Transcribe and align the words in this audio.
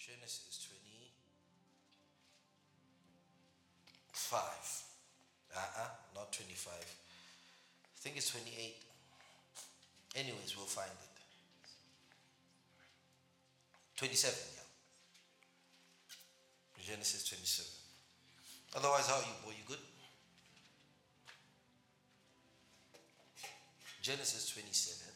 Genesis 0.00 0.64
25. 4.16 4.40
Uh-uh, 5.54 5.88
not 6.14 6.32
25. 6.32 6.72
I 6.72 7.98
think 8.00 8.16
it's 8.16 8.30
28. 8.30 8.76
Anyways, 10.16 10.56
we'll 10.56 10.64
find 10.64 10.88
it. 10.88 11.08
27, 13.96 14.34
yeah. 14.56 14.64
Genesis 16.82 17.28
27. 17.28 17.68
Otherwise, 18.76 19.06
how 19.06 19.16
are 19.16 19.20
you, 19.20 19.36
boy? 19.44 19.52
You 19.52 19.64
good? 19.68 19.84
Genesis 24.00 24.48
27. 24.54 25.09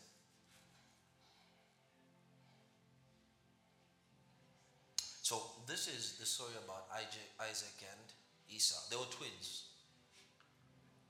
This 5.66 5.88
is 5.88 6.16
the 6.20 6.26
story 6.26 6.52
about 6.64 6.86
Isaac 6.92 7.78
and 7.80 8.04
Esau. 8.48 8.76
They 8.90 8.96
were 8.96 9.10
twins. 9.10 9.70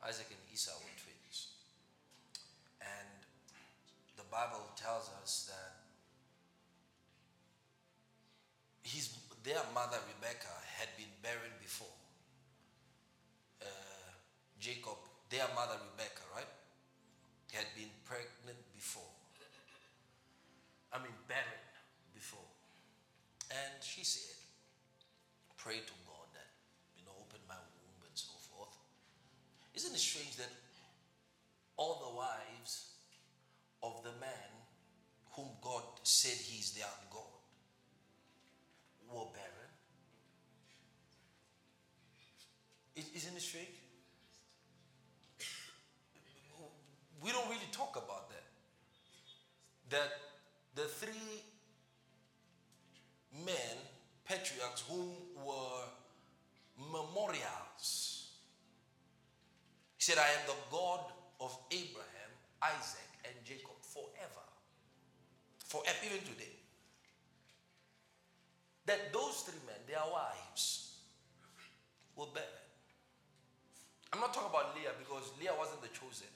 Isaac 0.07 0.27
and 0.31 0.41
Esau 0.53 0.73
were 0.79 0.97
twins. 1.01 1.49
And 2.81 3.25
the 4.17 4.25
Bible 4.31 4.71
tells 4.77 5.11
us 5.23 5.51
that 5.51 5.85
his, 8.83 9.17
their 9.43 9.65
mother 9.75 9.99
Rebecca 10.15 10.53
had 10.79 10.89
been 10.97 11.11
buried 11.23 11.57
before. 11.61 11.97
Uh, 13.63 13.67
Jacob, 14.61 15.01
their 15.31 15.49
mother 15.55 15.81
Rebecca, 15.93 16.23
right, 16.37 16.53
had 17.53 17.67
been 17.75 17.91
pregnant 18.05 18.61
before. 18.75 19.03
I 20.93 20.99
mean, 20.99 21.17
barren 21.27 21.65
before. 22.15 22.47
And 23.51 23.83
she 23.83 24.05
said, 24.05 24.34
Pray 25.65 25.81
to 25.81 25.97
God 26.05 26.29
that, 26.35 26.53
you 26.95 27.07
know, 27.07 27.17
open 27.19 27.41
my 27.49 27.57
womb 27.57 28.05
and 28.05 28.13
so 28.13 28.37
forth. 28.53 28.77
Isn't 29.75 29.95
it 29.95 29.99
strange 29.99 30.37
that 30.37 30.53
all 31.79 32.05
the 32.05 32.17
wives 32.19 32.93
of 33.83 34.05
the 34.05 34.13
man 34.21 34.53
whom 35.33 35.49
God 35.63 35.83
said 36.03 36.37
he's 36.37 36.73
their 36.73 36.85
God 37.11 37.41
were 39.09 39.25
barren? 39.33 39.73
Isn't 42.95 43.35
it 43.35 43.41
strange? 43.41 43.69
We 47.23 47.33
don't 47.33 47.49
really 47.49 47.71
talk 47.73 47.97
about 47.97 48.29
that. 48.29 48.45
That 49.89 50.13
the 50.75 50.89
three 50.89 51.43
men, 53.47 53.77
patriarchs, 54.25 54.85
whom 54.89 55.11
were 55.45 55.85
memorials. 56.79 58.31
He 59.97 60.03
said, 60.03 60.19
I 60.19 60.29
am 60.41 60.47
the 60.47 60.55
God 60.71 61.01
of 61.41 61.57
Abraham, 61.71 62.31
Isaac, 62.63 63.09
and 63.25 63.35
Jacob 63.45 63.79
forever. 63.83 64.47
Forever, 65.67 65.99
even 66.05 66.19
today. 66.19 66.53
That 68.87 69.13
those 69.13 69.43
three 69.47 69.61
men, 69.67 69.77
their 69.87 70.05
wives, 70.13 70.99
were 72.17 72.27
barren. 72.35 72.49
I'm 74.13 74.21
not 74.21 74.33
talking 74.33 74.51
about 74.51 74.77
Leah 74.77 74.93
because 74.99 75.33
Leah 75.41 75.55
wasn't 75.59 75.83
the 75.83 75.89
chosen. 75.89 76.29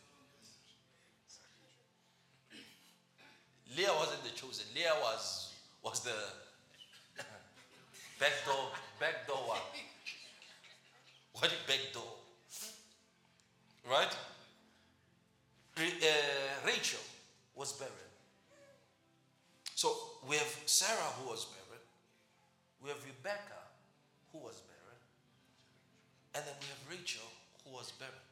Leah 3.77 3.93
wasn't 3.95 4.25
the 4.25 4.31
chosen. 4.31 4.67
Leah 4.75 4.97
was 5.03 5.55
was 5.85 6.01
the 6.01 6.17
back 8.19 8.33
door 8.45 8.71
back 8.99 9.27
door 9.27 9.37
one. 9.47 9.59
What 11.35 11.53
is 11.53 11.59
back 11.67 11.81
door? 11.93 12.15
Right? 13.89 14.17
Uh, 15.79 16.67
Rachel 16.67 17.01
was 17.55 17.73
barren. 17.73 17.93
So 19.75 19.95
we 20.29 20.37
have 20.37 20.63
Sarah 20.67 21.15
who 21.23 21.31
was 21.31 21.47
barren. 21.47 21.83
We 22.83 22.89
have 22.91 22.99
Rebecca 23.07 23.63
who 24.33 24.39
was 24.39 24.61
barren. 24.67 25.01
And 26.35 26.43
then 26.45 26.55
we 26.61 26.67
have 26.67 26.83
Rachel 26.91 27.31
who 27.65 27.71
was 27.77 27.93
barren. 27.93 28.27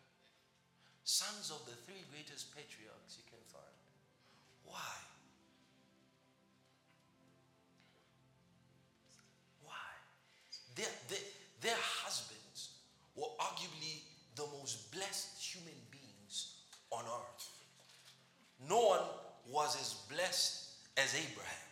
Sons 1.05 1.55
of 1.55 1.63
the 1.65 1.79
three 1.87 2.03
greatest 2.11 2.51
patriarchs 2.51 3.15
you 3.15 3.25
can 3.31 3.39
find. 3.47 3.79
Why? 4.67 4.99
Their, 10.77 10.87
their, 11.09 11.19
their 11.63 11.77
husbands 11.77 12.71
were 13.17 13.29
arguably 13.41 14.03
the 14.37 14.45
most 14.59 14.93
blessed 14.93 15.43
human 15.43 15.75
beings 15.91 16.55
on 16.91 17.05
earth. 17.05 17.49
No 18.69 18.81
one 18.89 19.01
was 19.51 19.77
as 19.81 19.95
blessed 20.15 20.71
as 20.97 21.15
Abraham. 21.15 21.67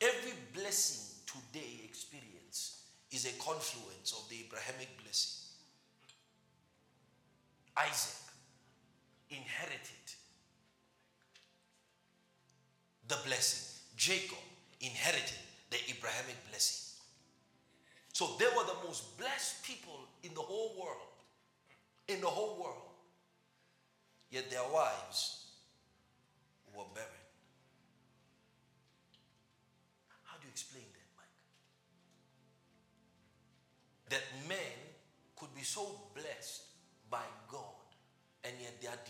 Every 0.00 0.32
blessing 0.52 1.16
today 1.26 1.80
experience 1.84 2.82
is 3.12 3.26
a 3.26 3.42
confluence 3.42 4.12
of 4.12 4.28
the 4.28 4.40
Abrahamic 4.44 4.88
blessing. 5.02 5.42
Isaac 7.76 8.16
inherited 9.30 10.06
the 13.08 13.16
blessing. 13.24 13.80
Jacob 13.96 14.38
inherited 14.80 15.38
the 15.72 15.78
Abrahamic 15.90 16.36
blessing. 16.48 17.00
So 18.12 18.36
they 18.38 18.44
were 18.44 18.64
the 18.64 18.86
most 18.86 19.16
blessed 19.18 19.64
people 19.64 20.06
in 20.22 20.34
the 20.34 20.40
whole 20.40 20.76
world. 20.78 21.16
In 22.08 22.20
the 22.20 22.26
whole 22.26 22.62
world. 22.62 22.92
Yet 24.30 24.50
their 24.50 24.64
wives 24.72 25.46
were 26.76 26.84
barren. 26.94 27.08
How 30.24 30.36
do 30.36 30.44
you 30.44 30.50
explain 30.50 30.84
that, 30.92 31.08
Mike? 31.16 31.26
That 34.10 34.48
men 34.48 34.78
could 35.36 35.54
be 35.54 35.62
so 35.62 36.00
blessed 36.14 36.62
by 37.10 37.24
God 37.48 37.82
and 38.44 38.54
yet 38.60 38.80
there 38.80 38.90
are 38.90 39.04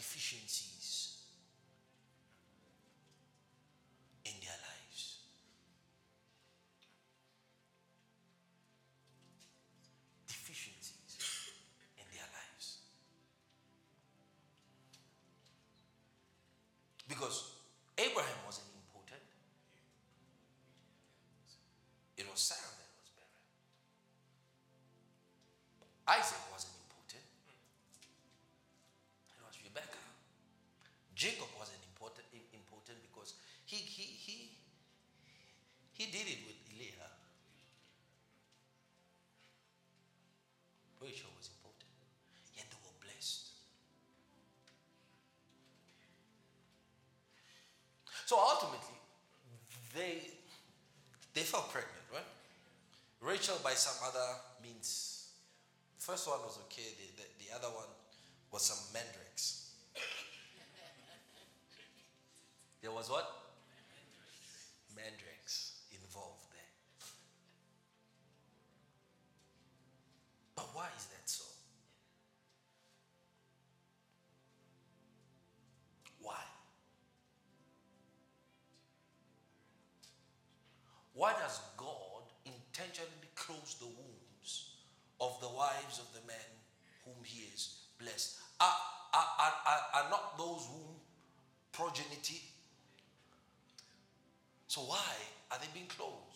So 48.33 48.41
ultimately, 48.41 48.97
they 49.95 50.25
they 51.35 51.43
fell 51.43 51.69
pregnant, 51.71 52.01
right? 52.11 52.25
Rachel 53.21 53.61
by 53.63 53.75
some 53.75 54.09
other 54.09 54.25
means. 54.63 55.29
First 55.99 56.27
one 56.27 56.41
was 56.41 56.59
okay. 56.65 56.97
The, 56.97 57.21
the, 57.21 57.29
the 57.45 57.55
other 57.55 57.69
one 57.69 57.93
was 58.51 58.63
some 58.63 58.81
mandrakes. 58.95 59.75
there 62.81 62.91
was 62.91 63.11
what? 63.11 63.53
Mandrakes 64.97 65.13
involved 65.13 65.32
wives 85.63 85.99
of 85.99 86.09
the 86.13 86.27
men 86.27 86.51
whom 87.05 87.23
he 87.25 87.47
is 87.55 87.87
blessed? 87.99 88.39
Are, 88.61 88.75
are, 89.15 89.31
are, 89.39 90.03
are, 90.03 90.11
not 90.11 90.37
those 90.39 90.67
womb 90.71 90.99
progeny? 91.73 92.19
So 94.67 94.81
why 94.83 95.13
Are 95.53 95.59
they 95.61 95.69
being 95.75 95.87
closed? 95.87 96.32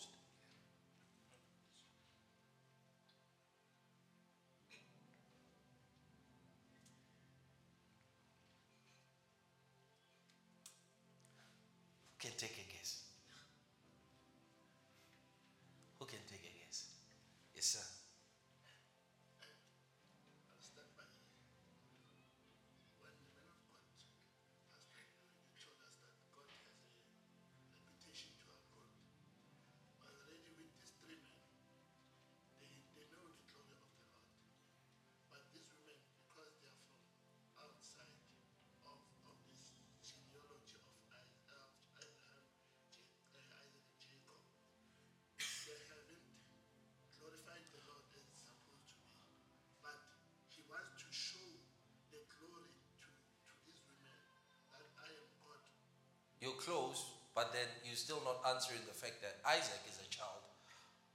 Close, 56.67 57.15
but 57.33 57.53
then 57.53 57.63
you're 57.85 57.95
still 57.95 58.21
not 58.25 58.43
answering 58.53 58.81
the 58.85 58.93
fact 58.93 59.21
that 59.21 59.39
Isaac 59.47 59.79
is 59.87 59.99
a 60.03 60.09
child 60.11 60.43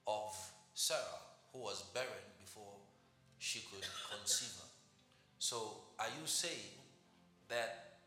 of 0.06 0.32
Sarah, 0.72 1.20
who 1.52 1.58
was 1.60 1.84
barren 1.92 2.32
before 2.40 2.80
she 3.38 3.60
could 3.60 3.84
conceive 4.10 4.56
her. 4.56 4.70
So, 5.38 5.76
are 5.98 6.08
you 6.08 6.26
saying 6.26 6.72
that 7.48 8.00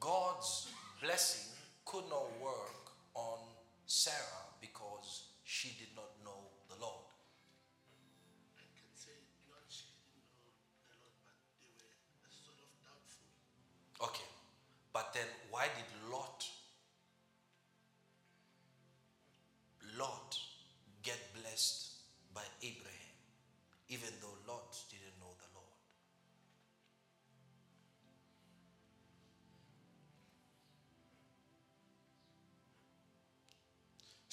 God's 0.00 0.68
blessing 1.02 1.52
could 1.84 2.08
not 2.08 2.24
work 2.40 2.96
on 3.14 3.38
Sarah 3.86 4.48
because 4.60 5.28
she 5.44 5.76
did 5.78 5.92
not 5.94 6.08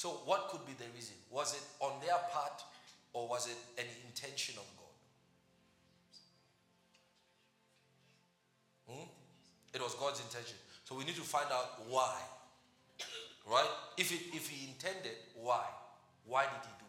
So, 0.01 0.09
what 0.25 0.49
could 0.49 0.65
be 0.65 0.73
the 0.73 0.89
reason? 0.95 1.13
Was 1.29 1.53
it 1.53 1.61
on 1.79 1.91
their 2.01 2.17
part 2.33 2.63
or 3.13 3.27
was 3.27 3.45
it 3.45 3.57
an 3.77 3.85
intention 4.07 4.55
of 4.57 4.65
God? 4.75 4.95
Hmm? 8.95 9.09
It 9.75 9.79
was 9.79 9.93
God's 9.93 10.19
intention. 10.21 10.57
So 10.85 10.95
we 10.95 11.03
need 11.03 11.17
to 11.17 11.21
find 11.21 11.45
out 11.51 11.83
why. 11.87 12.17
Right? 13.47 13.69
If, 13.95 14.11
it, 14.11 14.21
if 14.33 14.49
he 14.49 14.69
intended, 14.69 15.11
why? 15.35 15.65
Why 16.25 16.45
did 16.45 16.63
he 16.63 16.71
do 16.79 16.85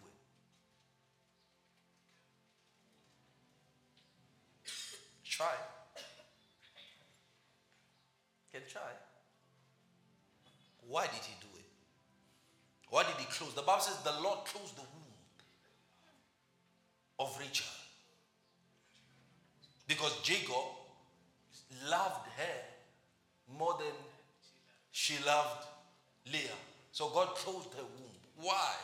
it? 4.65 4.71
Try. 5.23 5.53
Can 8.55 8.63
try. 8.71 8.81
Why 10.89 11.03
did 11.03 11.21
he 11.21 11.35
do 13.39 13.45
it? 13.45 13.49
Why 13.49 13.51
did 13.51 13.51
he 13.51 13.51
close? 13.51 13.55
The 13.55 13.63
Bible 13.63 13.83
says 13.83 13.99
the 14.03 14.23
Lord 14.23 14.45
closed 14.45 14.77
the 14.77 14.83
womb 14.83 14.89
of 17.19 17.39
Rachel. 17.39 17.67
Because 19.87 20.21
Jacob 20.23 20.65
loved 21.89 22.27
her 22.37 23.59
more 23.59 23.77
than 23.79 23.93
she 24.91 25.15
loved 25.27 25.67
Leah. 26.33 26.59
So 26.93 27.09
God 27.09 27.29
closed 27.35 27.69
her 27.75 27.83
womb. 27.83 28.47
Why? 28.47 28.75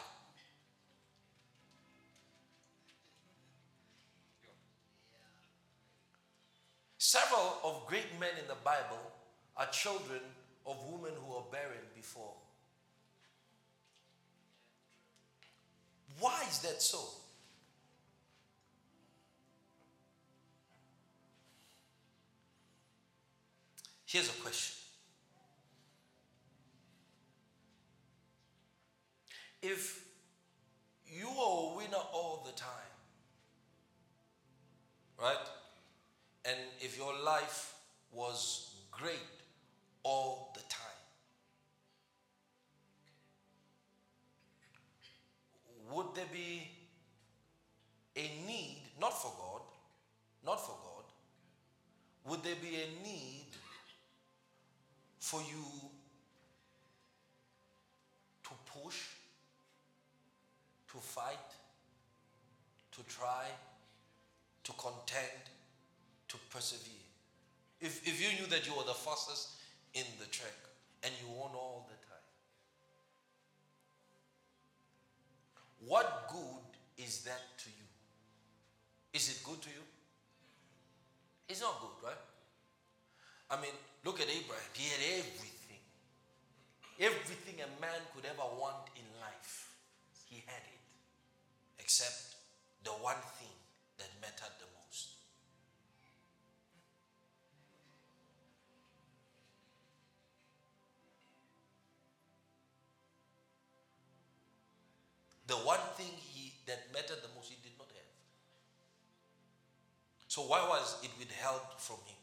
Several 6.99 7.59
of 7.65 7.87
great 7.87 8.19
men 8.21 8.31
in 8.41 8.47
the 8.49 8.57
Bible 8.65 9.01
are 9.57 9.67
children 9.67 10.21
of 10.67 10.77
women 10.91 11.13
who 11.25 11.35
were 11.35 11.43
barren 11.51 11.87
before. 11.97 12.35
Why 16.21 16.43
is 16.49 16.59
that 16.61 16.83
so? 16.83 16.99
Here's 24.07 24.29
a 24.29 24.41
question. 24.43 24.75
If 29.63 30.05
you 31.07 31.29
are 31.29 31.73
a 31.73 31.77
winner 31.77 32.05
all 32.13 32.43
the 32.47 32.53
time, 32.59 32.71
right? 35.21 35.37
And 36.45 36.57
if 36.81 36.97
your 36.97 37.13
life 37.23 37.75
was 38.13 38.77
great 38.91 39.19
all 40.05 40.53
the 40.55 40.63
time, 40.71 40.98
would 45.93 46.15
there 46.15 46.27
be 46.33 46.69
a 48.17 48.47
need, 48.47 48.83
not 49.01 49.21
for 49.21 49.33
God, 49.39 49.63
not 50.45 50.65
for 50.65 50.77
God, 50.83 51.05
would 52.27 52.43
there 52.43 52.57
be 52.61 52.77
a 52.77 53.05
need 53.05 53.47
for 55.19 55.41
you 55.41 55.65
to 58.45 58.51
push, 58.83 58.97
to 60.91 60.99
fight, 60.99 61.37
to 62.93 63.03
try, 63.05 63.45
to 64.65 64.73
contend, 64.73 65.43
to 66.29 66.37
persevere? 66.51 66.93
If, 67.81 68.07
if 68.07 68.21
you 68.21 68.41
knew 68.41 68.51
that 68.51 68.67
you 68.67 68.75
were 68.75 68.85
the 68.85 68.95
fastest 68.95 69.61
in 69.95 70.05
the 70.19 70.27
track 70.27 70.57
and 71.03 71.13
you 71.21 71.29
won 71.33 71.51
all 71.55 71.89
the 71.89 71.98
what 75.87 76.29
good 76.29 77.05
is 77.05 77.23
that 77.25 77.43
to 77.59 77.69
you? 77.71 77.87
Is 79.15 79.31
it 79.31 79.43
good 79.45 79.61
to 79.63 79.69
you? 79.69 79.85
It's 81.49 81.61
not 81.61 81.81
good, 81.81 82.09
right? 82.09 82.23
I 83.51 83.57
mean, 83.61 83.73
look 84.05 84.21
at 84.21 84.29
Abraham. 84.29 84.71
He 84.75 84.91
had 84.91 85.25
everything. 85.25 85.81
Everything 87.01 87.63
a 87.63 87.71
man 87.81 88.01
could 88.15 88.27
ever 88.27 88.45
want 88.61 88.91
in 88.97 89.07
life. 89.23 89.73
He 90.29 90.43
had 90.45 90.61
it. 90.61 90.83
Except 91.79 92.37
the 92.85 92.91
one 92.91 93.23
thing 93.41 93.55
that 93.97 94.11
mattered 94.21 94.58
The 105.49 105.57
one 105.57 105.81
thing 105.97 106.13
he 106.13 106.53
that 106.67 106.93
mattered 106.93 107.25
the 107.25 107.33
most 107.35 107.49
he 107.49 107.57
did 107.65 107.73
not 107.79 107.89
have. 107.89 108.13
So 110.29 110.43
why 110.43 110.61
was 110.69 111.03
it 111.03 111.11
withheld 111.19 111.63
from 111.79 111.97
him? 112.05 112.18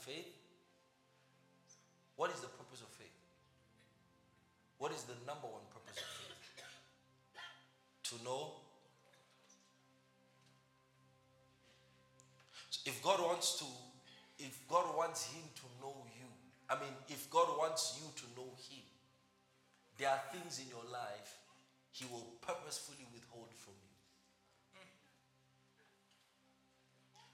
Faith. 0.00 0.26
What 2.16 2.30
is 2.30 2.40
the 2.40 2.48
purpose 2.48 2.80
of 2.80 2.88
faith? 2.88 3.08
What 4.78 4.92
is 4.92 5.04
the 5.04 5.14
number 5.26 5.46
one 5.46 5.64
purpose 5.72 5.96
of 5.96 6.08
faith? 6.08 6.36
To 8.10 8.24
know. 8.24 8.52
So 12.70 12.80
if 12.86 13.02
God 13.02 13.20
wants 13.20 13.58
to, 13.60 13.66
if 14.38 14.58
God 14.68 14.96
wants 14.96 15.26
him 15.26 15.42
to 15.56 15.66
know 15.80 15.94
you, 16.16 16.26
I 16.68 16.74
mean, 16.74 16.92
if 17.08 17.28
God 17.30 17.48
wants 17.58 18.00
you 18.00 18.08
to 18.16 18.24
know 18.40 18.48
him, 18.70 18.84
there 19.98 20.08
are 20.08 20.20
things 20.32 20.60
in 20.60 20.68
your 20.68 20.84
life 20.90 21.36
he 21.92 22.06
will 22.06 22.26
purposefully 22.40 23.06
withhold 23.12 23.52
from 23.54 23.74
you. 23.74 23.90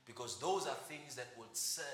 Because 0.06 0.40
those 0.40 0.66
are 0.66 0.78
things 0.88 1.14
that 1.16 1.28
will 1.36 1.52
serve 1.52 1.84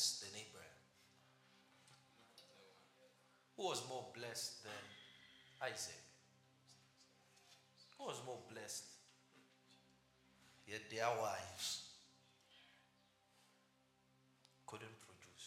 blessed 0.00 0.20
than 0.22 0.40
Abraham? 0.40 0.80
Who 3.56 3.62
was 3.64 3.82
more 3.86 4.06
blessed 4.16 4.64
than 4.64 5.68
Isaac? 5.68 6.00
Who 7.98 8.04
was 8.06 8.16
more 8.24 8.38
blessed? 8.50 8.84
Yet 10.66 10.88
their 10.90 11.04
wives 11.20 11.82
couldn't 14.66 14.96
produce. 15.04 15.46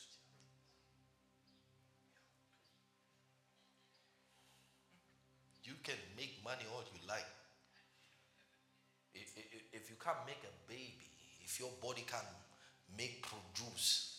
You 5.64 5.74
can 5.82 5.98
make 6.16 6.44
money 6.44 6.66
all 6.72 6.84
you 6.94 7.08
like. 7.08 7.26
If, 9.16 9.34
if, 9.36 9.82
if 9.82 9.90
you 9.90 9.96
can't 10.04 10.28
make 10.28 10.44
a 10.44 10.54
baby, 10.70 11.10
if 11.44 11.60
your 11.60 11.72
body 11.82 12.06
can't 12.06 12.28
make 12.96 13.26
produce, 13.26 14.13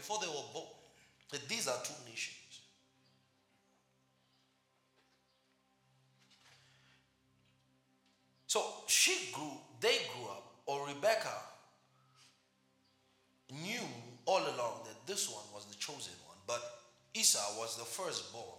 before 0.00 0.18
they 0.20 0.28
were 0.28 0.48
born 0.54 0.80
these 1.48 1.68
are 1.68 1.76
two 1.84 1.94
nations. 2.08 2.36
So 8.46 8.64
she 8.88 9.32
grew, 9.32 9.52
they 9.80 9.96
grew 10.12 10.26
up, 10.30 10.54
or 10.66 10.88
Rebecca 10.88 11.32
knew 13.62 13.86
all 14.26 14.40
along 14.40 14.82
that 14.86 15.06
this 15.06 15.28
one 15.28 15.44
was 15.54 15.66
the 15.66 15.76
chosen 15.76 16.14
one, 16.26 16.36
but 16.46 16.60
Esau 17.14 17.58
was 17.58 17.76
the 17.76 17.84
firstborn. 17.84 18.58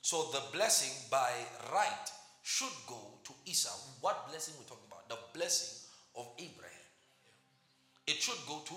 So 0.00 0.30
the 0.32 0.42
blessing 0.52 0.90
by 1.10 1.30
right 1.72 2.10
should 2.42 2.72
go 2.88 2.98
to 3.24 3.32
Esau. 3.46 3.70
What 4.00 4.28
blessing 4.30 4.54
we're 4.58 4.68
talking 4.68 4.88
about? 4.88 5.08
The 5.08 5.38
blessing 5.38 5.78
of 6.16 6.26
Abraham. 6.38 6.70
It 8.08 8.14
should 8.14 8.38
go 8.48 8.62
to 8.66 8.74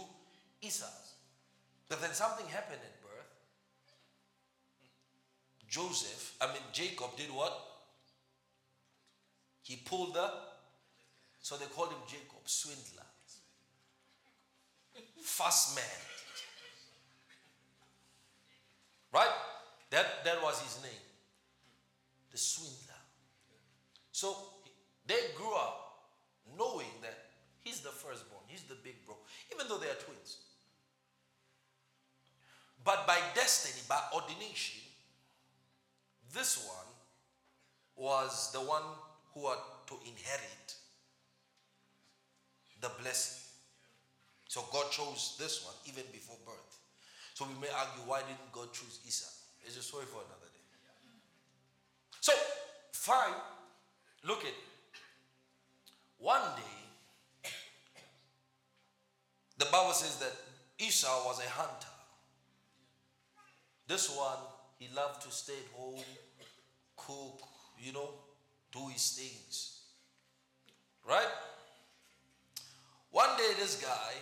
Esau. 0.62 0.85
But 1.88 2.01
then 2.01 2.13
something 2.13 2.48
happened 2.48 2.82
at 2.84 3.01
birth. 3.01 3.32
Joseph, 5.70 6.36
I 6.42 6.48
mean 6.48 6.63
Jacob 6.74 7.15
did 7.18 7.30
what? 7.30 7.54
He 9.62 9.77
pulled 9.77 10.13
the, 10.13 10.30
so 11.42 11.58
they 11.58 11.65
called 11.65 11.89
him 11.89 12.00
Jacob, 12.08 12.46
swindler. 12.46 13.04
Fast 15.22 15.75
man. 15.75 15.84
Right? 19.12 19.32
That, 19.89 20.24
that 20.24 20.42
was 20.44 20.62
his 20.62 20.84
name. 20.84 21.01
The 22.32 22.38
swindler. 22.38 23.01
So 24.12 24.36
they 25.08 25.20
grew 25.36 25.54
up 25.56 25.86
knowing 26.58 26.92
that 27.01 27.18
he's 27.63 27.80
the 27.80 27.89
firstborn, 27.89 28.44
he's 28.48 28.63
the 28.63 28.75
big 28.84 29.06
bro, 29.06 29.15
even 29.54 29.68
though 29.68 29.77
they 29.77 29.88
are 29.88 30.00
twins. 30.06 30.38
But 32.86 33.08
by 33.08 33.18
destiny, 33.34 33.82
by 33.89 34.00
ordination, 34.13 34.82
this 36.34 36.58
one 36.68 36.86
was 37.96 38.51
the 38.54 38.60
one 38.60 38.84
who 39.34 39.48
had 39.48 39.58
to 39.88 39.96
inherit 40.06 40.75
the 42.82 42.92
blessing. 43.01 43.42
So 44.48 44.63
God 44.72 44.92
chose 44.92 45.36
this 45.39 45.65
one 45.65 45.74
even 45.88 46.04
before 46.12 46.38
birth. 46.46 46.77
So 47.34 47.46
we 47.46 47.60
may 47.60 47.74
argue, 47.75 48.04
why 48.06 48.20
didn't 48.20 48.51
God 48.51 48.72
choose 48.72 49.00
Esau? 49.06 49.32
It's 49.65 49.77
a 49.77 49.82
story 49.82 50.06
for 50.06 50.18
another 50.18 50.48
day. 50.54 50.62
So, 52.22 52.34
fine. 52.92 53.34
Look 54.24 54.46
at 54.46 54.54
one 56.20 56.42
day, 56.56 57.50
the 59.58 59.65
Bible 59.65 59.94
says 59.94 60.18
that 60.20 60.32
Esau 60.80 61.25
was 61.25 61.39
a 61.39 61.50
hunter. 61.50 61.88
This 63.88 64.10
one, 64.15 64.38
he 64.80 64.88
loved 64.96 65.22
to 65.24 65.32
stay 65.32 65.54
at 65.54 65.80
home, 65.80 66.04
cook, 66.98 67.42
you 67.80 67.94
know, 67.94 68.10
do 68.72 68.88
his 68.88 69.12
things. 69.12 69.82
Right? 71.08 71.27
One 73.12 73.38
day, 73.38 73.51
this 73.60 73.82
guy 73.82 74.13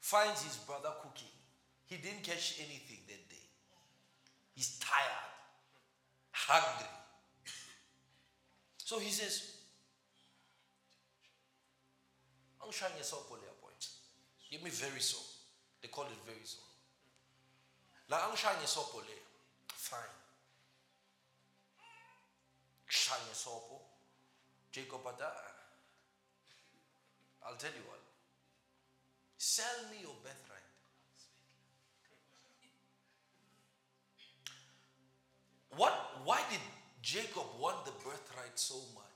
finds 0.00 0.42
his 0.42 0.56
brother 0.56 0.90
cooking. 1.02 1.28
He 1.86 1.96
didn't 1.96 2.22
catch 2.22 2.56
anything 2.58 2.98
that 3.08 3.28
day. 3.28 3.46
He's 4.54 4.78
tired, 4.78 5.30
hungry. 6.32 6.88
So 8.78 8.98
he 8.98 9.10
says. 9.10 9.54
Give 14.54 14.62
me 14.62 14.70
very 14.70 15.00
soap. 15.00 15.26
They 15.82 15.88
call 15.88 16.04
it 16.04 16.10
very 16.24 16.44
soap. 16.44 16.62
La 18.08 18.24
ang 18.26 18.36
shanye 18.36 18.66
sopo 18.66 19.00
le. 19.00 19.16
Fine. 19.74 20.18
Shanye 22.88 23.34
sopo. 23.34 23.80
Jacob 24.70 25.06
Ada. 25.06 25.32
I'll 27.46 27.56
tell 27.56 27.70
you 27.70 27.84
what. 27.88 28.00
Sell 29.36 29.88
me 29.90 30.02
your 30.02 30.16
birthright. 30.22 30.70
What 35.76 35.94
why 36.24 36.40
did 36.50 36.60
Jacob 37.02 37.46
want 37.60 37.84
the 37.84 37.92
birthright 38.04 38.56
so 38.56 38.76
much? 38.94 39.13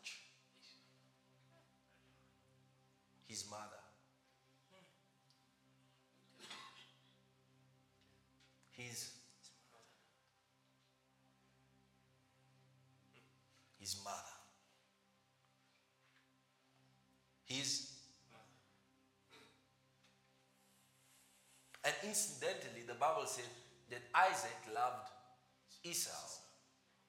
His. 17.59 17.91
And 21.85 21.95
incidentally, 22.05 22.83
the 22.87 22.95
Bible 22.95 23.27
said 23.27 23.45
that 23.91 24.03
Isaac 24.15 24.75
loved 24.75 25.09
Esau 25.85 26.11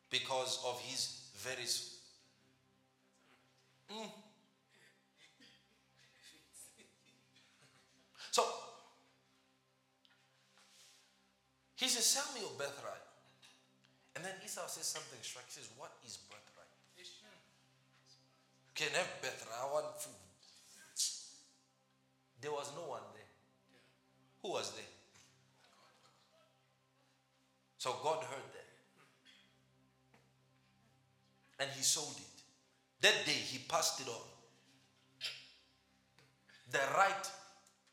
because 0.10 0.60
of 0.66 0.80
his 0.82 1.22
very. 1.38 1.66
Mm. 3.92 4.10
So, 8.32 8.44
he 11.76 11.88
says, 11.88 12.06
Sell 12.06 12.34
me 12.34 12.42
your 12.42 12.52
birthright. 12.58 13.02
And 14.16 14.24
then 14.24 14.34
Esau 14.46 14.68
says 14.68 14.86
something 14.86 15.20
striking. 15.22 15.50
He 15.50 15.62
says, 15.62 15.70
What 15.78 15.92
is 16.06 16.18
birthright? 16.30 16.50
Can 18.80 18.96
have 18.96 19.12
birthright. 19.22 19.60
I 19.60 19.74
want 19.74 20.00
food. 20.00 20.29
There 22.42 22.52
was 22.52 22.72
no 22.76 22.82
one 22.84 23.02
there. 23.14 23.24
Who 24.42 24.52
was 24.52 24.72
there? 24.72 24.84
So 27.78 27.96
God 28.04 28.24
heard 28.24 28.50
that. 28.54 28.66
And 31.62 31.70
he 31.76 31.84
sold 31.84 32.16
it. 32.18 32.44
That 33.02 33.26
day 33.26 33.32
he 33.32 33.60
passed 33.60 34.02
it 34.02 34.08
on. 34.08 34.28
The 36.72 36.80
right 36.96 37.30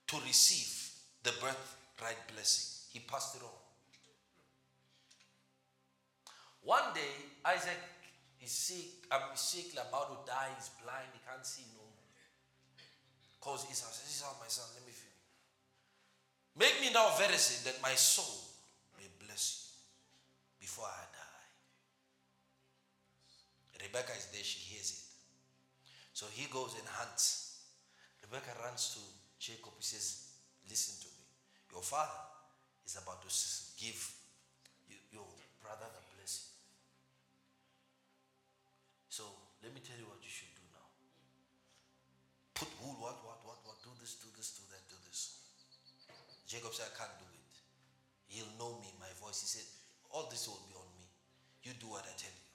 to 0.09 0.17
receive 0.27 0.91
the 1.23 1.31
birthright 1.41 2.19
blessing. 2.33 2.91
He 2.93 3.01
passed 3.01 3.37
it 3.37 3.43
on. 3.43 3.51
One 6.63 6.95
day, 6.95 7.15
Isaac 7.45 7.79
is 8.43 8.51
sick, 8.51 9.07
um, 9.13 9.21
I'm 9.31 9.37
sick, 9.37 9.73
about 9.75 10.27
to 10.27 10.33
die, 10.33 10.49
he's 10.59 10.71
blind, 10.83 11.07
he 11.13 11.21
can't 11.23 11.47
see 11.47 11.63
no. 11.79 11.86
Calls 13.47 13.63
Esau, 13.71 13.87
says, 13.87 14.11
Esau, 14.11 14.35
my 14.43 14.51
son, 14.51 14.67
let 14.75 14.83
me 14.83 14.91
feel 14.91 15.07
you. 15.07 15.23
Make 16.59 16.83
me 16.83 16.91
now 16.91 17.15
venison 17.15 17.63
that 17.63 17.79
my 17.79 17.95
soul 17.95 18.43
may 18.99 19.07
bless 19.23 19.79
you 20.59 20.67
before 20.67 20.91
I 20.91 21.07
die. 21.15 21.47
Rebecca 23.87 24.19
is 24.19 24.27
there, 24.35 24.43
she 24.43 24.59
hears 24.75 24.91
it. 24.91 25.07
So 26.11 26.27
he 26.35 26.51
goes 26.51 26.75
and 26.75 26.89
hunts. 26.91 27.63
Rebecca 28.19 28.51
runs 28.67 28.99
to 28.99 29.01
Jacob, 29.39 29.79
he 29.79 29.85
says, 29.85 30.27
Listen 30.69 30.99
to 31.07 31.09
me. 31.15 31.23
Your 31.71 31.87
father 31.87 32.19
is 32.83 32.99
about 32.99 33.23
to 33.23 33.31
give 33.79 34.01
your 35.15 35.29
brother 35.63 35.87
the 35.87 36.03
blessing. 36.19 36.51
So 39.09 39.23
let 39.63 39.71
me 39.71 39.79
tell 39.87 39.95
you 39.95 40.11
what 40.11 40.19
you 40.19 40.33
should 40.33 40.51
do 40.59 40.67
now. 40.75 40.91
Put 42.59 42.75
wool, 42.83 42.99
what, 42.99 43.23
what, 43.23 43.36
this, 44.07 44.23
do 44.23 44.31
this, 44.39 44.55
do 44.55 44.63
that, 44.71 44.87
do 44.87 44.95
this. 45.03 45.43
Jacob 46.47 46.71
said, 46.71 46.87
I 46.87 46.95
can't 46.95 47.19
do 47.19 47.27
it. 47.27 47.55
He'll 48.31 48.55
know 48.55 48.79
me, 48.79 48.95
my 49.03 49.11
voice. 49.19 49.43
He 49.43 49.51
said, 49.51 49.67
All 50.15 50.31
this 50.31 50.47
will 50.47 50.63
be 50.71 50.79
on 50.79 50.87
me. 50.95 51.11
You 51.67 51.75
do 51.75 51.91
what 51.91 52.07
I 52.07 52.15
tell 52.15 52.31
you. 52.31 52.47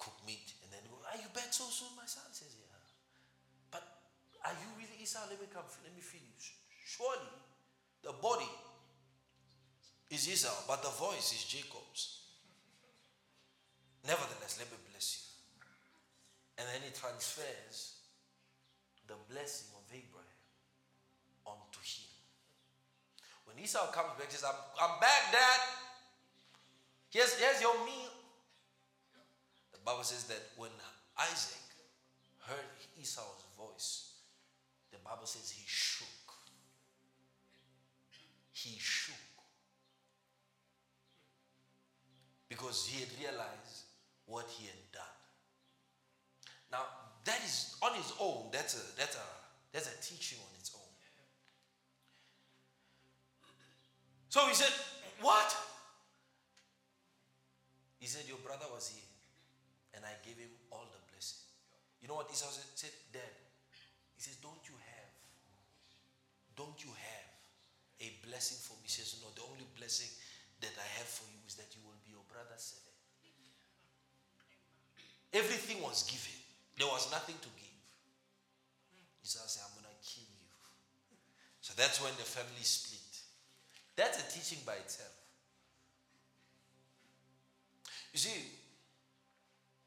Cook 0.00 0.16
meat, 0.24 0.56
and 0.64 0.72
then 0.72 0.80
Are 0.88 1.20
you 1.20 1.28
back 1.36 1.52
so 1.52 1.68
soon? 1.68 1.92
My 2.00 2.08
son 2.08 2.32
says, 2.32 2.48
Yeah. 2.56 2.80
But 3.68 3.84
are 4.40 4.56
you 4.56 4.68
really 4.80 4.96
Esau? 5.04 5.28
Let 5.28 5.36
me 5.36 5.52
come, 5.52 5.68
let 5.84 5.92
me 5.92 6.00
feed 6.00 6.24
you. 6.40 6.56
Surely 6.80 7.28
the 8.00 8.16
body 8.16 8.48
is 10.08 10.24
Esau, 10.24 10.64
but 10.64 10.80
the 10.80 10.92
voice 10.96 11.36
is 11.36 11.44
Jacob's. 11.44 12.24
Nevertheless, 14.08 14.56
let 14.56 14.72
me 14.72 14.80
bless 14.88 15.12
you. 15.12 15.24
And 16.56 16.64
then 16.72 16.80
he 16.88 16.96
transfers 16.96 18.00
the 19.04 19.16
blessing 19.28 19.77
When 23.58 23.64
Esau 23.64 23.90
comes 23.90 24.10
back, 24.16 24.30
says, 24.30 24.44
I'm, 24.44 24.54
I'm 24.80 25.00
back, 25.00 25.32
Dad. 25.32 25.60
Here's, 27.10 27.34
here's 27.34 27.60
your 27.60 27.74
meal. 27.84 28.14
The 29.72 29.78
Bible 29.84 30.04
says 30.04 30.24
that 30.24 30.38
when 30.56 30.70
Isaac 31.18 31.58
heard 32.46 32.70
Esau's 33.00 33.42
voice, 33.58 34.12
the 34.92 34.98
Bible 34.98 35.26
says 35.26 35.50
he 35.50 35.64
shook 35.66 36.06
he 38.52 38.78
shook 38.78 39.16
because 42.48 42.86
he 42.86 43.00
had 43.00 43.08
realized 43.20 43.86
what 44.26 44.46
he 44.48 44.66
had 44.66 44.92
done. 44.92 45.02
Now, 46.70 46.82
that 47.24 47.40
is 47.44 47.76
on 47.82 47.94
his 47.94 48.12
own, 48.20 48.50
that's 48.52 48.74
a 48.74 48.96
that's 48.96 49.16
a 49.16 49.26
that's 49.72 49.88
a 49.88 50.00
teaching 50.00 50.38
on 50.38 50.57
So 54.38 54.46
he 54.46 54.54
said, 54.54 54.70
What? 55.18 55.50
He 57.98 58.06
said, 58.06 58.22
Your 58.30 58.38
brother 58.38 58.70
was 58.70 58.86
here, 58.94 59.10
and 59.98 60.06
I 60.06 60.14
gave 60.22 60.38
him 60.38 60.54
all 60.70 60.86
the 60.86 61.02
blessing. 61.10 61.42
You 61.98 62.06
know 62.06 62.14
what 62.14 62.30
Esau 62.30 62.46
said? 62.46 62.70
said 62.78 62.94
Dad, 63.10 63.34
he 64.14 64.22
says, 64.22 64.38
Don't 64.38 64.62
you 64.62 64.78
have? 64.78 65.10
Don't 66.54 66.78
you 66.78 66.94
have? 66.94 67.26
a 67.98 68.14
blessing 68.22 68.62
for 68.62 68.78
me. 68.78 68.86
He 68.86 68.94
says, 68.94 69.18
No, 69.18 69.26
the 69.34 69.42
only 69.42 69.66
blessing 69.74 70.06
that 70.62 70.70
I 70.70 70.86
have 71.02 71.10
for 71.10 71.26
you 71.34 71.42
is 71.42 71.58
that 71.58 71.74
you 71.74 71.82
will 71.82 71.98
be 72.06 72.14
your 72.14 72.22
brother's 72.30 72.62
servant. 72.62 72.94
Everything 75.34 75.82
was 75.82 76.06
given, 76.06 76.38
there 76.78 76.86
was 76.86 77.10
nothing 77.10 77.34
to 77.42 77.50
give. 77.58 77.74
Esau 79.18 79.42
said, 79.50 79.66
I'm 79.66 79.82
going 79.82 79.90
to 79.90 79.98
kill 79.98 80.30
you. 80.30 80.46
So 81.58 81.74
that's 81.74 81.98
when 81.98 82.14
the 82.14 82.22
family 82.22 82.62
split. 82.62 82.97
That's 83.98 84.22
a 84.22 84.32
teaching 84.32 84.58
by 84.64 84.74
itself. 84.74 85.10
You 88.12 88.20
see, 88.20 88.42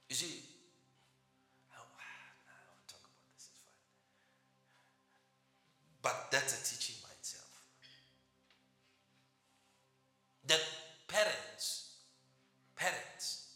you 0.10 0.15
see. 0.15 0.41
But 6.04 6.28
that's 6.32 6.60
a 6.60 6.76
teaching 6.76 6.95
by 7.04 7.10
itself. 7.19 7.47
that 10.47 10.60
parents, 11.08 12.00
parents 12.76 13.54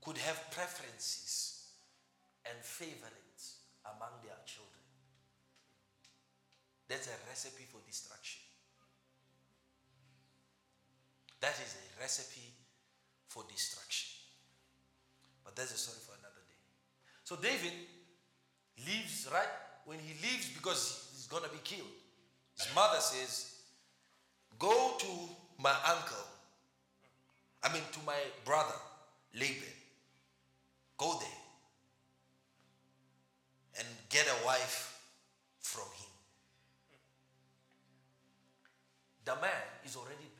could 0.00 0.16
have 0.16 0.50
preferences 0.52 1.66
and 2.46 2.56
favorites 2.62 3.56
among 3.84 4.22
their 4.22 4.38
children. 4.46 4.86
That's 6.88 7.08
a 7.08 7.28
recipe 7.28 7.64
for 7.70 7.80
destruction. 7.86 8.51
Recipe 12.12 12.52
for 13.28 13.42
destruction. 13.48 14.10
But 15.44 15.56
that's 15.56 15.74
a 15.74 15.78
story 15.78 15.98
for 16.04 16.12
another 16.20 16.42
day. 16.46 16.60
So 17.24 17.36
David 17.36 17.72
leaves, 18.86 19.28
right? 19.32 19.48
When 19.86 19.98
he 19.98 20.12
leaves 20.20 20.50
because 20.54 21.08
he's 21.14 21.26
going 21.26 21.44
to 21.44 21.48
be 21.48 21.60
killed, 21.64 21.88
his 22.58 22.68
mother 22.74 23.00
says, 23.00 23.54
Go 24.58 24.94
to 24.98 25.06
my 25.58 25.74
uncle, 25.88 26.26
I 27.64 27.72
mean 27.72 27.82
to 27.92 27.98
my 28.06 28.20
brother, 28.44 28.76
Laban, 29.34 29.74
go 30.98 31.18
there 31.18 31.40
and 33.78 33.88
get 34.10 34.26
a 34.26 34.46
wife 34.46 35.00
from 35.60 35.84
him. 35.96 36.10
The 39.24 39.34
man 39.36 39.62
is 39.86 39.96
already 39.96 40.31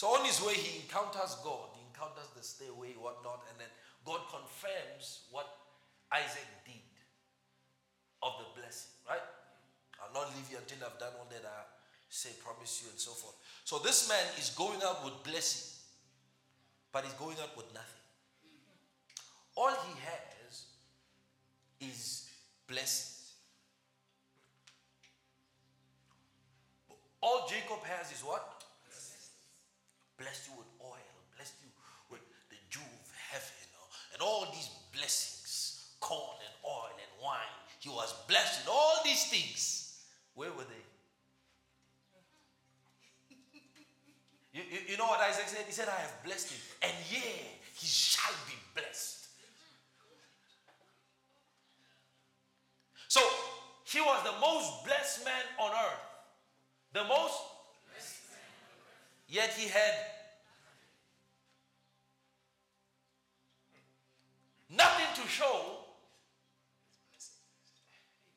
So 0.00 0.16
on 0.16 0.24
his 0.24 0.40
way, 0.40 0.54
he 0.54 0.80
encounters 0.80 1.36
God, 1.44 1.76
he 1.76 1.84
encounters 1.92 2.32
the 2.34 2.42
stairway, 2.42 2.96
whatnot, 2.96 3.44
and 3.52 3.60
then 3.60 3.68
God 4.06 4.20
confirms 4.32 5.28
what 5.30 5.44
Isaac 6.10 6.48
did 6.64 6.88
of 8.22 8.32
the 8.40 8.48
blessing, 8.58 8.96
right? 9.06 9.20
I'll 10.00 10.14
not 10.14 10.32
leave 10.34 10.48
you 10.50 10.56
until 10.56 10.88
I've 10.88 10.98
done 10.98 11.12
all 11.18 11.28
that 11.28 11.44
I 11.44 11.68
say, 12.08 12.30
promise 12.42 12.80
you, 12.82 12.88
and 12.88 12.98
so 12.98 13.10
forth. 13.10 13.34
So 13.64 13.78
this 13.78 14.08
man 14.08 14.24
is 14.38 14.48
going 14.56 14.80
out 14.82 15.04
with 15.04 15.22
blessing, 15.22 15.68
but 16.92 17.04
he's 17.04 17.12
going 17.20 17.36
out 17.36 17.54
with 17.54 17.68
nothing. 17.74 18.00
All 19.54 19.68
he 19.68 20.00
has 20.00 20.64
is 21.78 22.30
blessings. 22.66 23.34
All 27.20 27.46
Jacob 27.46 27.84
has 27.84 28.10
is 28.12 28.24
what? 28.24 28.59
blessed 30.20 30.52
you 30.52 30.54
with 30.60 30.68
oil, 30.84 31.16
blessed 31.34 31.56
you 31.64 31.72
with 32.12 32.20
the 32.52 32.60
dew 32.68 32.84
of 32.84 33.08
heaven, 33.32 33.64
and 34.12 34.20
all 34.20 34.44
these 34.52 34.68
blessings 34.92 35.96
corn 36.00 36.36
and 36.44 36.52
oil 36.64 36.92
and 36.92 37.12
wine. 37.24 37.56
He 37.80 37.88
was 37.88 38.12
blessed 38.28 38.60
with 38.60 38.68
all 38.68 39.00
these 39.02 39.24
things. 39.32 39.96
Where 40.34 40.52
were 40.52 40.68
they? 40.68 40.84
you, 44.52 44.62
you, 44.70 44.78
you 44.92 44.96
know 44.98 45.06
what 45.06 45.20
Isaac 45.20 45.48
said? 45.48 45.64
He 45.66 45.72
said, 45.72 45.88
I 45.88 46.00
have 46.00 46.22
blessed 46.22 46.52
him, 46.52 46.60
and 46.82 46.92
yeah, 47.10 47.56
he 47.74 47.86
shall 47.86 48.36
be 48.46 48.54
blessed. 48.74 49.28
So 53.08 53.20
he 53.84 54.00
was 54.00 54.22
the 54.22 54.38
most 54.40 54.84
blessed 54.84 55.24
man 55.24 55.42
on 55.58 55.72
earth, 55.72 56.04
the 56.92 57.04
most 57.04 57.34
Yet 59.30 59.50
he 59.50 59.68
had 59.68 59.94
nothing 64.68 65.22
to 65.22 65.28
show 65.28 65.84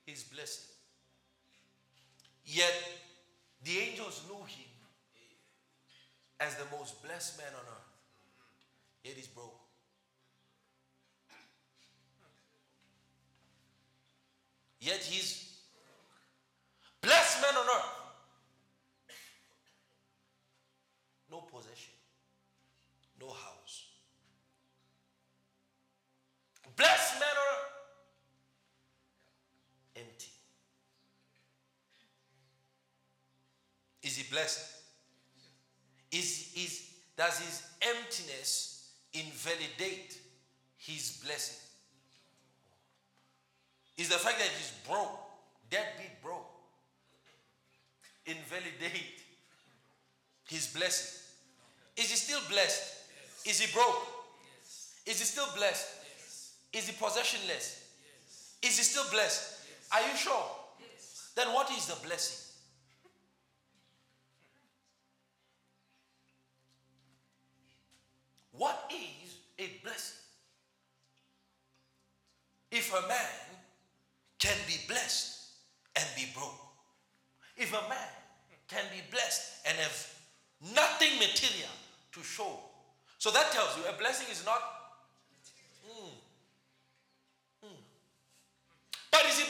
his 0.06 0.21
blessing. 0.21 0.75
Yet 2.45 2.73
the 3.63 3.79
angels 3.79 4.21
knew 4.29 4.38
him 4.45 4.69
as 6.39 6.56
the 6.58 6.65
most 6.77 7.01
blessed 7.01 7.39
man 7.39 7.47
on 7.47 7.65
earth. 7.65 7.93
Yet 9.03 9.15
he's 9.15 9.27
broke. 9.27 9.60
Yet 14.79 14.99
he's 14.99 15.58
blessed 17.01 17.41
man 17.41 17.56
on 17.56 17.65
earth. 17.65 18.03
Blessed 26.84 27.15
on. 27.22 27.62
Empty. 29.96 30.28
Is 34.02 34.17
he 34.17 34.24
blessed? 34.30 34.60
Is, 36.12 36.52
is, 36.58 36.89
does 37.15 37.39
his 37.39 37.63
emptiness 37.82 38.89
invalidate 39.13 40.17
his 40.78 41.22
blessing? 41.24 41.58
Is 43.98 44.10
the 44.10 44.15
fact 44.15 44.39
that 44.39 44.50
he's 44.50 44.74
broke, 44.86 45.22
deadbeat 45.69 46.22
broke, 46.22 46.52
invalidate 48.26 49.22
his 50.50 50.67
blessing? 50.67 51.22
Is 51.96 52.10
he 52.10 52.17
still 52.17 52.41
blessed? 52.50 52.93
Is 53.46 53.62
he 53.62 53.74
broke? 53.74 54.06
Is 55.06 55.19
he 55.19 55.26
still 55.26 55.48
blessed? 55.56 56.03
Is 56.73 56.88
he 56.88 56.93
possessionless? 56.93 57.81
Is 58.63 58.77
he 58.77 58.83
still 58.83 59.05
blessed? 59.12 59.59
Are 59.91 60.01
you 60.01 60.17
sure? 60.17 60.43
Then 61.36 61.53
what 61.53 61.69
is 61.71 61.86
the 61.88 61.95
blessing? 62.05 62.49
What 68.51 68.91
is 68.91 69.36
a 69.59 69.69
blessing? 69.83 70.17
If 72.71 72.91
a 72.91 73.07
man 73.07 73.29
can 74.39 74.57
be 74.67 74.75
blessed 74.88 75.49
and 75.95 76.05
be 76.15 76.27
broke, 76.36 76.59
if 77.55 77.71
a 77.71 77.89
man 77.89 78.09
can 78.67 78.83
be 78.91 79.01
blessed 79.12 79.67
and 79.67 79.77
have 79.77 80.13
nothing 80.73 81.19
material 81.19 81.69
to 82.13 82.23
show, 82.23 82.59
so 83.19 83.31
that 83.31 83.51
tells 83.51 83.77
you 83.77 83.83
a 83.89 83.97
blessing 83.97 84.27
is 84.31 84.43
not. 84.45 84.72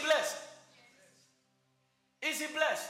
Blessed? 0.03 0.37
Is 2.21 2.39
he 2.39 2.47
blessed? 2.47 2.89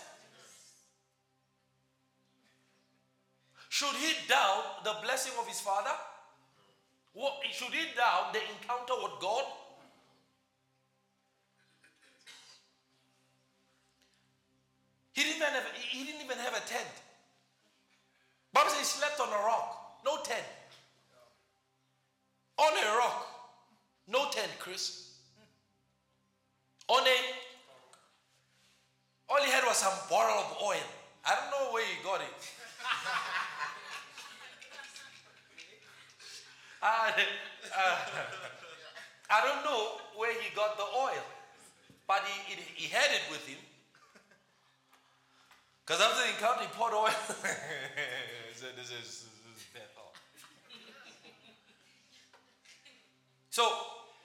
Should 3.70 3.96
he 3.96 4.14
doubt 4.28 4.84
the 4.84 4.96
blessing 5.02 5.34
of 5.40 5.48
his 5.48 5.60
father? 5.60 5.96
What, 7.14 7.34
should 7.52 7.74
he 7.74 7.86
doubt 7.96 8.34
the 8.34 8.40
encounter 8.40 8.94
with 9.02 9.20
God? 9.20 9.44
He 15.14 15.24
didn't 15.24 15.38
even 15.38 15.48
have, 15.48 15.64
he 15.76 16.04
didn't 16.06 16.22
even 16.22 16.38
have 16.38 16.54
a 16.54 16.68
tent. 16.68 16.88
Bible 18.52 18.70
says 18.70 18.80
he 18.80 18.86
slept 18.86 19.20
on 19.20 19.30
a 19.30 19.44
rock, 19.46 20.02
no 20.06 20.18
tent. 20.24 20.46
On 22.58 22.72
a 22.72 22.98
rock, 22.98 23.28
no 24.08 24.30
tent, 24.30 24.52
Chris. 24.60 25.03
On 26.90 27.08
a, 27.08 27.18
all 29.30 29.42
he 29.44 29.52
had 29.52 29.64
was 29.66 29.78
some 29.78 29.94
bottle 30.10 30.40
of 30.44 30.58
oil. 30.62 30.84
I 31.26 31.36
don't 31.36 31.50
know 31.52 31.72
where 31.72 31.86
he 31.86 32.04
got 32.04 32.22
it. 32.22 32.28
I, 36.84 37.14
uh, 37.78 37.98
I 39.30 39.42
don't 39.42 39.64
know 39.64 39.98
where 40.18 40.34
he 40.34 40.54
got 40.54 40.76
the 40.78 40.84
oil, 40.84 41.24
but 42.08 42.22
he, 42.26 42.56
he, 42.56 42.62
he 42.76 42.90
had 42.90 43.12
it 43.12 43.22
with 43.32 43.48
him. 43.48 43.60
Because 45.86 46.02
after 46.02 46.24
the 46.24 46.30
encounter, 46.36 46.62
he 46.62 46.68
poured 46.68 46.94
oil. 46.94 47.10
said, 48.56 48.76
This 48.78 48.92
is, 48.92 49.28
this 49.44 49.58
is 49.58 49.64
Bethel. 49.74 50.14
So, 53.50 53.68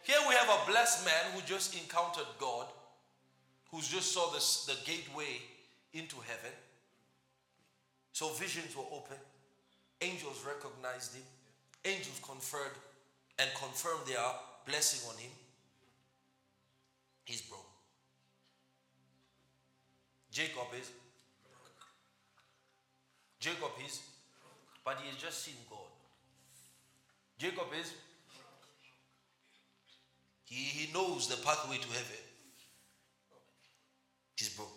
here 0.08 0.16
we 0.26 0.34
have 0.34 0.48
a 0.48 0.70
blessed 0.70 1.04
man 1.04 1.32
who 1.34 1.42
just 1.42 1.74
encountered 1.74 2.24
God, 2.40 2.64
who 3.70 3.82
just 3.82 4.12
saw 4.12 4.32
this, 4.32 4.64
the 4.64 4.74
gateway 4.90 5.42
into 5.92 6.16
heaven. 6.16 6.56
So, 8.14 8.30
visions 8.30 8.74
were 8.74 8.88
open, 8.90 9.18
angels 10.00 10.42
recognized 10.46 11.14
him, 11.14 11.24
angels 11.84 12.20
conferred 12.26 12.72
and 13.38 13.50
confirmed 13.60 14.06
their 14.06 14.24
blessing 14.66 15.06
on 15.10 15.18
him. 15.18 15.30
He's 17.24 17.42
broke. 17.42 17.66
Jacob 20.32 20.68
is 20.80 20.90
Jacob 23.40 23.70
is, 23.86 24.00
but 24.84 24.96
he 25.00 25.08
has 25.08 25.16
just 25.16 25.44
seen 25.44 25.54
God. 25.70 25.78
Jacob 27.38 27.68
is, 27.80 27.92
he, 30.48 30.54
he 30.54 30.92
knows 30.92 31.28
the 31.28 31.36
pathway 31.44 31.76
to 31.76 31.88
heaven. 31.88 32.16
He's 34.36 34.48
broke. 34.50 34.68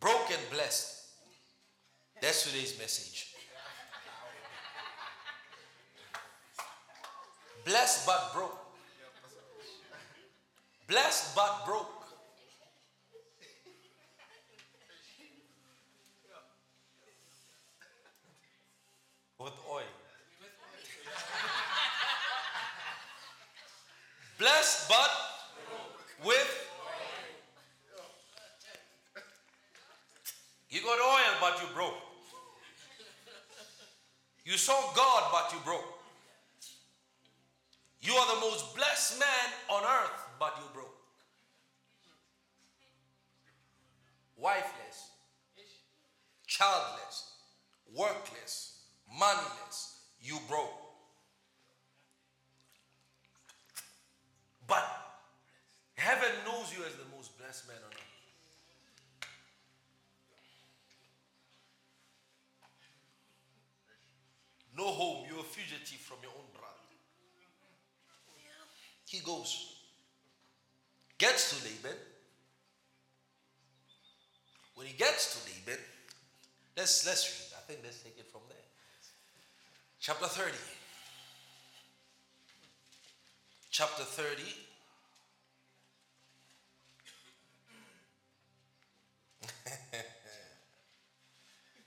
Broke 0.00 0.30
and 0.30 0.50
blessed. 0.50 1.00
That's 2.20 2.44
today's 2.44 2.78
message. 2.78 3.34
Blessed 7.64 8.06
but 8.06 8.32
broke. 8.34 8.58
Blessed 10.88 11.36
but 11.36 11.66
broke. 11.66 11.88
With 19.38 19.52
oil. 19.70 19.82
Blessed 24.42 24.88
but 24.88 25.10
with 26.24 26.68
You 30.68 30.80
got 30.80 30.98
oil 30.98 31.36
but 31.40 31.62
you 31.62 31.68
broke. 31.72 31.94
You 34.44 34.54
saw 34.54 34.92
God 34.96 35.30
but 35.30 35.52
you 35.52 35.60
broke. 35.64 35.84
You 38.00 38.14
are 38.14 38.34
the 38.34 38.40
most 38.40 38.74
blessed 38.74 39.20
man 39.20 39.28
on 39.70 39.84
earth 39.84 40.20
but 40.40 40.54
you 40.56 40.64
broke. 40.74 40.96
Wifeless, 44.36 45.10
childless, 46.48 47.36
workless, 47.94 48.80
moneyless, 49.08 50.00
you 50.20 50.36
broke. 50.48 50.91
But 54.66 54.84
heaven 55.94 56.30
knows 56.44 56.72
you 56.76 56.84
as 56.84 56.94
the 56.94 57.16
most 57.16 57.36
blessed 57.38 57.68
man 57.68 57.76
on 57.84 57.92
earth. 57.92 58.12
No 64.76 64.84
home, 64.84 65.26
you're 65.28 65.40
a 65.40 65.42
fugitive 65.42 66.00
from 66.00 66.18
your 66.22 66.32
own 66.32 66.46
brother. 66.52 66.68
He 69.06 69.18
goes, 69.18 69.76
gets 71.18 71.50
to 71.50 71.64
Laban. 71.64 71.98
When 74.74 74.86
he 74.86 74.94
gets 74.94 75.34
to 75.34 75.50
Laban, 75.50 75.84
let's 76.76 77.06
let's 77.06 77.28
read. 77.28 77.58
I 77.58 77.60
think 77.66 77.80
let's 77.84 78.00
take 78.02 78.18
it 78.18 78.26
from 78.32 78.40
there. 78.48 78.56
Chapter 80.00 80.26
30. 80.26 80.56
Chapter 83.72 84.04
30. 84.04 84.42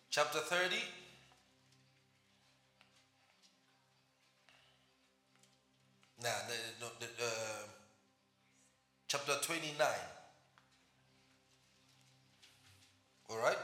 Chapter 0.09 0.39
30. 0.39 0.75
Nah, 6.23 6.29
no, 6.49 6.55
no, 6.81 6.87
uh, 7.21 7.67
chapter 9.07 9.33
29. 9.43 9.87
All 13.29 13.37
right? 13.37 13.55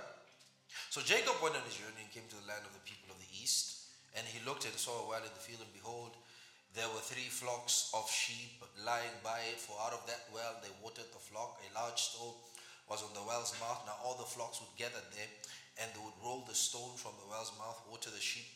So 0.91 1.01
Jacob 1.01 1.33
went 1.41 1.55
on 1.55 1.63
his 1.65 1.73
journey 1.73 2.03
and 2.03 2.11
came 2.11 2.29
to 2.29 2.35
the 2.35 2.47
land 2.47 2.61
of 2.67 2.73
the 2.73 2.79
people 2.85 3.09
of 3.09 3.17
the 3.17 3.25
east. 3.41 3.87
And 4.15 4.27
he 4.27 4.37
looked 4.45 4.65
and 4.65 4.75
saw 4.75 5.05
a 5.05 5.09
well 5.09 5.17
in 5.17 5.33
the 5.33 5.39
field, 5.39 5.61
and 5.61 5.73
behold, 5.73 6.11
there 6.71 6.87
were 6.87 7.03
three 7.03 7.27
flocks 7.27 7.91
of 7.91 8.07
sheep 8.07 8.63
lying 8.87 9.19
by 9.23 9.43
it, 9.51 9.59
for 9.59 9.75
out 9.83 9.91
of 9.91 10.07
that 10.07 10.31
well 10.31 10.55
they 10.63 10.71
watered 10.79 11.11
the 11.11 11.19
flock. 11.19 11.59
A 11.59 11.69
large 11.75 11.99
stone 11.99 12.31
was 12.87 13.03
on 13.03 13.11
the 13.11 13.27
well's 13.27 13.51
mouth. 13.59 13.83
Now 13.83 13.99
all 14.03 14.15
the 14.15 14.27
flocks 14.27 14.63
would 14.63 14.71
gather 14.79 15.03
there, 15.11 15.31
and 15.83 15.91
they 15.91 15.99
would 15.99 16.15
roll 16.23 16.47
the 16.47 16.55
stone 16.55 16.95
from 16.95 17.11
the 17.19 17.27
well's 17.27 17.51
mouth, 17.59 17.75
water 17.91 18.07
the 18.07 18.23
sheep, 18.23 18.47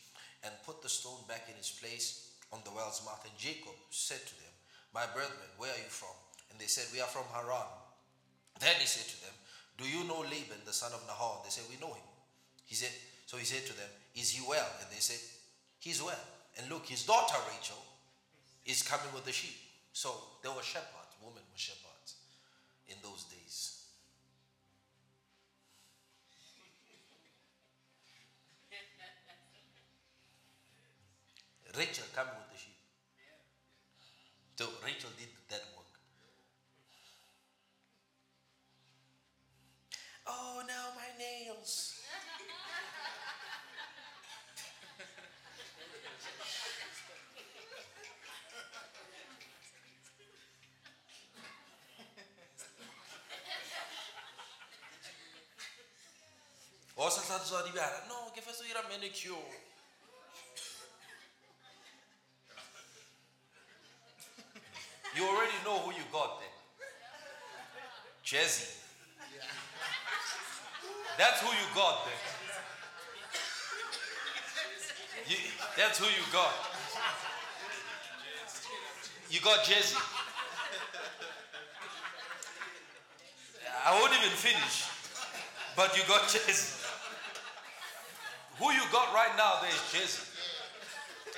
and 0.48 0.56
put 0.64 0.80
the 0.80 0.88
stone 0.88 1.28
back 1.28 1.52
in 1.52 1.60
its 1.60 1.76
place 1.76 2.40
on 2.56 2.64
the 2.64 2.72
well's 2.72 3.04
mouth. 3.04 3.20
And 3.28 3.36
Jacob 3.36 3.76
said 3.92 4.24
to 4.24 4.36
them, 4.40 4.54
My 4.96 5.04
brethren, 5.12 5.52
where 5.60 5.76
are 5.76 5.84
you 5.84 5.92
from? 5.92 6.16
And 6.52 6.56
they 6.56 6.72
said, 6.72 6.88
We 6.96 7.04
are 7.04 7.12
from 7.12 7.28
Haran. 7.36 7.68
Then 8.64 8.80
he 8.80 8.88
said 8.88 9.12
to 9.12 9.18
them, 9.28 9.36
Do 9.76 9.84
you 9.84 10.08
know 10.08 10.24
Laban, 10.24 10.64
the 10.64 10.72
son 10.72 10.96
of 10.96 11.04
Nahor? 11.04 11.44
They 11.44 11.52
said, 11.52 11.68
We 11.68 11.76
know 11.84 11.92
him. 11.92 12.08
He 12.64 12.80
said, 12.80 12.96
So 13.28 13.36
he 13.36 13.44
said 13.44 13.68
to 13.68 13.76
them, 13.76 13.92
Is 14.16 14.32
he 14.32 14.40
well? 14.48 14.72
And 14.80 14.88
they 14.88 15.04
said, 15.04 15.20
He's 15.84 16.00
well. 16.00 16.24
And 16.56 16.72
look, 16.72 16.88
his 16.88 17.04
daughter 17.04 17.36
Rachel 17.52 17.84
is 18.66 18.82
coming 18.82 19.14
with 19.14 19.26
the 19.26 19.32
sheep. 19.32 19.56
So 19.94 20.12
there 20.42 20.52
were 20.52 20.64
shepherds, 20.64 21.16
women 21.22 21.44
were 21.52 21.58
shepherds 21.58 22.16
in 22.88 22.96
those 23.02 23.24
days. 23.26 23.84
Rachel 31.78 32.06
coming 32.16 32.34
with 32.36 32.52
the 32.52 32.58
sheep. 32.58 32.76
So 34.58 34.66
Rachel 34.84 35.12
did 35.18 35.30
that 35.50 35.64
work. 35.76 35.86
Oh, 40.28 40.64
now 40.68 40.90
my 40.96 41.08
nails. 41.20 41.95
O. 57.06 57.08
No, 57.08 58.32
ke 58.34 58.42
fetsa 58.42 58.64
go 58.64 58.68
dira 58.68 58.82
manicure. 58.90 59.38
You 65.16 65.24
already 65.24 65.54
know 65.64 65.78
who 65.80 65.92
you 65.92 66.04
got 66.12 66.40
there. 66.40 66.50
Jesse. 68.24 68.82
That's 71.18 71.42
who 71.42 71.48
you 71.48 71.68
got 71.76 72.06
there. 72.06 72.24
You, 75.28 75.38
that's 75.78 76.00
who 76.00 76.06
you 76.06 76.26
got. 76.34 76.54
You 79.30 79.42
got 79.42 79.64
Jesse. 79.64 79.96
I 83.86 84.00
won't 84.00 84.12
even 84.14 84.32
finish, 84.32 84.90
but 85.76 85.96
you 85.96 86.04
got 86.08 86.28
Jesse. 86.28 86.85
Who 88.60 88.72
you 88.72 88.82
got 88.92 89.14
right 89.14 89.36
now 89.36 89.60
there 89.62 89.70
is 89.70 89.84
Jesse. 89.92 90.24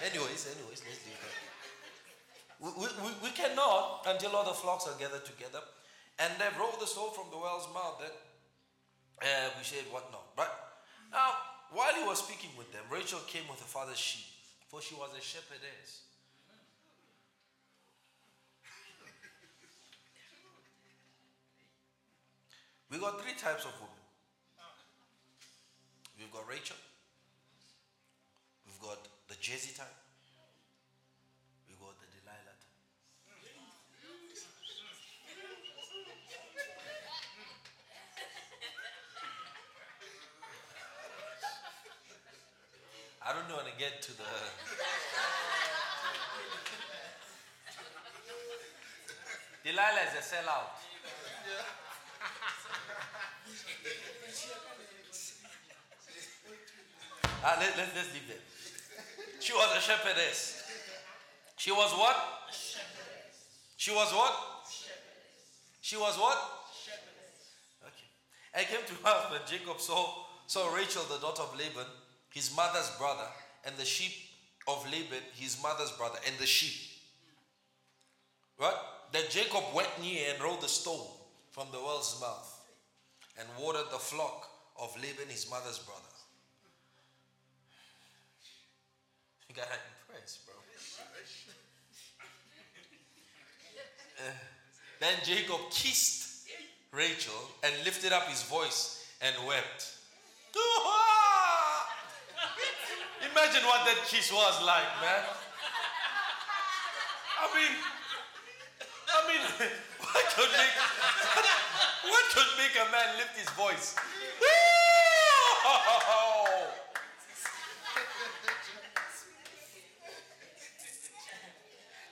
Anyways, 0.06 0.54
anyways, 0.54 0.82
let's 0.86 1.02
do 1.02 1.10
that. 1.18 1.36
We, 2.60 2.70
we, 3.06 3.12
we, 3.24 3.30
cannot 3.32 4.06
until 4.06 4.36
all 4.36 4.46
the 4.46 4.54
flocks 4.54 4.88
are 4.88 4.98
gathered 5.00 5.26
together 5.26 5.62
and 6.20 6.34
they've 6.40 6.58
rolled 6.60 6.80
the 6.80 6.88
soul 6.88 7.10
from 7.10 7.26
the 7.32 7.38
well's 7.38 7.68
mouth 7.74 8.02
that 8.02 8.14
uh, 9.22 9.50
we 9.58 9.64
said 9.64 9.86
what 9.92 10.12
not. 10.12 10.26
Right? 10.38 10.54
Now, 11.12 11.34
while 11.72 11.94
he 11.94 12.04
was 12.04 12.20
speaking 12.20 12.52
with 12.58 12.72
them, 12.72 12.84
Rachel 12.92 13.20
came 13.28 13.48
with 13.50 13.60
her 13.60 13.66
father's 13.66 13.98
sheep, 13.98 14.26
for 14.68 14.82
she 14.82 14.96
was 14.96 15.10
a 15.18 15.22
shepherdess. 15.22 16.02
We 22.90 23.00
got 23.00 23.22
three 23.22 23.34
types 23.34 23.66
of 23.66 23.74
women. 23.82 24.00
We've 26.18 26.32
got 26.32 26.48
Rachel. 26.50 26.78
We've 28.80 28.90
got 28.90 29.08
the 29.28 29.36
Jesse 29.42 29.74
type. 29.76 29.88
We've 31.68 31.80
got 31.80 31.98
the 32.00 32.06
Delilah 32.14 32.54
type. 32.62 32.78
I 43.26 43.34
don't 43.34 43.50
want 43.52 43.66
to 43.66 43.74
get 43.80 44.04
to 44.04 44.12
the. 44.16 44.24
Delilah 49.64 50.04
is 50.06 50.14
a 50.14 50.36
sellout. 50.36 50.78
Ah, 57.44 57.58
let, 57.60 57.78
let, 57.78 57.96
let's 57.96 58.14
leave 58.14 58.28
that. 58.28 58.57
She 59.48 59.54
was 59.54 59.78
a 59.78 59.80
shepherdess. 59.80 60.62
She 61.56 61.72
was 61.72 61.94
what? 61.94 62.18
She 63.78 63.92
was 63.92 64.12
what? 64.14 64.34
She 65.80 65.96
was 65.96 66.18
what? 66.18 66.38
Okay. 67.82 68.10
I 68.54 68.64
came 68.66 68.86
to 68.86 69.08
her 69.08 69.32
when 69.32 69.40
Jacob 69.48 69.80
saw, 69.80 70.26
saw 70.48 70.76
Rachel, 70.76 71.04
the 71.04 71.20
daughter 71.20 71.44
of 71.44 71.58
Laban, 71.58 71.88
his 72.30 72.54
mother's 72.58 72.92
brother, 72.98 73.24
and 73.66 73.74
the 73.78 73.86
sheep 73.86 74.12
of 74.68 74.86
Laban, 74.92 75.24
his 75.34 75.64
mother's 75.64 75.92
brother, 75.92 76.20
and 76.28 76.38
the 76.40 76.46
sheep. 76.46 76.92
Right? 78.60 78.76
Then 79.14 79.24
Jacob 79.30 79.64
went 79.74 79.88
near 80.02 80.34
and 80.34 80.44
rolled 80.44 80.60
the 80.60 80.68
stone 80.68 81.08
from 81.52 81.68
the 81.72 81.80
well's 81.80 82.20
mouth 82.20 82.68
and 83.40 83.48
watered 83.58 83.90
the 83.94 83.98
flock 83.98 84.50
of 84.78 84.94
Laban, 84.98 85.30
his 85.30 85.50
mother's 85.50 85.80
brother. 85.80 86.17
Got 89.58 89.74
impressed, 89.74 90.46
bro. 90.46 90.54
Uh, 94.22 94.30
then 95.00 95.14
Jacob 95.26 95.58
kissed 95.72 96.46
Rachel 96.92 97.34
and 97.64 97.74
lifted 97.84 98.14
up 98.14 98.28
his 98.30 98.44
voice 98.44 99.04
and 99.20 99.34
wept. 99.48 99.98
Imagine 103.32 103.66
what 103.66 103.82
that 103.90 103.98
kiss 104.06 104.32
was 104.32 104.62
like, 104.62 104.86
man. 105.02 105.26
I 107.42 107.50
mean, 107.58 107.74
I 109.10 109.28
mean, 109.28 109.42
what 110.06 110.26
could 110.38 110.52
make 110.54 110.76
what 112.14 112.26
could 112.30 112.52
make 112.62 112.78
a 112.78 112.86
man 112.92 113.18
lift 113.18 113.36
his 113.38 113.50
voice? 113.58 113.96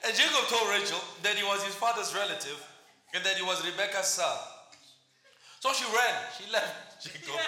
And 0.05 0.13
Jacob 0.15 0.45
told 0.47 0.69
Rachel 0.69 1.01
that 1.23 1.33
he 1.35 1.43
was 1.43 1.63
his 1.63 1.73
father's 1.73 2.13
relative 2.13 2.61
and 3.13 3.23
that 3.25 3.35
he 3.37 3.43
was 3.43 3.65
Rebecca's 3.65 4.05
son. 4.05 4.37
So 5.59 5.73
she 5.73 5.85
ran. 5.85 6.15
She 6.37 6.51
left 6.53 7.01
Jacob. 7.03 7.41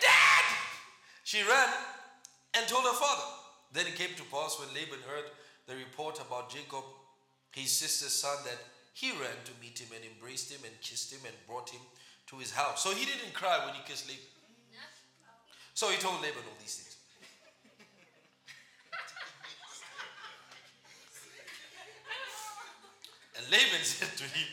Dad! 0.00 0.44
She 1.22 1.42
ran 1.42 1.68
and 2.54 2.66
told 2.66 2.84
her 2.84 2.98
father. 2.98 3.22
Then 3.72 3.86
it 3.86 3.94
came 3.94 4.16
to 4.16 4.24
pass 4.34 4.58
when 4.58 4.68
Laban 4.74 4.98
heard 5.06 5.30
the 5.68 5.76
report 5.76 6.20
about 6.20 6.50
Jacob, 6.50 6.82
his 7.52 7.70
sister's 7.70 8.12
son, 8.12 8.36
that 8.44 8.58
he 8.92 9.12
ran 9.12 9.38
to 9.44 9.52
meet 9.62 9.78
him 9.78 9.94
and 9.94 10.02
embraced 10.04 10.50
him 10.50 10.58
and 10.66 10.74
kissed 10.80 11.12
him 11.12 11.20
and 11.24 11.34
brought 11.46 11.70
him 11.70 11.80
to 12.26 12.36
his 12.36 12.50
house. 12.50 12.82
So 12.82 12.90
he 12.90 13.06
didn't 13.06 13.32
cry 13.32 13.62
when 13.64 13.74
he 13.74 13.80
kissed 13.86 14.08
Laban. 14.08 14.26
So 15.74 15.88
he 15.88 15.98
told 15.98 16.16
Laban 16.16 16.42
all 16.50 16.58
these 16.58 16.74
things. 16.74 16.89
And 23.40 23.50
Laban 23.50 23.80
said 23.82 24.14
to 24.18 24.24
him, 24.24 24.46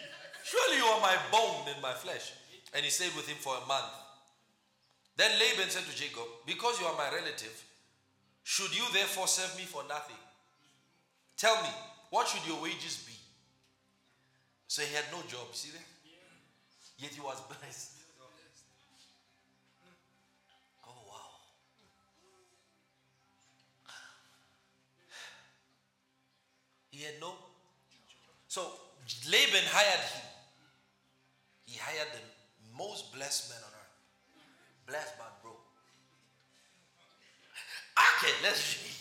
Surely 0.43 0.78
you 0.78 0.86
are 0.86 1.02
my 1.02 1.17
bone 1.32 1.67
and 1.73 1.82
my 1.82 1.91
flesh. 1.91 2.32
And 2.73 2.86
he 2.86 2.91
stayed 2.91 3.13
with 3.15 3.28
him 3.28 3.38
for 3.38 3.56
a 3.56 3.65
month. 3.67 3.91
Then 5.17 5.32
Laban 5.39 5.69
said 5.69 5.84
to 5.84 5.95
Jacob, 5.95 6.23
Because 6.45 6.80
you 6.80 6.88
are 6.88 6.95
my 6.95 7.10
relative, 7.13 7.63
should 8.43 8.73
you 8.76 8.84
therefore 8.93 9.28
serve 9.28 9.58
me 9.58 9.63
for 9.63 9.84
nothing? 9.89 10.15
Tell 11.36 11.62
me, 11.63 11.69
what 12.12 12.28
should 12.28 12.45
your 12.47 12.62
wages 12.62 13.04
be? 13.06 13.13
So 14.67 14.84
he 14.84 14.93
had 14.95 15.06
no 15.12 15.19
job, 15.28 15.54
see 15.54 15.71
that? 15.71 15.84
Yet 16.97 17.12
he 17.12 17.19
was 17.19 17.41
blessed. 17.47 17.91
Oh, 20.88 21.02
wow. 21.08 21.41
He 26.91 27.04
had 27.04 27.19
no. 27.19 27.46
So 28.58 28.74
Laban 29.30 29.70
hired 29.70 30.02
him. 30.02 30.26
He 31.70 31.78
hired 31.78 32.10
the 32.10 32.26
most 32.74 33.13
blessed 33.13 33.54
man 33.54 33.62
on 33.62 33.70
earth. 33.70 33.93
Blessed 34.89 35.13
man, 35.22 35.30
bro. 35.46 35.54
Okay, 37.93 38.34
let's 38.41 38.82
read. 38.82 38.98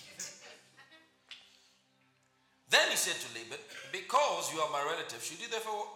Then 2.69 2.90
he 2.90 2.97
said 3.01 3.16
to 3.16 3.29
Laban, 3.33 3.57
Because 3.92 4.53
you 4.53 4.61
are 4.61 4.69
my 4.69 4.85
relative, 4.85 5.25
should 5.25 5.40
you 5.40 5.49
therefore 5.49 5.88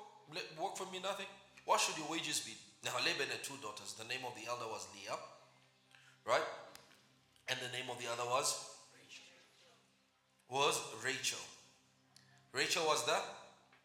work 0.56 0.80
for 0.80 0.88
me 0.88 0.96
nothing? 1.04 1.28
What 1.66 1.84
should 1.84 1.98
your 1.98 2.08
wages 2.08 2.40
be? 2.40 2.56
Now 2.82 2.96
Laban 3.04 3.28
had 3.28 3.44
two 3.44 3.60
daughters. 3.60 3.92
The 3.92 4.08
name 4.08 4.24
of 4.24 4.32
the 4.40 4.48
elder 4.48 4.72
was 4.72 4.88
Leah, 4.96 5.20
right? 6.24 6.48
And 7.52 7.60
the 7.60 7.76
name 7.76 7.92
of 7.92 8.00
the 8.00 8.08
other 8.08 8.24
was 8.24 8.72
was 10.48 10.80
Rachel. 11.04 11.44
Rachel 12.52 12.84
was 12.86 13.04
the 13.04 13.20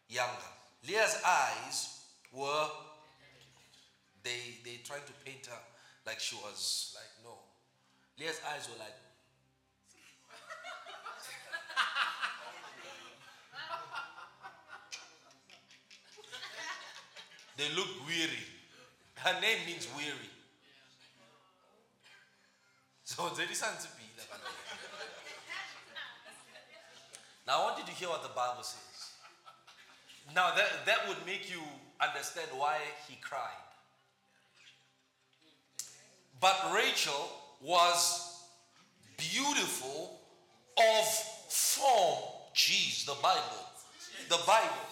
younger. 0.08 0.50
Leah's 0.86 1.20
eyes 1.26 2.00
were 2.32 2.68
they 4.22 4.58
they 4.64 4.76
tried 4.84 5.06
to 5.06 5.12
paint 5.24 5.46
her 5.46 5.62
like 6.06 6.20
she 6.20 6.36
was 6.36 6.94
like 6.94 7.10
no. 7.24 7.38
Leah's 8.18 8.40
eyes 8.52 8.68
were 8.68 8.78
like 8.78 8.94
They 17.56 17.70
look 17.74 17.88
weary. 18.06 18.44
Her 19.14 19.40
name 19.40 19.58
means 19.66 19.88
weary. 19.96 20.30
So 23.02 23.30
there 23.34 23.46
is 23.50 23.56
something 23.58 23.80
to 23.80 23.96
be. 23.96 24.04
Now 27.46 27.60
I 27.60 27.64
want 27.64 27.78
you 27.78 27.84
to 27.84 27.92
hear 27.92 28.08
what 28.08 28.22
the 28.22 28.34
Bible 28.34 28.62
says. 28.62 28.95
Now 30.34 30.54
that, 30.54 30.86
that 30.86 31.08
would 31.08 31.18
make 31.24 31.50
you 31.50 31.60
understand 32.00 32.48
why 32.56 32.78
he 33.08 33.16
cried. 33.20 33.40
But 36.40 36.72
Rachel 36.74 37.30
was 37.62 38.44
beautiful 39.16 40.20
of 40.76 41.04
form. 41.48 42.22
Jeez, 42.54 43.06
the 43.06 43.16
Bible. 43.22 43.40
The 44.28 44.38
Bible. 44.46 44.86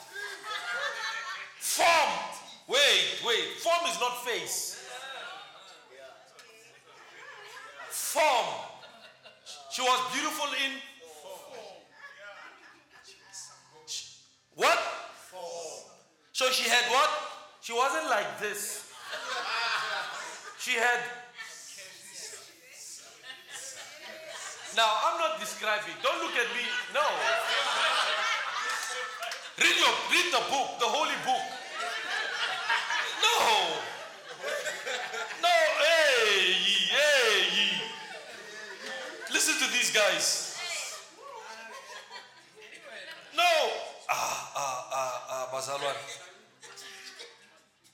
Form 1.59 2.35
Wait, 2.67 3.21
wait. 3.27 3.45
Form 3.59 3.91
is 3.91 4.01
not 4.01 4.25
face. 4.25 4.83
Form. 7.91 8.47
She 9.71 9.83
was 9.83 10.13
beautiful 10.15 10.47
in 10.65 10.73
form. 11.23 11.41
what? 14.55 14.79
So 16.33 16.51
she 16.51 16.69
had 16.69 16.85
what? 16.91 17.11
She 17.61 17.73
wasn't 17.73 18.11
like 18.11 18.41
this. 18.41 18.91
She 20.59 20.73
had. 20.73 21.01
Now 24.77 24.91
I'm 25.05 25.19
not 25.21 25.39
describing. 25.39 25.95
Don't 26.03 26.19
look 26.19 26.35
at 26.35 26.49
me. 26.57 26.67
No. 26.93 27.07
Read 29.63 29.77
your 29.79 29.95
read 30.11 30.33
the 30.33 30.43
book, 30.51 30.79
the 30.81 30.87
holy 30.91 31.15
book. 31.25 31.45
No. 33.23 33.79
No, 35.41 35.57
hey, 35.79 36.53
hey. 36.91 37.81
Listen 39.33 39.55
to 39.55 39.73
these 39.73 39.93
guys. 39.95 40.59
No. 43.37 43.53
Ah, 44.11 44.53
ah, 44.57 44.89
ah, 44.93 45.27
ah, 45.31 45.54
Bazalwan. 45.65 45.97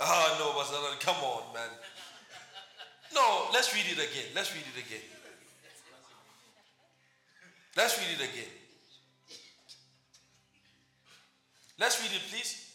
Ah, 0.00 0.36
no, 0.40 0.58
Bazalwan, 0.58 0.98
come 0.98 1.22
on, 1.22 1.54
man. 1.54 1.70
No, 3.14 3.46
let's 3.52 3.72
read 3.72 3.86
it 3.86 3.92
again. 3.92 4.26
Let's 4.34 4.52
read 4.52 4.64
it 4.74 4.84
again. 4.84 5.06
Let's 7.76 7.96
read 7.96 8.18
it 8.18 8.24
again. 8.28 8.50
Let's 11.78 12.02
read 12.02 12.10
it, 12.10 12.22
please. 12.28 12.66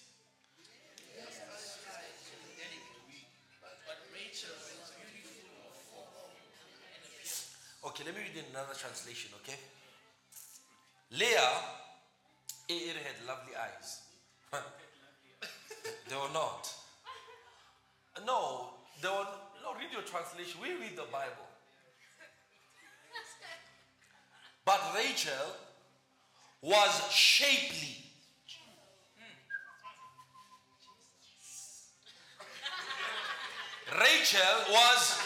Okay, 7.85 8.03
let 8.05 8.15
me 8.15 8.21
read 8.21 8.45
another 8.49 8.73
translation, 8.73 9.31
okay? 9.43 9.59
Leah, 11.11 11.51
it 12.69 12.95
had 12.95 13.27
lovely 13.27 13.55
eyes. 13.57 14.01
they 16.09 16.15
were 16.15 16.33
not. 16.33 16.73
No, 18.25 18.69
they 19.01 19.09
were 19.09 19.27
no, 19.63 19.73
read 19.77 19.91
your 19.91 20.03
translation. 20.03 20.59
We 20.61 20.69
read 20.73 20.95
the 20.95 21.07
Bible. 21.11 21.47
But 24.65 24.81
Rachel 24.95 25.31
was 26.61 27.11
shapely. 27.11 27.97
Rachel 33.99 34.41
was 34.71 35.25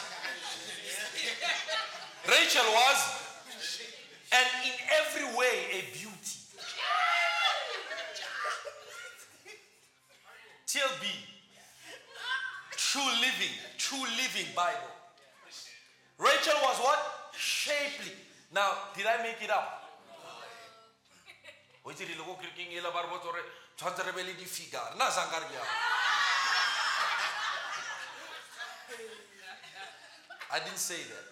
Rachel 2.28 2.62
was, 2.62 3.00
and 4.32 4.48
in 4.66 4.74
every 5.02 5.38
way, 5.38 5.66
a 5.72 5.98
beauty. 5.98 6.19
TLB. 10.70 11.10
True 12.78 13.02
living. 13.26 13.56
True 13.80 14.06
living 14.22 14.46
Bible. 14.56 14.94
Rachel 16.20 16.54
was 16.62 16.78
what? 16.78 17.34
Shapely. 17.34 18.14
Now, 18.54 18.74
did 18.96 19.08
I 19.08 19.24
make 19.24 19.42
it 19.42 19.50
up? 19.50 19.90
i 30.54 30.60
didn't 30.60 30.78
say 30.78 31.02
that 31.10 31.26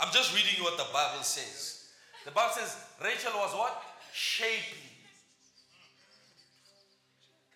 i'm 0.00 0.12
just 0.12 0.34
reading 0.34 0.62
what 0.62 0.76
the 0.76 0.84
bible 0.92 1.22
says 1.22 1.88
the 2.24 2.30
bible 2.32 2.52
says 2.54 2.76
rachel 3.02 3.32
was 3.36 3.54
what 3.54 3.82
shapely 4.12 4.91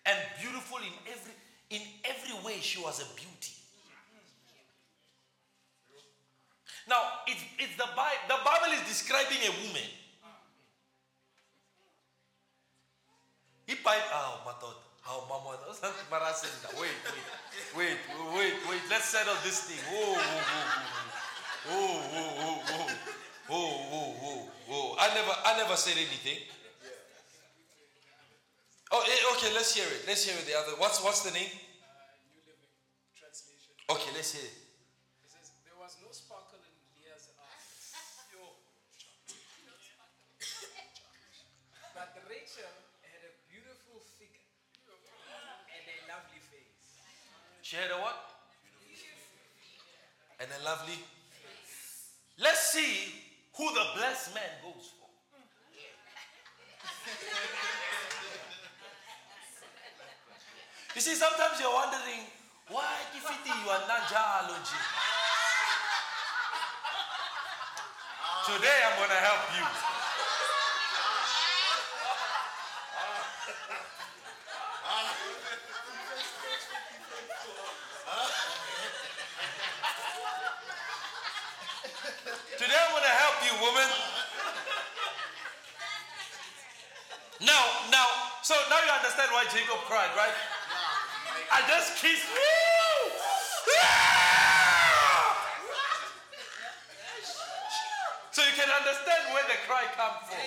and 0.07 0.17
beautiful 0.41 0.77
in 0.77 0.93
every 1.11 1.33
in 1.69 1.81
every 2.05 2.35
way 2.45 2.59
she 2.61 2.81
was 2.81 3.01
a 3.01 3.05
beauty. 3.15 3.53
Now, 6.87 7.27
it's, 7.27 7.43
it's 7.59 7.75
the 7.75 7.87
Bible. 7.91 8.23
The 8.31 8.39
Bible 8.47 8.71
is 8.71 8.87
describing 8.87 9.43
a 9.43 9.51
woman. 9.67 9.83
If 13.67 13.85
I, 13.85 13.99
oh, 14.13 14.39
how 15.03 15.19
oh, 15.19 15.27
mama, 15.27 15.59
wait, 16.79 16.79
wait. 16.79 16.95
Wait, 17.75 17.97
wait, 18.33 18.53
wait. 18.69 18.81
Let's 18.89 19.05
settle 19.05 19.35
this 19.43 19.67
thing. 19.67 19.83
Whoa, 19.91 20.15
whoa, 21.67 21.99
whoa, 22.07 22.31
whoa, 22.39 22.63
whoa, 22.63 22.87
whoa, 23.47 23.67
whoa, 23.67 23.83
whoa, 23.91 24.13
whoa, 24.23 24.47
whoa. 24.67 24.95
I 24.99 25.13
never, 25.13 25.31
I 25.45 25.57
never 25.57 25.75
said 25.75 25.97
anything. 25.97 26.39
Oh, 28.91 29.03
eh, 29.03 29.31
okay. 29.35 29.51
Let's 29.51 29.75
hear 29.75 29.83
it. 29.83 30.07
Let's 30.07 30.23
hear 30.23 30.31
it. 30.39 30.47
The 30.47 30.55
other. 30.55 30.79
What's 30.79 31.03
what's 31.03 31.27
the 31.27 31.35
name? 31.35 31.51
New 31.51 32.39
Living 32.47 32.71
Translation. 33.11 33.75
Okay, 33.91 34.15
let's 34.15 34.31
hear 34.31 34.47
it. 34.47 34.55
It 35.27 35.27
says 35.27 35.51
there 35.67 35.75
was 35.75 35.99
no 35.99 36.07
sparkle 36.15 36.63
in 36.63 36.71
Leah's 36.95 37.27
eyes. 37.35 37.91
but 41.99 42.15
Rachel 42.31 42.71
had 43.03 43.27
a 43.27 43.35
beautiful 43.51 44.07
figure 44.15 44.47
and 44.87 45.83
a 45.83 45.99
lovely 46.07 46.39
face. 46.47 46.95
She 47.59 47.75
had 47.75 47.91
a 47.91 47.99
what? 47.99 48.39
And 50.39 50.47
a 50.47 50.63
lovely. 50.63 50.95
Let's 52.39 52.71
see 52.71 53.11
who 53.51 53.67
the 53.73 53.83
blessed 53.99 54.31
man 54.31 54.63
goes 54.63 54.95
for. 54.95 55.11
you 60.97 61.01
see, 61.01 61.13
sometimes 61.13 61.61
you're 61.61 61.69
wondering 61.71 62.25
why 62.73 62.89
Kifiti 63.13 63.53
you 63.53 63.69
are 63.69 63.85
Nanjalogy. 63.85 64.81
Today 68.49 68.77
I'm 68.81 68.97
going 68.97 69.13
to 69.13 69.21
help 69.21 69.45
you. 69.53 69.65
Today 82.57 82.73
I'm 82.73 82.89
going 82.89 83.03
to 83.03 83.15
help 83.21 83.37
you, 83.45 83.53
woman. 83.61 83.89
Now, 87.45 87.61
now, 87.91 88.07
so 88.41 88.55
now 88.71 88.81
you 88.81 88.89
understand 88.89 89.29
why 89.29 89.45
Jacob 89.53 89.77
cried, 89.85 90.09
right? 90.17 90.56
I 91.51 91.61
just 91.67 91.97
kissed. 92.01 92.27
Woo! 92.29 93.11
Ah! 93.79 94.27
So 98.31 98.43
you 98.43 98.53
can 98.53 98.69
understand 98.69 99.33
where 99.33 99.43
the 99.47 99.57
cry 99.65 99.85
comes 99.95 100.27
from. 100.27 100.37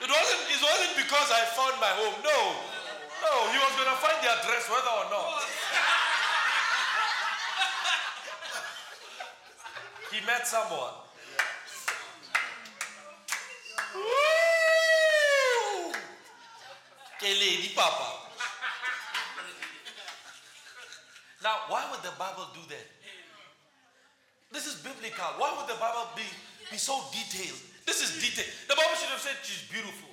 It 0.00 0.08
wasn't, 0.08 0.42
it 0.48 0.62
wasn't 0.62 0.96
because 0.96 1.28
I 1.28 1.44
found 1.52 1.76
my 1.80 1.92
home. 1.92 2.16
No. 2.24 2.56
No, 3.20 3.52
he 3.52 3.58
was 3.58 3.72
going 3.76 3.90
to 3.90 4.00
find 4.00 4.16
the 4.24 4.30
address 4.32 4.64
whether 4.70 4.88
or 4.88 5.10
not. 5.12 5.44
he 10.10 10.24
met 10.26 10.46
someone. 10.46 11.00
Lady, 17.40 17.72
papa. 17.74 18.09
Now, 21.42 21.68
why 21.68 21.88
would 21.90 22.04
the 22.04 22.12
Bible 22.20 22.46
do 22.52 22.60
that? 22.68 22.86
This 24.52 24.66
is 24.66 24.76
biblical. 24.82 25.24
Why 25.38 25.54
would 25.56 25.70
the 25.70 25.78
Bible 25.80 26.10
be, 26.16 26.26
be 26.70 26.76
so 26.76 27.00
detailed? 27.14 27.60
This 27.86 28.02
is 28.02 28.20
detail. 28.20 28.44
The 28.68 28.76
Bible 28.76 28.96
should 28.98 29.08
have 29.08 29.22
said 29.22 29.38
she's 29.42 29.64
beautiful. 29.70 30.08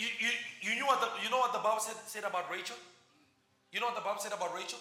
You, 0.00 0.08
you, 0.16 0.32
you, 0.64 0.72
knew 0.80 0.86
what 0.88 0.96
the, 1.04 1.08
you 1.22 1.28
know 1.28 1.38
what 1.38 1.52
the 1.52 1.60
Bible 1.60 1.78
said, 1.78 1.94
said 2.08 2.24
about 2.24 2.50
Rachel? 2.50 2.76
You 3.70 3.80
know 3.80 3.92
what 3.92 3.96
the 3.96 4.00
Bible 4.00 4.18
said 4.18 4.32
about 4.32 4.56
Rachel? 4.56 4.80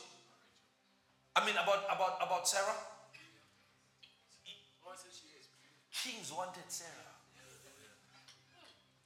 I 1.36 1.46
mean, 1.46 1.60
about, 1.60 1.84
about, 1.92 2.24
about 2.24 2.48
Sarah? 2.48 2.80
Kings 5.92 6.32
wanted 6.32 6.64
Sarah. 6.70 7.12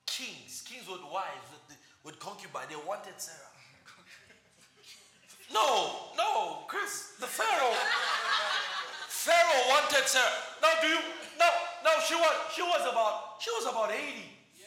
Kings, 0.05 0.61
kings 0.61 0.87
with 0.87 1.01
wives, 1.11 1.49
with, 1.49 1.77
with 2.05 2.19
concubines, 2.19 2.69
they 2.69 2.77
wanted 2.87 3.17
Sarah. 3.17 3.52
No, 5.53 6.09
no, 6.17 6.65
Chris, 6.67 7.13
the 7.19 7.27
Pharaoh. 7.27 7.77
Pharaoh 9.07 9.63
wanted 9.69 10.03
Sarah. 10.09 10.25
Now 10.61 10.73
do 10.81 10.87
you 10.87 10.99
now 11.39 11.49
now 11.85 11.95
she 12.03 12.15
was 12.15 12.33
she 12.55 12.61
was 12.61 12.81
about 12.89 13.39
she 13.39 13.49
was 13.51 13.65
about 13.69 13.91
80. 13.91 14.01
Yeah. 14.57 14.65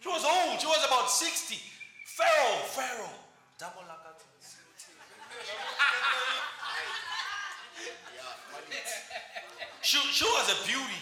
She 0.00 0.08
was 0.08 0.24
old, 0.24 0.60
she 0.60 0.66
was 0.66 0.82
about 0.86 1.10
60. 1.10 1.58
Pharaoh, 2.06 2.62
Pharaoh. 2.72 3.18
Double 3.58 3.82
lakati. 3.84 4.28
She, 9.82 9.96
she 10.12 10.24
was 10.24 10.46
a 10.52 10.66
beauty. 10.66 11.00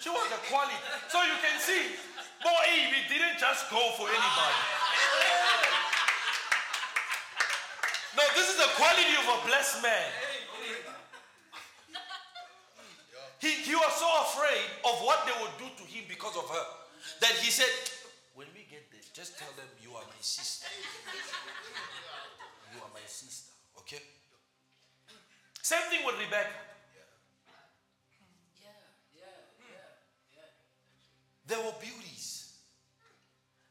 She 0.00 0.08
was 0.08 0.28
a 0.32 0.40
quality. 0.48 0.72
So 1.12 1.20
you 1.20 1.36
can 1.44 1.60
see, 1.60 2.00
boy, 2.40 2.60
Eve 2.72 3.04
didn't 3.12 3.36
just 3.38 3.68
go 3.68 3.92
for 3.98 4.08
anybody. 4.08 4.60
No, 8.16 8.24
this 8.40 8.56
is 8.56 8.56
the 8.56 8.72
quality 8.80 9.12
of 9.20 9.28
a 9.28 9.46
blessed 9.46 9.82
man. 9.82 10.08
He, 13.40 13.74
was 13.74 13.92
so 13.96 14.08
afraid 14.20 14.64
of 14.84 15.00
what 15.04 15.24
they 15.26 15.32
would 15.40 15.56
do 15.58 15.68
to 15.76 15.84
him 15.90 16.04
because 16.08 16.36
of 16.36 16.48
her 16.48 16.66
that 17.20 17.32
he 17.40 17.50
said, 17.50 17.68
When 18.34 18.46
we 18.54 18.64
get 18.70 18.90
there, 18.90 19.00
just 19.14 19.38
tell 19.38 19.48
them 19.56 19.66
you 19.82 19.90
are 19.90 20.04
my 20.04 20.20
sister. 20.20 20.68
You 22.74 22.80
are 22.82 22.92
my 22.92 23.06
sister. 23.06 23.52
Okay? 23.78 24.02
Same 25.62 25.84
thing 25.90 26.06
with 26.06 26.16
Rebecca. 26.18 26.48
There 31.46 31.58
were 31.58 31.74
beauties. 31.80 32.54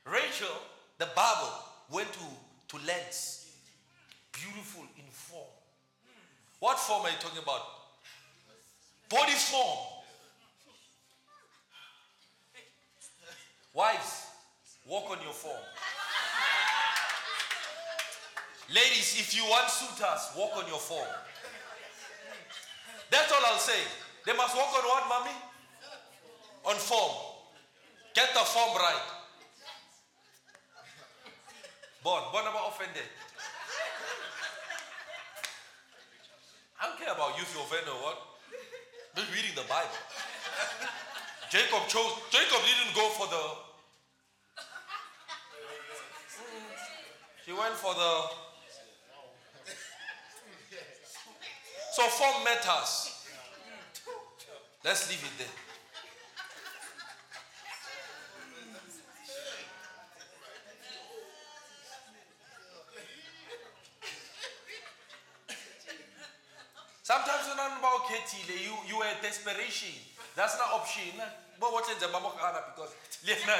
Rachel, 0.05 0.47
the 0.97 1.07
Bible, 1.15 1.53
went 1.91 2.11
to, 2.13 2.77
to 2.77 2.85
lengths. 2.85 3.38
Beautiful 4.39 4.83
in 4.97 5.05
form. 5.11 5.51
What 6.59 6.79
form 6.79 7.03
are 7.05 7.09
you 7.09 7.17
talking 7.19 7.43
about? 7.43 7.61
Body 9.09 9.33
form. 9.33 9.99
Wives, 13.73 14.27
walk 14.87 15.11
on 15.11 15.21
your 15.23 15.33
form. 15.33 15.61
Ladies, 18.69 19.17
if 19.19 19.35
you 19.35 19.43
want 19.49 19.69
suitors, 19.69 20.29
walk 20.37 20.55
on 20.55 20.67
your 20.67 20.79
form. 20.79 21.07
That's 23.09 23.31
all 23.31 23.41
I'll 23.45 23.57
say. 23.57 23.79
They 24.25 24.33
must 24.33 24.55
walk 24.55 24.69
on 24.75 24.83
what, 24.83 25.09
mommy? 25.09 25.35
On 26.65 26.75
form. 26.75 27.11
Get 28.13 28.29
the 28.33 28.39
form 28.39 28.77
right. 28.77 29.01
Born, 32.03 32.23
born 32.31 32.43
about 32.43 32.69
offended. 32.69 33.03
I 36.79 36.87
don't 36.87 36.97
care 36.97 37.13
about 37.13 37.35
you 37.35 37.43
if 37.43 37.53
you 37.53 37.61
offend 37.61 37.87
or 37.89 37.99
what. 38.01 38.17
Just 39.15 39.35
reading 39.35 39.51
the 39.55 39.67
Bible. 39.67 39.99
Jacob 41.49 41.87
chose, 41.87 42.13
Jacob 42.29 42.61
didn't 42.63 42.95
go 42.95 43.09
for 43.09 43.27
the. 43.27 43.43
He 47.45 47.51
went 47.51 47.73
for 47.73 47.93
the. 47.93 48.23
So 51.91 52.03
form 52.03 52.43
matters. 52.45 53.25
Let's 54.85 55.09
leave 55.09 55.23
it 55.23 55.37
there. 55.37 55.47
Sometimes 67.03 67.49
you 68.11 68.73
you 68.87 68.97
were 68.97 69.13
desperation. 69.21 69.93
That's 70.35 70.57
not 70.57 70.73
option. 70.73 71.13
In 71.59 71.99
the 71.99 72.07
Mama 72.07 72.31
because 72.73 72.95
Lena 73.27 73.57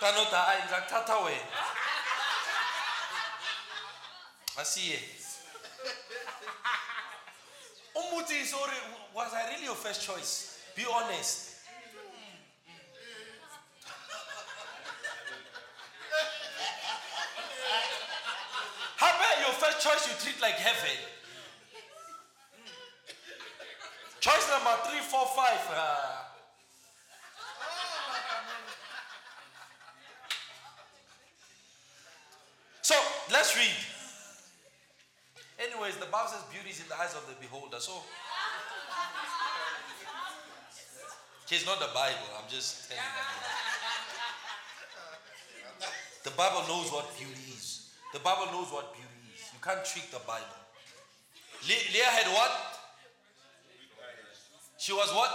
Kanota 0.00 0.34
I 0.34 0.56
like 0.72 0.88
tata 0.88 1.24
way. 1.24 1.38
I 4.58 4.62
see 4.64 4.90
it. 4.92 5.00
Umuti 7.96 8.42
is 8.42 8.54
was 9.14 9.32
I 9.34 9.50
really 9.52 9.64
your 9.64 9.74
first 9.74 10.02
choice? 10.02 10.58
Be 10.76 10.84
honest. 10.92 11.48
How 18.96 19.10
about 19.14 19.38
your 19.46 19.54
first 19.54 19.67
choice 19.80 20.08
you 20.08 20.14
treat 20.20 20.40
like 20.42 20.54
heaven? 20.54 20.96
Choice 24.20 24.48
number 24.50 24.74
three, 24.88 25.00
four, 25.00 25.26
five. 25.36 25.60
uh, 25.72 26.24
So 32.82 32.94
let's 33.30 33.56
read. 33.56 33.76
Anyways, 35.58 35.96
the 35.96 36.06
Bible 36.06 36.28
says 36.30 36.42
beauty 36.52 36.70
is 36.70 36.80
in 36.80 36.88
the 36.88 36.96
eyes 36.96 37.14
of 37.14 37.26
the 37.28 37.34
beholder. 37.40 37.80
So 37.80 37.92
it's 41.50 41.66
not 41.66 41.80
the 41.80 41.90
Bible. 41.92 42.28
I'm 42.38 42.48
just 42.48 42.88
telling 42.88 43.02
you. 43.02 43.10
The 46.24 46.30
Bible 46.30 46.62
knows 46.68 46.92
what 46.92 47.16
beauty 47.18 47.52
is. 47.56 47.90
The 48.12 48.20
Bible 48.20 48.46
knows 48.52 48.72
what 48.72 48.92
beauty. 48.94 49.07
You 49.58 49.64
can't 49.64 49.84
trick 49.84 50.08
the 50.12 50.20
Bible. 50.20 50.46
Le- 51.66 51.92
Leah 51.92 52.04
had 52.04 52.26
what? 52.32 52.52
She 54.78 54.92
was 54.92 55.10
what? 55.12 55.34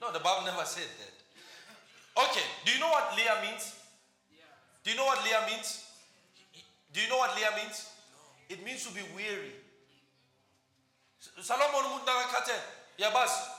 No, 0.00 0.12
the 0.12 0.20
Bible 0.20 0.44
never 0.46 0.64
said 0.64 0.86
that. 0.86 2.22
Okay, 2.22 2.46
do 2.64 2.70
you 2.70 2.78
know 2.78 2.86
what 2.88 3.16
Leah 3.16 3.50
means? 3.50 3.74
Do 4.84 4.92
you 4.92 4.96
know 4.96 5.06
what 5.06 5.24
Leah 5.24 5.42
means? 5.50 5.90
Do 6.92 7.00
you 7.00 7.08
know 7.08 7.18
what 7.18 7.34
Leah 7.34 7.50
means? 7.60 7.90
It 8.48 8.64
means 8.64 8.86
to 8.86 8.94
be 8.94 9.02
weary. 9.16 9.54
Salomon 11.42 11.84
umuntu 11.84 12.06
nakakhathe 12.06 12.54
yabazi 12.98 13.58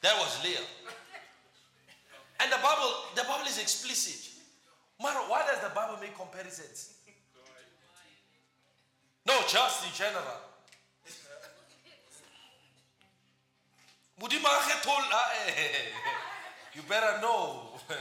That 0.00 0.16
was 0.18 0.44
Leah. 0.44 0.77
And 2.40 2.52
the 2.52 2.58
Bible, 2.62 2.92
the 3.14 3.22
Bible 3.22 3.46
is 3.46 3.58
explicit. 3.58 4.34
Why 4.98 5.44
does 5.46 5.62
the 5.62 5.74
Bible 5.74 5.98
make 6.00 6.16
comparisons? 6.16 6.94
No, 9.26 9.40
just 9.46 9.86
in 9.86 9.92
general. 9.94 10.18
You 16.74 16.82
better 16.88 17.20
know. 17.20 17.78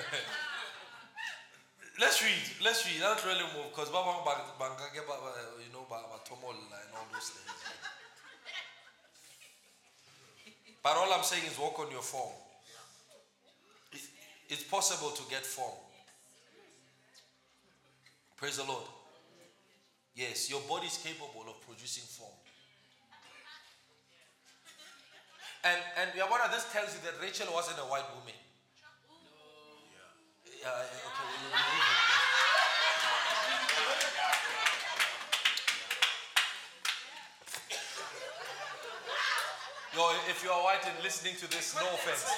Let's 2.00 2.22
read. 2.22 2.32
Let's 2.64 2.86
read. 2.86 3.02
Not 3.02 3.26
really 3.26 3.44
move 3.58 3.74
because 3.74 3.90
Baba 3.90 4.10
you 4.10 4.14
know, 5.74 5.86
Baba 5.90 6.14
and 6.14 6.94
all 6.94 7.08
those 7.12 7.30
things. 7.30 7.50
But 10.84 10.98
all 10.98 11.12
I'm 11.12 11.24
saying 11.24 11.46
is 11.46 11.58
walk 11.58 11.80
on 11.80 11.92
your 11.92 12.02
form. 12.02 12.34
It's 14.50 14.64
possible 14.64 15.10
to 15.10 15.24
get 15.30 15.46
form. 15.46 15.76
Praise 18.38 18.58
the 18.58 18.64
Lord. 18.64 18.84
Yes, 20.16 20.50
your 20.50 20.62
body 20.70 20.88
is 20.88 20.98
capable 20.98 21.46
of 21.48 21.60
producing 21.68 22.04
form. 22.04 22.32
And 25.64 25.82
and 26.00 26.12
Yabana, 26.12 26.52
this 26.52 26.66
tells 26.72 26.94
you 26.94 27.02
that 27.04 27.22
Rachel 27.22 27.48
wasn't 27.54 27.80
a 27.80 27.84
white 27.84 28.08
woman. 28.16 28.34
Yeah, 30.62 30.70
okay. 30.70 31.08
Yo, 39.96 40.12
if 40.30 40.44
you 40.44 40.50
are 40.52 40.64
white 40.64 40.86
and 40.86 41.04
listening 41.04 41.36
to 41.36 41.50
this, 41.50 41.76
no 41.76 41.88
offense. 41.94 42.30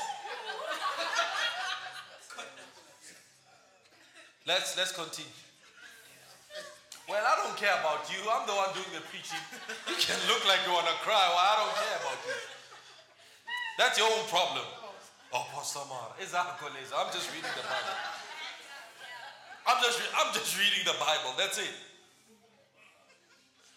Let's 4.50 4.74
let's 4.74 4.90
continue. 4.90 5.30
Well, 7.06 7.22
I 7.22 7.38
don't 7.46 7.54
care 7.54 7.78
about 7.86 8.10
you. 8.10 8.18
I'm 8.26 8.50
the 8.50 8.58
one 8.58 8.74
doing 8.74 8.90
the 8.98 9.06
preaching. 9.14 9.38
You 9.86 9.94
can 9.94 10.18
look 10.26 10.42
like 10.50 10.58
you 10.66 10.74
want 10.74 10.90
to 10.90 10.98
cry. 11.06 11.22
Well, 11.22 11.38
I 11.38 11.54
don't 11.62 11.78
care 11.78 11.98
about 12.02 12.18
you. 12.26 12.34
That's 13.78 13.96
your 14.02 14.10
own 14.10 14.26
problem. 14.26 14.66
Oh, 15.38 15.46
Pastor 15.54 15.86
Mar, 15.86 16.18
it's 16.18 16.34
I'm 16.34 16.50
just 17.14 17.30
reading 17.30 17.54
the 17.54 17.62
Bible. 17.62 17.94
I'm 19.70 19.80
just, 19.86 20.02
I'm 20.18 20.34
just 20.34 20.58
reading 20.58 20.82
the 20.82 20.98
Bible. 20.98 21.38
That's 21.38 21.62
it. 21.62 21.70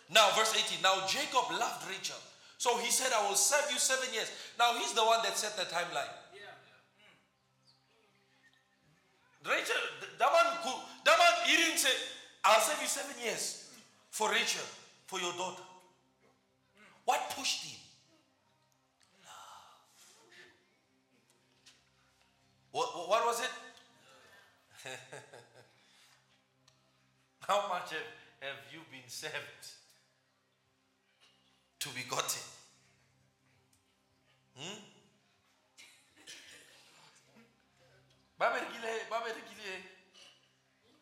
Now, 0.09 0.33
verse 0.33 0.57
18. 0.57 0.81
Now, 0.81 1.05
Jacob 1.05 1.53
loved 1.53 1.85
Rachel. 1.85 2.17
So 2.57 2.79
he 2.79 2.91
said, 2.91 3.13
I 3.13 3.29
will 3.29 3.37
serve 3.37 3.69
you 3.69 3.77
seven 3.77 4.09
years. 4.15 4.33
Now, 4.59 4.73
he's 4.81 4.97
the 4.97 5.05
one 5.05 5.21
that 5.21 5.37
set 5.37 5.53
the 5.57 5.69
timeline. 5.69 6.09
Rachel, 9.45 10.02
that 10.23 10.31
man, 10.31 10.47
that 11.05 11.19
man, 11.19 11.35
he 11.47 11.57
didn't 11.57 11.79
say, 11.79 11.91
I'll 12.45 12.61
serve 12.61 12.81
you 12.81 12.87
seven 12.87 13.17
years 13.25 13.71
for 14.11 14.31
Rachel, 14.31 14.63
for 15.07 15.19
your 15.19 15.33
daughter. 15.33 15.63
What 17.05 17.35
pushed 17.37 17.65
him? 17.65 17.81
What, 22.71 22.87
what 23.09 23.27
was 23.27 23.41
it? 23.41 23.51
How 27.49 27.67
much 27.69 27.91
have, 27.91 28.01
have 28.41 28.59
you 28.73 28.79
been 28.93 29.09
saved 29.09 29.35
to 31.81 31.89
be 31.89 32.03
gotten? 32.09 32.43
Hmm? 34.57 34.79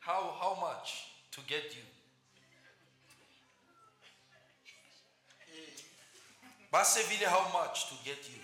How, 0.01 0.35
how 0.41 0.59
much? 0.61 1.11
to 1.33 1.41
get 1.47 1.75
you. 1.75 1.83
Basevile, 6.73 7.29
how 7.29 7.47
much 7.53 7.89
to 7.89 7.95
get 8.05 8.19
you? 8.29 8.39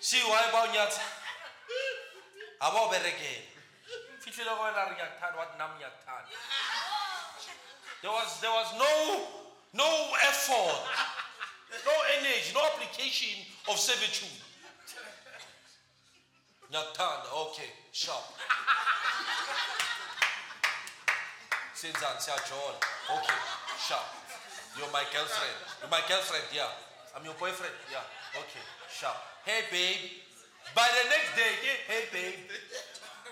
See 0.00 0.22
why 0.22 0.48
about 0.48 0.68
nyata? 0.72 1.02
Abo 2.60 2.88
berekela 2.88 3.55
there 8.02 8.12
was, 8.12 8.40
there 8.40 8.50
was 8.50 8.68
no, 8.76 9.24
no 9.72 9.88
effort, 10.28 10.76
no 11.84 11.92
energy, 12.18 12.52
no 12.52 12.60
application 12.66 13.44
of 13.70 13.78
servitude. 13.78 14.28
Nyakuthanda, 16.72 17.32
okay, 17.48 17.70
sharp. 17.92 18.24
Sinzan 21.74 22.18
siyajola. 22.18 22.76
Okay, 23.16 23.40
sharp. 23.78 24.04
You're 24.76 24.92
my 24.92 25.04
girlfriend. 25.12 25.56
You're 25.80 25.90
my 25.90 26.02
girlfriend, 26.08 26.44
yeah. 26.52 26.68
I'm 27.16 27.24
your 27.24 27.34
boyfriend, 27.40 27.72
yeah. 27.90 28.04
Okay, 28.36 28.64
sharp. 28.90 29.16
Hey 29.44 29.64
babe. 29.70 30.20
By 30.74 30.88
the 30.92 31.08
next 31.08 31.36
day, 31.36 31.52
hey 31.88 32.04
babe. 32.12 32.50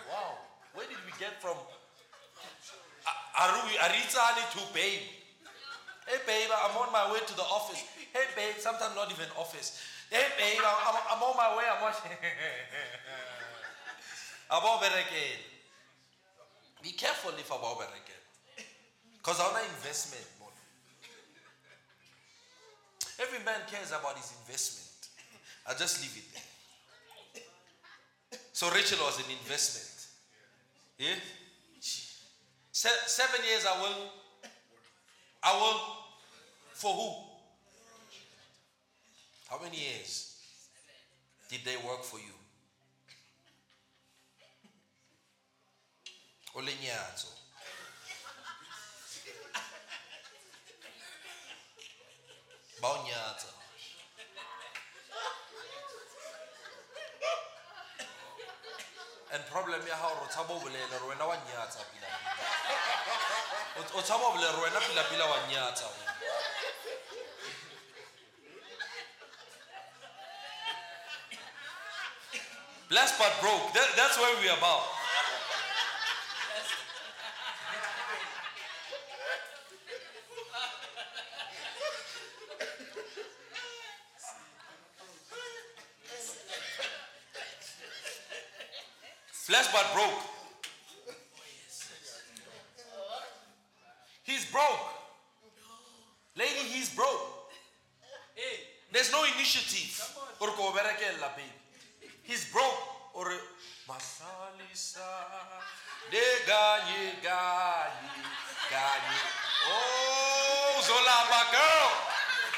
Wow. 0.08 0.53
Where 0.74 0.86
did 0.90 0.98
we 1.06 1.12
get 1.18 1.40
from 1.40 1.56
Arizani 3.38 4.44
to 4.58 4.74
babe? 4.74 5.06
Hey 6.06 6.18
babe, 6.26 6.50
I'm 6.50 6.76
on 6.76 6.92
my 6.92 7.10
way 7.12 7.20
to 7.24 7.34
the 7.34 7.42
office. 7.42 7.82
Hey 8.12 8.26
babe, 8.36 8.58
sometimes 8.58 8.94
not 8.94 9.10
even 9.10 9.26
office. 9.38 9.80
Hey 10.10 10.26
babe, 10.36 10.60
I'm, 10.60 10.96
I'm 11.16 11.22
on 11.22 11.36
my 11.36 11.56
way. 11.56 11.64
I'm 11.64 11.80
watching. 11.80 12.10
about 14.50 14.84
again. 14.84 15.38
Be 16.82 16.92
careful 16.92 17.32
if 17.38 17.46
about 17.46 17.80
again. 17.88 18.66
Because 19.16 19.40
our 19.40 19.58
investment. 19.76 20.26
money. 20.38 20.52
Every 23.20 23.38
man 23.44 23.60
cares 23.70 23.88
about 23.88 24.16
his 24.18 24.34
investment. 24.42 24.90
I'll 25.66 25.78
just 25.78 26.02
leave 26.02 26.16
it 26.18 26.28
there. 26.34 26.42
So 28.52 28.70
Rachel 28.70 28.98
was 29.04 29.18
an 29.18 29.30
investment. 29.30 29.93
Yeah? 30.98 31.14
Se- 32.72 33.06
seven 33.06 33.44
years 33.44 33.66
I 33.66 33.80
will. 33.80 34.10
I 35.42 35.52
will. 35.60 35.80
For 36.74 36.92
who? 36.92 37.10
How 39.48 39.62
many 39.62 39.76
years 39.76 40.36
did 41.48 41.60
they 41.64 41.76
work 41.76 42.02
for 42.02 42.18
you? 42.18 42.34
Olenyatso. 46.54 47.28
Baunyatso. 52.80 53.63
And 59.34 59.42
problem 59.50 59.82
ya 59.82 59.96
gago 59.98 60.22
re 60.22 60.28
tshaba 60.30 60.54
o 60.54 60.60
bolele 60.62 60.96
wena 61.10 61.24
wa 61.26 61.34
nyatsa 61.34 61.82
pila 61.90 62.08
o 63.98 64.02
tshaba 64.02 64.24
o 64.26 64.32
bolele 64.34 64.52
re 64.54 64.62
wena 64.62 64.80
pila 64.80 65.02
pila 65.10 65.24
wa 65.26 65.38
nyatsa. 65.50 65.88
Blessed 72.88 73.18
but 73.18 73.34
broke. 73.40 73.72
That, 73.74 73.88
that's 73.96 74.16
where 74.18 74.40
we 74.40 74.48
are 74.48 74.58
about 74.58 74.84
Flesh 89.44 89.70
but 89.70 89.86
broke. 89.92 90.24
He's 94.22 94.50
broke. 94.50 94.88
Lady, 96.34 96.64
he's 96.72 96.88
broke. 96.88 97.52
There's 98.90 99.12
no 99.12 99.22
initiative. 99.36 100.00
He's 102.22 102.50
broke. 102.50 102.78
Or 103.12 103.30
Masalisa. 103.86 105.12
De 106.10 106.24
gaye 106.46 107.12
gaye 107.22 108.10
gaye. 108.70 109.20
Oh, 109.68 110.80
Zolamba, 110.82 111.40
go! 111.52 111.70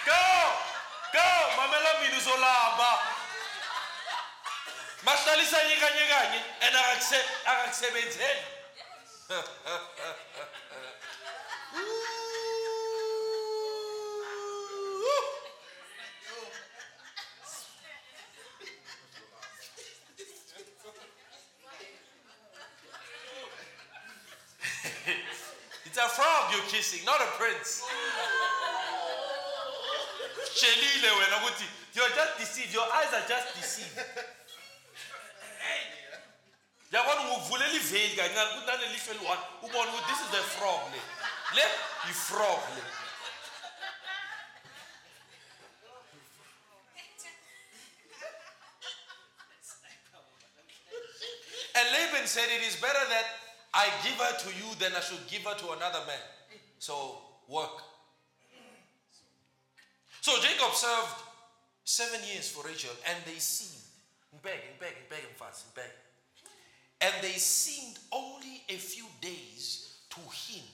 Go! 0.06 0.22
Go! 1.12 1.28
Mamela 1.58 1.92
Minu 2.00 2.20
Zolamba. 2.22 3.16
mahlalisa 5.06 5.64
nyikanye 5.64 6.06
kanye 6.10 6.40
and 6.62 6.76
akakusebenzeli 7.46 8.42
a 25.98 26.08
frog 26.10 26.52
you're 26.52 26.60
kissing, 26.68 27.02
not 27.06 27.18
a 27.22 27.26
prince. 27.38 27.82
Shelile 30.54 31.10
wena 31.18 31.36
ukuthi 31.36 31.64
you're 31.94 32.10
just 32.10 32.38
deceived. 32.38 32.74
Your 32.74 32.84
eyes 32.92 33.14
are 33.14 33.26
just 33.26 33.56
deceived. 33.56 33.98
yabona 36.96 37.20
ngokuvulela 37.20 37.72
iveli 37.72 38.16
kancane 38.16 38.50
ukuthi 38.50 38.66
nalelihlo 38.66 39.12
eliwani 39.14 39.42
ubone 39.62 39.90
ukuthi 39.90 40.06
this 40.12 40.20
is 40.24 40.30
the 40.30 40.42
frog 40.54 40.80
le 40.92 41.00
le 41.56 41.62
yi-frog 42.08 42.62
le 42.76 42.82
And 51.78 51.86
Laban 51.92 52.26
said, 52.26 52.48
It 52.48 52.66
is 52.66 52.76
better 52.76 53.04
that 53.10 53.26
I 53.74 53.84
give 54.02 54.14
her 54.14 54.32
to 54.38 54.48
you 54.56 54.74
than 54.78 54.96
I 54.96 55.00
should 55.00 55.20
give 55.28 55.42
her 55.42 55.54
to 55.58 55.72
another 55.72 56.00
man. 56.06 56.24
So 56.78 57.20
work. 57.48 57.82
So 60.22 60.32
Jacob 60.40 60.72
served 60.72 61.20
seven 61.84 62.20
years 62.32 62.48
for 62.48 62.66
Rachel, 62.66 62.90
and 63.06 63.18
they 63.26 63.38
seemed, 63.38 63.82
begging, 64.42 64.80
begging, 64.80 65.04
begging 65.10 65.36
fast, 65.36 65.74
begging. 65.74 65.90
And 67.02 67.12
they 67.20 67.36
seemed 67.36 67.98
only 68.10 68.62
a 68.70 68.78
few 68.78 69.04
days 69.20 69.98
to 70.10 70.20
him 70.20 70.64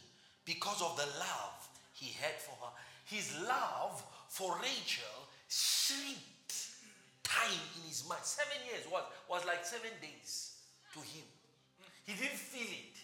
because 0.45 0.83
of 0.83 0.97
the 0.97 1.07
love 1.19 1.69
he 1.93 2.13
had 2.21 2.35
for 2.41 2.53
her. 2.65 2.73
His 3.05 3.33
love 3.47 4.03
for 4.29 4.57
Rachel 4.63 5.29
shrinked 5.49 6.73
time 7.23 7.63
in 7.77 7.89
his 7.89 8.07
mind. 8.09 8.23
Seven 8.25 8.59
years 8.67 8.85
was, 8.91 9.03
was 9.29 9.45
like 9.47 9.65
seven 9.65 9.91
days 10.01 10.57
to 10.95 11.01
him. 11.01 11.27
He 12.05 12.15
didn't 12.15 12.39
feel 12.39 12.67
it. 12.67 12.97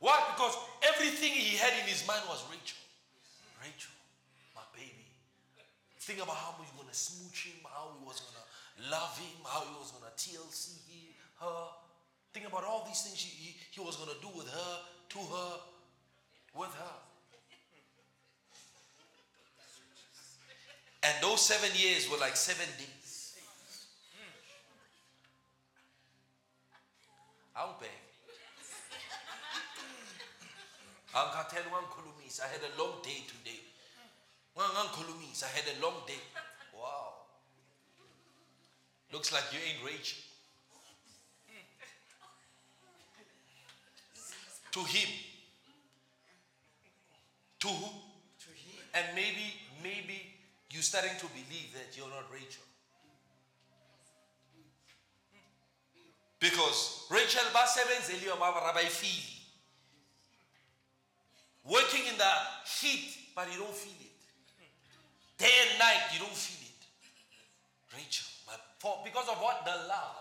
Why? 0.00 0.16
Because 0.32 0.56
everything 0.94 1.32
he 1.32 1.56
had 1.56 1.74
in 1.82 1.86
his 1.90 2.06
mind 2.06 2.22
was 2.28 2.44
Rachel. 2.48 2.78
Rachel, 3.60 3.92
my 4.54 4.62
baby. 4.72 5.10
Think 5.98 6.22
about 6.22 6.38
how 6.38 6.54
he 6.56 6.62
was 6.64 6.72
going 6.78 6.88
to 6.88 6.94
smooch 6.94 7.52
him, 7.52 7.60
how 7.66 7.92
he 7.98 8.06
was 8.06 8.22
going 8.22 8.38
to 8.38 8.46
love 8.88 9.18
him, 9.18 9.42
how 9.44 9.66
he 9.66 9.74
was 9.76 9.90
going 9.90 10.06
to 10.06 10.14
TLC 10.14 10.78
he, 10.86 11.12
her. 11.42 11.74
Think 12.32 12.46
about 12.46 12.64
all 12.64 12.86
these 12.86 13.02
things 13.02 13.18
he, 13.18 13.34
he, 13.34 13.50
he 13.74 13.80
was 13.82 13.96
going 13.96 14.08
to 14.08 14.20
do 14.22 14.30
with 14.32 14.48
her, 14.48 14.72
to 15.10 15.18
her, 15.18 15.50
with 16.58 16.74
her. 16.74 16.96
And 21.04 21.14
those 21.22 21.40
seven 21.40 21.70
years 21.78 22.10
were 22.10 22.18
like 22.18 22.36
seven 22.36 22.66
days. 22.76 23.36
Hmm. 24.12 24.34
I'll 27.54 27.76
beg. 27.80 27.88
I 32.40 32.46
had 32.46 32.60
a 32.60 32.82
long 32.82 33.00
day 33.02 33.22
today. 33.26 33.60
I 35.42 35.46
had 35.56 35.64
a 35.78 35.82
long 35.82 35.94
day. 36.06 36.20
Wow. 36.74 37.14
Looks 39.12 39.32
like 39.32 39.44
you 39.52 39.58
ain't 39.58 39.84
Rachel. 39.84 40.18
To 44.72 44.80
him. 44.80 45.08
To 47.60 47.68
who? 47.68 47.86
To 47.86 48.50
him. 48.54 48.78
And 48.94 49.06
maybe, 49.14 49.54
maybe 49.82 50.34
you're 50.70 50.82
starting 50.82 51.16
to 51.18 51.26
believe 51.26 51.74
that 51.74 51.96
you're 51.96 52.08
not 52.08 52.26
Rachel. 52.32 52.62
Because 56.40 57.06
Rachel 57.10 57.42
basebenzele 57.52 58.88
feel. 58.88 59.38
Working 61.64 62.06
in 62.06 62.16
the 62.16 62.32
heat, 62.80 63.18
but 63.34 63.52
you 63.52 63.58
don't 63.58 63.74
feel 63.74 63.92
it. 64.00 64.08
Day 65.36 65.50
and 65.68 65.78
night, 65.78 66.02
you 66.12 66.20
don't 66.20 66.32
feel 66.32 66.66
it. 66.66 67.96
Rachel, 67.96 68.26
my, 68.46 68.54
for, 68.78 68.98
because 69.04 69.28
of 69.28 69.36
what? 69.38 69.64
The 69.64 69.88
love. 69.88 70.16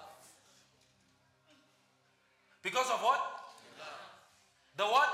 Because 2.63 2.89
of 2.91 2.99
what? 3.01 3.21
The 4.75 4.83
what? 4.83 5.09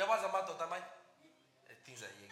Eh, 0.00 1.74
Things 1.84 2.02
are 2.02 2.14
here. 2.20 2.30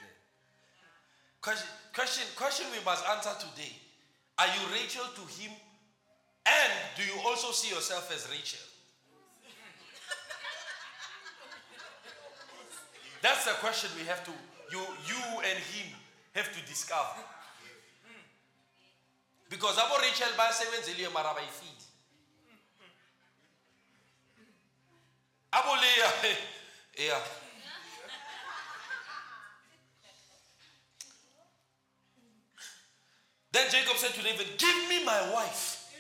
Question, 1.40 1.68
question, 1.94 2.24
question 2.36 2.66
we 2.72 2.84
must 2.84 3.04
answer 3.06 3.30
today. 3.38 3.72
Are 4.38 4.46
you 4.46 4.72
Rachel 4.72 5.04
to 5.14 5.20
him? 5.40 5.52
And 6.46 6.72
do 6.96 7.02
you 7.04 7.20
also 7.26 7.52
see 7.52 7.74
yourself 7.74 8.10
as 8.14 8.28
Rachel? 8.30 8.60
That's 13.20 13.44
the 13.44 13.52
question 13.60 13.90
we 13.98 14.06
have 14.06 14.24
to, 14.24 14.30
you, 14.70 14.78
you 14.78 15.20
and 15.44 15.58
him 15.58 15.92
have 16.34 16.52
to 16.54 16.60
discover. 16.66 17.20
Because 19.50 19.76
abo 19.76 19.98
Rachel 20.00 20.28
bayasebenzela 20.36 21.12
mara 21.12 21.34
bayifili. 21.34 21.84
Abo 25.52 25.74
Leah, 25.80 26.36
yeah. 26.98 27.18
Then 33.52 33.70
Jacob 33.70 33.96
said 33.96 34.12
to 34.12 34.22
David, 34.22 34.46
Give 34.58 34.88
me 34.88 35.04
my 35.04 35.32
wife, 35.32 35.90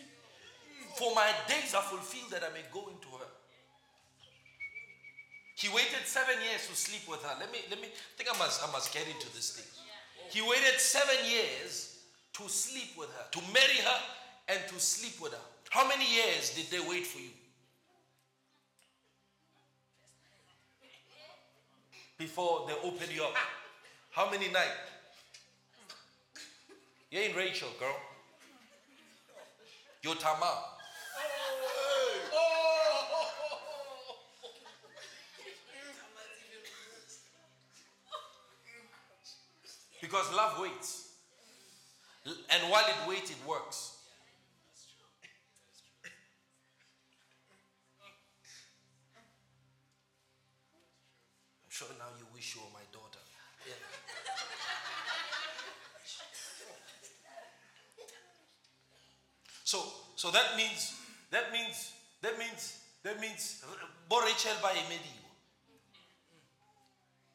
for 0.96 1.14
my 1.14 1.30
days 1.48 1.74
are 1.74 1.82
fulfilled 1.82 2.30
that 2.32 2.42
I 2.44 2.52
may 2.52 2.64
go 2.72 2.88
into 2.88 3.08
her. 3.18 3.30
He 5.56 5.68
waited 5.68 6.04
seven 6.04 6.36
years 6.48 6.68
to 6.68 6.76
sleep 6.76 7.02
with 7.08 7.22
her. 7.22 7.34
Let 7.40 7.50
me, 7.50 7.58
let 7.68 7.80
me, 7.80 7.88
I 7.88 8.16
think 8.16 8.30
I 8.32 8.38
must, 8.38 8.62
I 8.62 8.70
must 8.70 8.94
get 8.94 9.06
into 9.08 9.26
this 9.34 9.56
thing. 9.56 9.66
He 10.30 10.40
waited 10.40 10.78
seven 10.78 11.16
years 11.28 11.98
to 12.34 12.48
sleep 12.48 12.96
with 12.96 13.08
her, 13.08 13.24
to 13.32 13.40
marry 13.52 13.78
her 13.82 14.00
and 14.48 14.60
to 14.68 14.78
sleep 14.78 15.20
with 15.20 15.32
her. 15.32 15.44
How 15.70 15.88
many 15.88 16.04
years 16.04 16.54
did 16.54 16.66
they 16.70 16.86
wait 16.86 17.06
for 17.06 17.18
you? 17.18 17.30
Before 22.18 22.66
they 22.68 22.74
opened 22.88 23.12
you 23.12 23.24
up. 23.24 23.34
How 24.10 24.30
many 24.30 24.48
nights? 24.48 24.97
You 27.10 27.20
ain't 27.20 27.36
Rachel, 27.36 27.68
girl. 27.80 27.96
You're 30.02 30.14
Tamar. 30.14 30.46
Because 40.00 40.32
love 40.34 40.60
waits. 40.60 41.08
And 42.26 42.70
while 42.70 42.84
it 42.86 43.08
waits, 43.08 43.30
it 43.30 43.36
works. 43.46 43.97
So, 60.18 60.32
that 60.32 60.56
means, 60.56 60.98
that 61.30 61.52
means, 61.52 61.92
that 62.22 62.36
means, 62.40 62.82
that 63.04 63.20
means, 63.20 63.62
bo 64.08 64.18
Rachel 64.18 64.58
ba 64.60 64.74
emediwa. 64.74 65.30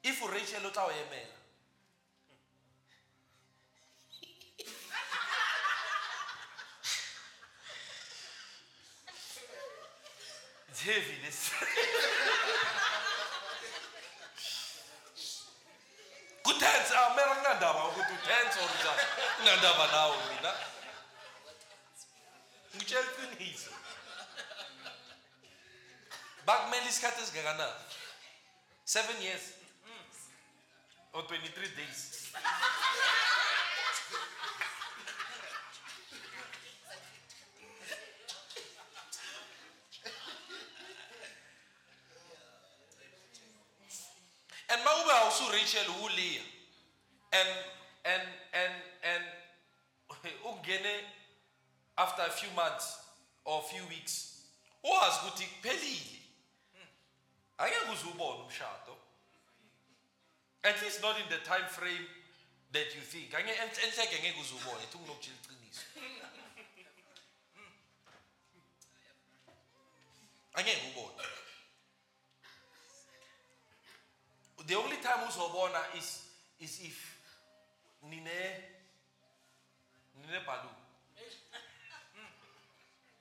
If 0.03 0.19
Rachel 0.27 0.67
o 0.67 0.69
tla 0.69 0.83
o 0.83 0.91
emela, 0.91 1.39
It's 10.67 10.81
heavy, 10.81 11.23
this. 11.23 11.51
Kudance, 16.43 16.91
ah, 16.99 17.15
meron 17.15 17.37
kunandaba 17.39 17.87
ukuthi 17.95 18.11
udance 18.11 18.59
or 18.59 18.67
njani. 18.75 19.03
Kunandaba 19.39 19.87
nawe 19.87 20.17
mina. 20.35 20.51
Iqiniso. 22.73 23.71
Bakumele 26.45 26.89
isikhathi 26.89 27.21
esingakanani? 27.23 27.71
Seven 28.85 29.21
years. 29.21 29.53
Mm. 29.85 31.17
Or 31.17 31.21
23 31.21 31.67
days. 31.77 32.31
And 44.69 44.81
mawube 44.81 45.13
also 45.23 45.51
Rachel 45.51 45.93
uLeah. 46.03 46.41
And 47.33 47.49
and 48.05 48.23
and 48.53 48.73
and 49.03 49.23
ungene 50.49 51.22
after 51.97 52.21
a 52.23 52.29
few 52.29 52.49
months 52.55 52.97
or 53.45 53.59
a 53.59 53.63
few 53.63 53.83
weeks. 53.89 54.29
Wazi 54.83 55.19
ukuthi 55.19 55.45
kuphelile. 55.45 56.19
Hmm. 56.73 56.87
angeke 57.57 57.91
uze 57.91 58.07
ubone 58.07 58.43
umshado. 58.43 58.97
At 60.63 60.81
least 60.81 61.01
not 61.01 61.19
in 61.19 61.29
the 61.29 61.37
time 61.37 61.67
frame 61.67 62.07
that 62.71 62.95
you 62.95 63.01
think. 63.01 63.33
Enhleke 63.33 64.19
ngeke 64.19 64.39
uze 64.41 64.53
ubone. 64.55 64.83
Ethi 64.83 64.97
unginokutshela 64.97 65.37
iqiniso. 65.37 65.81
Hmm. 67.55 67.71
Angeke 70.53 70.81
ubone. 70.91 71.23
The 74.65 74.75
only 74.75 74.97
time 74.97 75.27
uzobona 75.27 75.79
is 75.97 76.21
is 76.59 76.79
if 76.81 77.19
nine 78.03 78.23
nine 80.15 80.41
balloon 80.45 80.82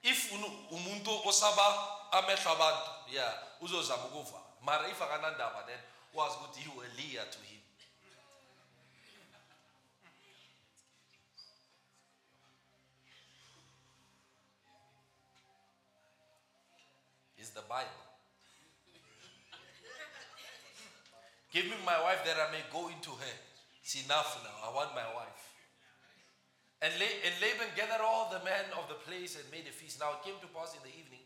if 0.03 0.33
umuntu 0.71 1.29
osaba 1.29 1.65
amehlo 2.13 2.51
abantu 2.53 2.91
yeah 3.13 3.35
uzozama 3.61 4.05
ukuva 4.05 4.41
mara 4.63 4.89
if 4.89 5.03
akanandaba 5.03 5.63
then 5.67 5.79
wazi 6.15 6.37
ukuthi 6.37 6.61
you 6.61 6.83
lear 6.97 7.31
to 7.31 7.39
him. 7.39 7.59
Is 17.39 17.51
the 17.51 17.63
bible. 17.63 18.07
Give 21.53 21.65
me 21.67 21.77
my 21.85 22.01
wife 22.03 22.25
that 22.25 22.39
i 22.39 22.53
may 22.53 22.63
go 22.73 22.89
into 22.89 23.11
her. 23.11 23.37
It's 23.83 23.97
enough 24.05 24.39
now. 24.45 24.71
I 24.71 24.73
want 24.73 24.95
my 24.95 25.03
wife 25.15 25.52
and, 26.83 26.93
La- 26.99 27.21
and 27.23 27.35
Laban 27.39 27.71
gathered 27.79 28.03
all 28.03 28.27
the 28.29 28.43
men 28.45 28.67
of 28.75 28.91
the 28.91 28.99
place 29.07 29.39
and 29.39 29.47
made 29.55 29.71
a 29.71 29.75
feast. 29.75 30.03
Now 30.03 30.19
it 30.19 30.27
came 30.27 30.37
to 30.43 30.51
pass 30.51 30.75
in 30.75 30.83
the 30.83 30.91
evening 30.91 31.23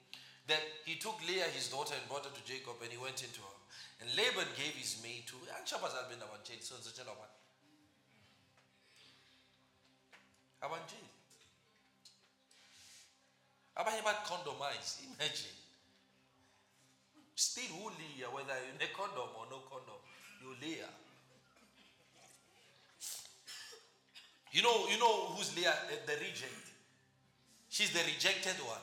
that 0.47 0.61
he 0.85 1.01
took 1.01 1.17
Leah 1.27 1.49
his 1.57 1.73
daughter 1.73 1.97
and 1.97 2.05
brought 2.07 2.29
her 2.29 2.31
to 2.31 2.45
Jacob 2.45 2.77
and 2.85 2.93
he 2.93 3.01
went 3.01 3.25
into 3.25 3.41
her. 3.41 3.57
And 4.05 4.13
Laban 4.13 4.47
gave 4.55 4.77
his 4.77 5.01
maid 5.03 5.25
to? 5.33 5.37
Abantsheli. 10.63 11.11
Abanye 13.77 14.03
condomize. 14.25 15.01
Imagine. 15.05 15.57
Still 17.35 17.93
Leah, 17.97 18.29
whether 18.33 18.57
you're 18.65 18.75
in 18.75 18.81
a 18.81 18.91
condom 18.97 19.29
or 19.37 19.45
no 19.51 19.61
condom, 19.69 20.01
you 20.41 20.57
You 24.57 24.63
know, 24.63 24.89
you 24.89 24.99
know 24.99 25.37
who's 25.37 25.55
Leah, 25.55 25.75
the 26.07 26.15
reject. 26.15 26.65
She's 27.69 27.93
the 27.93 28.01
rejected 28.09 28.57
one. 28.65 28.81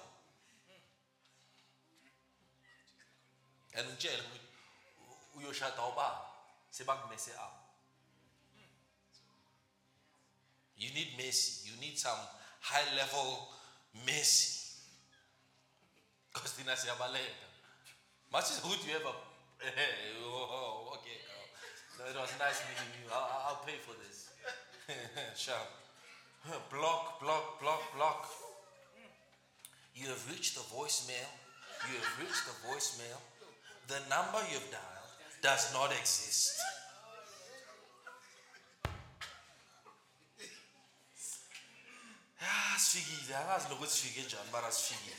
And 3.75 3.87
ukuthi 3.87 4.07
uyoshada 5.35 5.81
ubaba 5.81 6.21
sebakumese 6.69 7.33
up. 7.41 7.73
You 10.77 10.93
need 10.93 11.07
mercy. 11.17 11.71
You 11.71 11.81
need 11.81 11.97
some 11.97 12.21
high 12.61 12.95
level 12.95 13.47
mercy. 14.05 14.77
Because 16.31 16.53
thina 16.53 16.75
siyabaleka. 16.75 17.49
Much 18.31 18.51
as 18.51 18.59
good 18.59 18.77
you 18.87 18.95
ever 18.95 19.15
oh, 20.23 20.99
okay. 20.99 21.17
No, 21.97 22.05
it 22.05 22.15
was 22.15 22.29
nice 22.37 22.61
meeting 22.69 22.93
you. 23.01 23.09
I'll, 23.11 23.57
I'll 23.57 23.63
pay 23.65 23.77
for 23.81 23.95
this. 24.05 24.32
Sure. 25.35 25.55
Block, 26.71 27.19
block, 27.21 27.59
block, 27.61 27.81
block. 27.95 28.27
You 29.95 30.07
have 30.09 30.29
reached 30.29 30.55
the 30.55 30.61
voicemail. 30.75 31.29
You 31.87 31.95
have 31.99 32.19
reached 32.19 32.43
the 32.45 32.67
voicemail. 32.67 33.19
The 33.87 33.99
number 34.09 34.39
you've 34.51 34.69
dialed 34.71 35.11
does 35.41 35.73
not 35.73 35.91
exist. 35.91 36.59
Ah, 42.45 42.77
sifikile 42.79 43.37
angazi 43.37 43.69
nokuthi 43.69 43.91
sifike 43.91 44.21
njani 44.21 44.51
mara 44.51 44.71
sifikile 44.71 45.15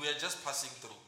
we 0.00 0.08
are 0.08 0.18
just 0.18 0.42
passing 0.44 0.70
through 0.80 1.05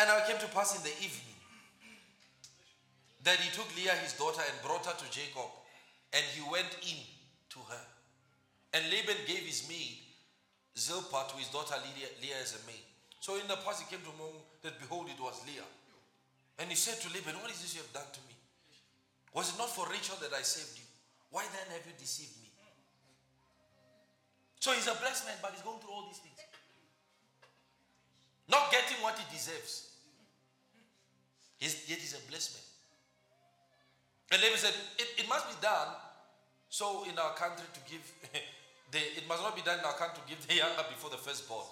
And 0.00 0.08
now 0.08 0.16
it 0.16 0.24
came 0.24 0.40
to 0.40 0.48
pass 0.56 0.72
in 0.72 0.80
the 0.80 0.96
evening 1.04 1.36
that 3.20 3.36
he 3.36 3.52
took 3.52 3.68
Leah 3.76 3.92
his 4.00 4.16
daughter 4.16 4.40
and 4.40 4.56
brought 4.64 4.88
her 4.88 4.96
to 4.96 5.06
Jacob, 5.12 5.44
and 6.16 6.24
he 6.32 6.40
went 6.48 6.72
in 6.80 6.96
to 7.52 7.60
her. 7.68 7.84
And 8.72 8.88
Laban 8.88 9.20
gave 9.28 9.44
his 9.44 9.68
maid 9.68 10.00
Zilpah 10.72 11.28
to 11.28 11.36
his 11.36 11.52
daughter 11.52 11.76
Leah, 11.84 12.40
as 12.40 12.56
a 12.56 12.64
maid. 12.64 12.80
So 13.20 13.36
in 13.36 13.44
the 13.44 13.60
past 13.60 13.84
he 13.84 13.92
came 13.92 14.00
to 14.08 14.14
know 14.16 14.32
that 14.64 14.80
behold 14.80 15.12
it 15.12 15.20
was 15.20 15.36
Leah. 15.44 15.68
And 16.56 16.72
he 16.72 16.76
said 16.80 16.96
to 17.04 17.12
Laban, 17.12 17.36
What 17.44 17.52
is 17.52 17.60
this 17.60 17.76
you 17.76 17.84
have 17.84 17.92
done 17.92 18.08
to 18.08 18.20
me? 18.24 18.32
Was 19.36 19.52
it 19.52 19.60
not 19.60 19.68
for 19.68 19.84
Rachel 19.92 20.16
that 20.24 20.32
I 20.32 20.40
saved 20.40 20.80
you? 20.80 20.88
Why 21.28 21.44
then 21.52 21.76
have 21.76 21.84
you 21.84 21.92
deceived 22.00 22.40
me? 22.40 22.48
So 24.64 24.72
he's 24.72 24.88
a 24.88 24.96
blessed 24.96 25.28
man, 25.28 25.36
but 25.44 25.52
he's 25.52 25.60
going 25.60 25.76
through 25.84 25.92
all 25.92 26.08
these 26.08 26.24
things. 26.24 26.40
Not 28.48 28.72
getting 28.72 28.96
what 29.04 29.20
he 29.20 29.28
deserves. 29.28 29.89
Yet 31.60 31.72
he's 31.86 32.14
a 32.14 32.30
blessed 32.30 32.56
man. 32.56 32.64
And 34.32 34.42
Laban 34.42 34.58
said, 34.58 34.74
it, 34.98 35.24
it 35.24 35.28
must 35.28 35.48
be 35.48 35.56
done 35.60 35.88
so 36.70 37.04
in 37.04 37.18
our 37.18 37.34
country 37.34 37.66
to 37.74 37.80
give, 37.90 38.00
the, 38.92 38.98
it 38.98 39.28
must 39.28 39.42
not 39.42 39.54
be 39.56 39.62
done 39.62 39.78
in 39.78 39.84
our 39.84 39.94
country 39.94 40.22
to 40.22 40.28
give 40.28 40.46
the 40.46 40.54
younger 40.54 40.84
before 40.88 41.10
the 41.10 41.18
firstborn. 41.18 41.66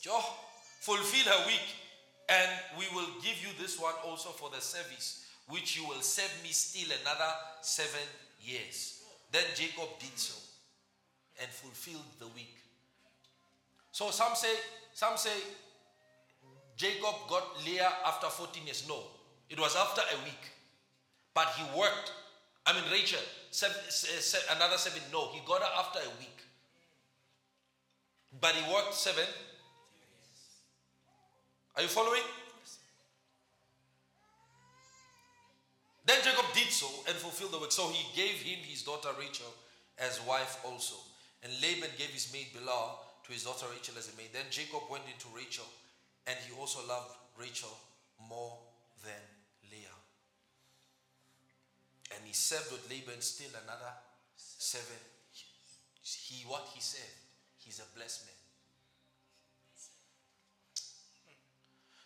Joe, 0.00 0.20
fulfill 0.80 1.32
her 1.32 1.46
week, 1.46 1.64
and 2.28 2.50
we 2.78 2.84
will 2.94 3.08
give 3.22 3.40
you 3.42 3.48
this 3.58 3.80
one 3.80 3.94
also 4.06 4.28
for 4.28 4.50
the 4.50 4.60
service, 4.60 5.24
which 5.48 5.76
you 5.76 5.88
will 5.88 6.02
serve 6.02 6.30
me 6.42 6.50
still 6.50 6.94
another 7.02 7.32
seven 7.62 8.04
years. 8.40 9.02
Then 9.32 9.44
Jacob 9.54 9.88
did 9.98 10.16
so 10.16 10.36
and 11.40 11.50
fulfilled 11.50 12.04
the 12.20 12.26
week. 12.28 12.54
So 13.90 14.10
some 14.10 14.34
say, 14.34 14.54
some 14.92 15.16
say 15.16 15.32
Jacob 16.76 17.14
got 17.28 17.44
Leah 17.64 17.92
after 18.06 18.26
14 18.28 18.64
years. 18.64 18.84
No, 18.88 18.98
it 19.48 19.58
was 19.58 19.76
after 19.76 20.00
a 20.00 20.24
week. 20.24 20.50
But 21.34 21.48
he 21.56 21.64
worked. 21.78 22.12
I 22.66 22.72
mean, 22.72 22.84
Rachel, 22.90 23.20
seven, 23.50 23.76
eh, 23.86 23.90
se- 23.90 24.20
se- 24.20 24.54
another 24.56 24.76
seven. 24.78 25.02
No, 25.12 25.28
he 25.32 25.40
got 25.46 25.60
her 25.60 25.72
after 25.78 25.98
a 26.00 26.10
week. 26.18 26.38
But 28.40 28.52
he 28.54 28.72
worked 28.72 28.94
seven. 28.94 29.24
Are 31.76 31.82
you 31.82 31.88
following? 31.88 32.22
Then 36.06 36.18
Jacob 36.22 36.44
did 36.54 36.68
so 36.70 36.86
and 37.08 37.16
fulfilled 37.16 37.52
the 37.52 37.58
work. 37.58 37.72
So 37.72 37.88
he 37.88 38.04
gave 38.14 38.36
him 38.42 38.58
his 38.62 38.82
daughter 38.82 39.08
Rachel 39.18 39.46
as 39.98 40.20
wife 40.22 40.58
also. 40.64 40.96
And 41.42 41.52
Laban 41.62 41.90
gave 41.96 42.08
his 42.10 42.32
maid 42.32 42.48
Bilhah 42.54 42.90
to 43.26 43.32
his 43.32 43.44
daughter 43.44 43.66
Rachel 43.72 43.94
as 43.98 44.12
a 44.12 44.16
maid. 44.16 44.28
Then 44.32 44.44
Jacob 44.50 44.82
went 44.90 45.04
into 45.06 45.26
Rachel, 45.34 45.64
and 46.26 46.36
he 46.46 46.58
also 46.58 46.86
loved 46.88 47.14
Rachel 47.38 47.76
more 48.28 48.58
than 49.04 49.22
Leah. 49.70 49.98
And 52.14 52.26
he 52.26 52.32
served 52.32 52.72
with 52.72 52.88
Laban 52.90 53.20
still 53.20 53.50
another 53.64 53.92
seven. 54.36 54.96
He 56.02 56.44
what 56.46 56.68
he 56.74 56.80
said, 56.80 57.10
he's 57.58 57.80
a 57.80 57.96
blessed 57.96 58.26
man. 58.26 58.34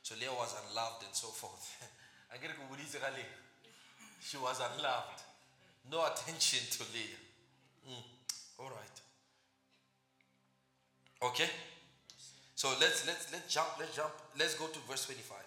So 0.03 0.15
Leah 0.19 0.33
was 0.33 0.55
unloved 0.69 1.05
and 1.05 1.15
so 1.15 1.29
forth. 1.29 1.77
She 4.21 4.37
was 4.37 4.61
unloved. 4.61 5.23
No 5.91 6.05
attention 6.07 6.61
to 6.71 6.83
Leah. 6.93 7.21
Mm. 7.89 8.03
All 8.59 8.71
right. 8.71 9.01
Okay. 11.31 11.51
So 12.59 12.75
let's 12.81 13.07
let's 13.07 13.31
let's 13.31 13.47
jump. 13.47 13.69
Let's 13.79 13.95
jump. 13.95 14.11
Let's 14.37 14.59
go 14.59 14.67
to 14.67 14.81
verse 14.91 15.07
25 15.07 15.39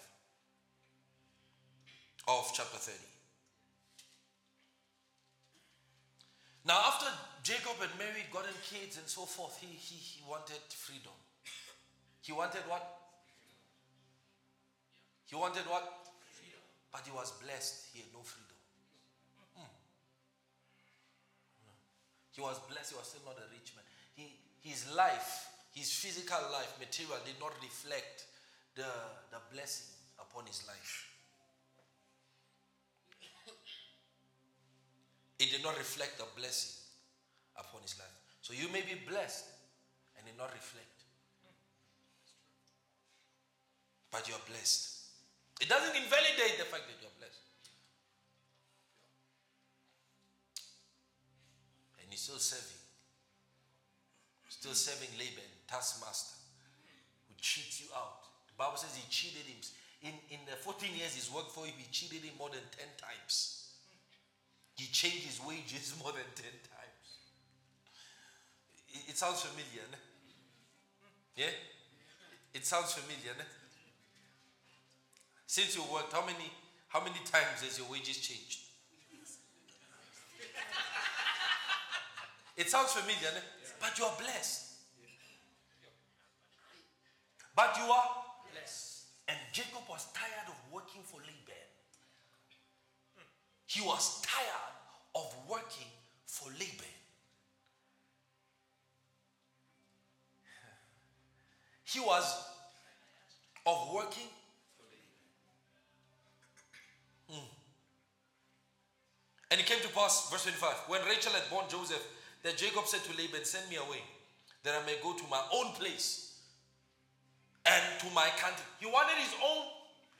of 2.30 2.48
chapter 2.56 2.78
30. 2.80 2.96
Now, 6.64 6.80
after 6.88 7.08
Jacob 7.44 7.76
and 7.84 7.92
Mary 8.00 8.24
gotten 8.32 8.56
kids 8.64 8.96
and 8.96 9.04
so 9.12 9.26
forth, 9.26 9.60
he, 9.60 9.68
he, 9.68 10.00
he 10.00 10.22
wanted 10.24 10.64
freedom. 10.72 11.12
He 12.22 12.32
wanted 12.32 12.64
what? 12.72 12.88
He 15.28 15.36
wanted 15.36 15.68
what? 15.68 15.84
But 16.94 17.02
he 17.04 17.12
was 17.12 17.34
blessed. 17.44 17.92
He 17.92 18.00
had 18.00 18.14
no 18.14 18.24
freedom. 18.24 18.56
Hmm. 19.60 19.68
He 22.32 22.40
was 22.40 22.56
blessed. 22.72 22.94
He 22.94 22.96
was 22.96 23.08
still 23.08 23.28
not 23.28 23.36
a 23.36 23.52
rich 23.52 23.76
man. 23.76 23.84
He, 24.16 24.32
his 24.64 24.88
life, 24.96 25.51
his 25.72 25.92
physical 25.92 26.40
life, 26.52 26.76
material, 26.80 27.18
did 27.26 27.40
not 27.40 27.54
reflect 27.62 28.26
the, 28.76 28.88
the 29.32 29.40
blessing 29.52 29.88
upon 30.20 30.46
his 30.46 30.64
life. 30.68 31.08
It 35.40 35.50
did 35.50 35.64
not 35.64 35.78
reflect 35.78 36.18
the 36.20 36.26
blessing 36.38 36.76
upon 37.58 37.82
his 37.82 37.98
life. 37.98 38.14
So 38.42 38.54
you 38.54 38.68
may 38.72 38.82
be 38.82 39.00
blessed 39.08 39.46
and 40.18 40.28
it 40.28 40.38
not 40.38 40.54
reflect. 40.54 40.86
But 44.12 44.28
you're 44.28 44.44
blessed. 44.48 45.02
It 45.62 45.70
doesn't 45.70 45.96
invalidate 45.96 46.60
the 46.60 46.66
fact 46.66 46.84
that 46.86 46.98
you're 47.02 47.18
blessed. 47.18 47.42
And 52.04 52.12
he's 52.12 52.20
still 52.20 52.38
serving. 52.38 52.81
Still 54.62 54.78
serving 54.78 55.10
Laban, 55.18 55.50
taskmaster, 55.66 56.38
who 57.26 57.34
cheats 57.42 57.82
you 57.82 57.90
out. 57.98 58.30
The 58.46 58.54
Bible 58.62 58.78
says 58.78 58.94
he 58.94 59.02
cheated 59.10 59.50
him. 59.50 59.58
In, 60.06 60.14
in 60.30 60.38
the 60.46 60.54
14 60.54 60.86
years 60.94 61.18
he's 61.18 61.34
worked 61.34 61.50
for 61.50 61.66
him, 61.66 61.74
he 61.82 61.90
cheated 61.90 62.22
him 62.22 62.38
more 62.38 62.54
than 62.54 62.62
10 62.78 62.86
times. 62.94 63.74
He 64.78 64.86
changed 64.94 65.26
his 65.26 65.42
wages 65.42 65.98
more 66.04 66.14
than 66.14 66.30
10 66.38 66.46
times. 66.46 67.08
It, 68.94 69.10
it 69.10 69.18
sounds 69.18 69.42
familiar, 69.42 69.82
ne? 69.90 69.98
Yeah? 71.42 71.58
It 72.54 72.64
sounds 72.64 72.94
familiar, 72.94 73.34
ne? 73.42 73.46
Since 75.48 75.76
you 75.76 75.82
worked, 75.92 76.14
how 76.14 76.22
many 76.22 76.54
how 76.90 77.02
many 77.02 77.18
times 77.26 77.66
has 77.66 77.80
your 77.80 77.90
wages 77.90 78.22
changed? 78.22 78.60
It 82.58 82.70
sounds 82.70 82.92
familiar, 82.92 83.32
ne? 83.34 83.42
But 83.82 83.98
you 83.98 84.06
are 84.06 84.14
blessed. 84.20 84.68
But 87.56 87.76
you 87.78 87.92
are 87.92 88.10
blessed. 88.54 89.06
And 89.28 89.38
Jacob 89.52 89.82
was 89.90 90.08
tired 90.14 90.48
of 90.48 90.56
working 90.72 91.02
for 91.04 91.20
Laban. 91.20 91.68
He 93.66 93.82
was 93.82 94.22
tired 94.22 94.76
of 95.16 95.34
working 95.50 95.88
for 96.26 96.50
Laban. 96.52 96.86
He 101.84 102.00
was 102.00 102.46
of 103.66 103.94
working. 103.94 104.28
Mm. 107.32 107.38
And 109.52 109.60
it 109.60 109.66
came 109.66 109.82
to 109.82 109.90
pass, 109.90 110.30
verse 110.32 110.44
25, 110.44 110.74
when 110.88 111.02
Rachel 111.06 111.34
had 111.34 111.50
born 111.50 111.66
Joseph, 111.70 112.02
that 112.44 112.58
Jacob 112.58 112.86
said 112.86 113.04
to 113.06 113.18
Laban, 113.18 113.46
Send 113.46 113.70
me 113.70 113.76
away, 113.78 114.02
that 114.64 114.74
I 114.82 114.86
may 114.86 114.98
go 115.02 115.14
to 115.14 115.24
my 115.30 115.42
own 115.54 115.74
place 115.74 116.40
and 117.66 117.84
to 118.00 118.08
my 118.16 118.28
country. 118.38 118.66
He 118.80 118.88
wanted 118.88 119.18
his 119.18 119.34
own 119.44 119.66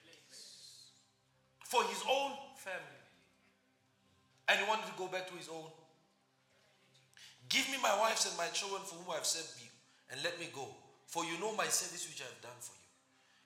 place 0.04 0.92
for 1.66 1.84
his 1.86 2.04
own 2.10 2.32
family. 2.58 3.02
And 4.48 4.60
he 4.60 4.66
wanted 4.68 4.86
to 4.86 4.98
go 4.98 5.08
back 5.08 5.28
to 5.30 5.36
his 5.36 5.50
own. 5.50 5.72
Give 7.50 7.68
me 7.70 7.78
my 7.82 7.98
wives 8.00 8.28
and 8.28 8.38
my 8.38 8.48
children 8.54 8.82
for 8.86 8.96
whom 8.96 9.12
I 9.12 9.16
have 9.16 9.26
served 9.26 9.60
you, 9.60 9.68
and 10.12 10.24
let 10.24 10.40
me 10.40 10.48
go. 10.54 10.68
For 11.08 11.26
you 11.26 11.38
know 11.40 11.54
my 11.56 11.68
service 11.68 12.08
which 12.08 12.22
I 12.22 12.30
have 12.32 12.42
done 12.42 12.60
for 12.60 12.72
you. 12.76 12.88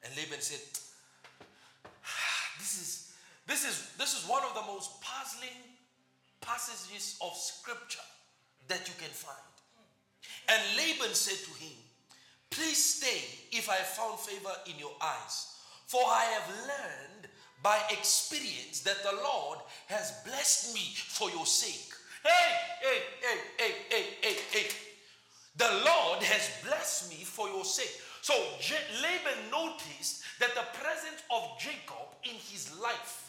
And 0.05 0.15
Laban 0.17 0.41
said, 0.41 0.61
This 2.59 2.78
is 2.78 3.13
this 3.47 3.65
is 3.65 3.93
this 3.97 4.13
is 4.13 4.30
one 4.30 4.43
of 4.43 4.53
the 4.53 4.61
most 4.71 5.01
puzzling 5.01 5.57
passages 6.41 7.17
of 7.21 7.36
scripture 7.36 8.05
that 8.68 8.88
you 8.88 8.93
can 8.99 9.11
find. 9.11 9.38
And 10.47 10.61
Laban 10.78 11.13
said 11.13 11.38
to 11.45 11.63
him, 11.63 11.74
Please 12.49 12.84
stay 12.84 13.22
if 13.51 13.70
I 13.70 13.76
found 13.76 14.20
favor 14.20 14.53
in 14.68 14.80
your 14.80 14.93
eyes. 15.01 15.55
For 15.88 16.01
I 16.01 16.24
have 16.24 16.49
learned 16.68 17.28
by 17.61 17.80
experience 17.89 18.82
that 18.82 19.03
the 19.03 19.16
Lord 19.24 19.59
has 19.88 20.13
blessed 20.26 20.74
me 20.74 20.82
for 20.95 21.30
your 21.32 21.45
sake. 21.45 21.93
Hey, 22.24 22.55
hey, 22.82 23.01
hey, 23.22 23.39
hey, 23.57 23.74
hey, 23.89 24.05
hey, 24.22 24.36
hey. 24.51 24.68
The 25.57 25.70
Lord 25.86 26.24
has 26.24 26.49
blessed 26.66 27.09
me 27.09 27.24
for 27.24 27.47
your 27.49 27.66
sake. 27.66 28.01
So 28.22 28.34
Laban 29.01 29.51
noticed 29.51 30.24
that 30.39 30.55
the 30.55 30.66
presence 30.80 31.24
of 31.30 31.57
Jacob 31.59 32.07
in 32.24 32.34
his 32.34 32.76
life 32.82 33.24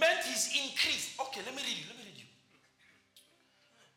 meant 0.00 0.24
his 0.24 0.48
increase. 0.54 1.16
Okay, 1.20 1.40
let 1.44 1.54
me 1.54 1.62
read 1.62 1.76
you. 1.76 1.84
Let 1.88 1.98
me 1.98 2.04
read 2.08 2.18
you. 2.18 2.28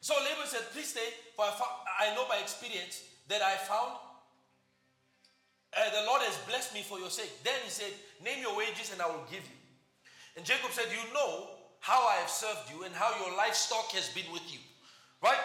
So 0.01 0.13
Laban 0.19 0.47
said, 0.47 0.61
Please 0.71 0.89
stay, 0.89 1.09
for 1.35 1.45
I, 1.45 1.51
found, 1.51 1.73
I 1.99 2.15
know 2.15 2.27
by 2.27 2.37
experience 2.37 3.03
that 3.27 3.41
I 3.41 3.55
found 3.55 3.97
uh, 5.75 5.89
the 5.91 6.05
Lord 6.07 6.21
has 6.23 6.37
blessed 6.47 6.73
me 6.73 6.81
for 6.81 6.99
your 6.99 7.09
sake. 7.09 7.31
Then 7.43 7.55
he 7.63 7.69
said, 7.69 7.91
Name 8.23 8.41
your 8.41 8.55
wages 8.57 8.91
and 8.91 9.01
I 9.01 9.07
will 9.07 9.25
give 9.29 9.43
you. 9.43 9.57
And 10.35 10.45
Jacob 10.45 10.71
said, 10.71 10.85
You 10.91 11.13
know 11.13 11.49
how 11.79 12.07
I 12.07 12.15
have 12.15 12.29
served 12.29 12.71
you 12.73 12.83
and 12.83 12.93
how 12.93 13.11
your 13.19 13.35
livestock 13.37 13.91
has 13.91 14.09
been 14.09 14.31
with 14.31 14.43
you. 14.51 14.59
Right? 15.21 15.39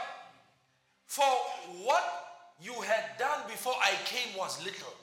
For 1.07 1.28
what 1.84 2.03
you 2.61 2.72
had 2.82 3.18
done 3.18 3.40
before 3.49 3.74
I 3.82 3.93
came 4.05 4.36
was 4.36 4.62
little. 4.64 4.95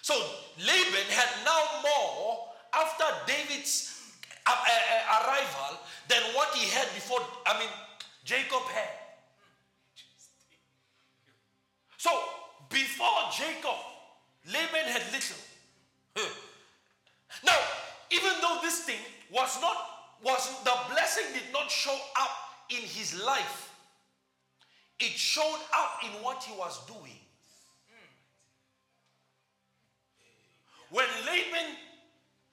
So 0.00 0.14
Laban 0.58 1.06
had 1.10 1.28
now 1.44 1.62
more 1.82 2.48
after 2.74 3.04
David's 3.26 3.91
arrival 4.46 5.78
than 6.08 6.22
what 6.34 6.54
he 6.54 6.68
had 6.70 6.86
before. 6.94 7.20
I 7.46 7.58
mean, 7.58 7.68
Jacob 8.24 8.62
had. 8.74 8.88
So 11.98 12.10
before 12.68 13.30
Jacob, 13.36 13.78
Laban 14.46 14.90
had 14.90 15.02
little. 15.12 15.36
Hmm. 16.16 16.32
Now, 17.44 17.58
even 18.10 18.32
though 18.40 18.58
this 18.62 18.80
thing 18.80 18.98
was 19.30 19.60
not, 19.60 19.76
was 20.24 20.62
the 20.64 20.74
blessing 20.90 21.24
did 21.32 21.52
not 21.52 21.70
show 21.70 21.96
up 22.18 22.30
in 22.70 22.82
his 22.82 23.22
life, 23.24 23.70
it 24.98 25.12
showed 25.12 25.60
up 25.74 26.00
in 26.04 26.22
what 26.22 26.42
he 26.42 26.56
was 26.56 26.84
doing. 26.86 27.18
When 30.90 31.06
Laban, 31.24 31.76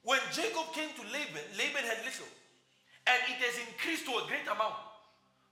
when 0.02 0.20
Jacob 0.32 0.72
came 0.72 0.88
to 0.96 1.02
Laban, 1.12 1.44
Laban 1.58 1.84
had 1.84 2.04
little, 2.04 2.30
and 3.06 3.18
it 3.28 3.38
has 3.44 3.58
increased 3.68 4.06
to 4.06 4.12
a 4.12 4.26
great 4.26 4.46
amount. 4.46 4.74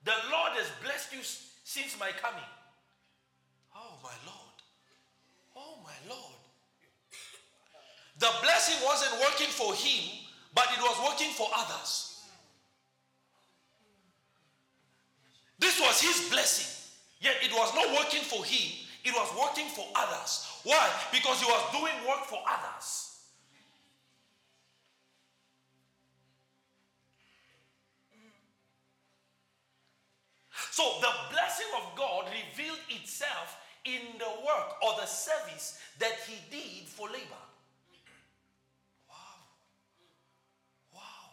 The 0.04 0.14
Lord 0.30 0.52
has 0.56 0.70
blessed 0.82 1.12
you 1.12 1.20
since 1.22 1.98
my 2.00 2.10
coming. 2.16 2.48
Oh, 3.74 3.98
my 4.02 4.14
Lord. 4.24 4.56
Oh, 5.56 5.76
my 5.84 5.96
Lord. 6.08 6.38
The 8.18 8.30
blessing 8.42 8.76
wasn't 8.84 9.20
working 9.20 9.48
for 9.48 9.74
him, 9.74 10.26
but 10.54 10.66
it 10.72 10.80
was 10.80 10.96
working 11.04 11.30
for 11.30 11.46
others. 11.54 12.24
This 15.58 15.80
was 15.80 16.00
his 16.00 16.30
blessing, 16.30 16.70
yet 17.20 17.36
it 17.42 17.52
was 17.52 17.74
not 17.74 17.88
working 17.96 18.22
for 18.22 18.44
him, 18.44 18.72
it 19.04 19.12
was 19.12 19.28
working 19.38 19.68
for 19.68 19.86
others. 19.94 20.46
Why? 20.64 20.88
Because 21.12 21.40
he 21.40 21.46
was 21.46 21.72
doing 21.72 21.94
work 22.08 22.24
for 22.26 22.38
others. 22.48 23.07
So 30.70 30.84
the 31.00 31.10
blessing 31.30 31.66
of 31.76 31.96
God 31.96 32.26
revealed 32.26 32.78
itself 32.88 33.56
in 33.84 34.00
the 34.18 34.30
work 34.46 34.82
or 34.82 35.00
the 35.00 35.06
service 35.06 35.78
that 35.98 36.12
he 36.26 36.36
did 36.50 36.86
for 36.86 37.08
Laban. 37.08 37.46
Wow. 39.08 39.38
Wow. 40.94 41.30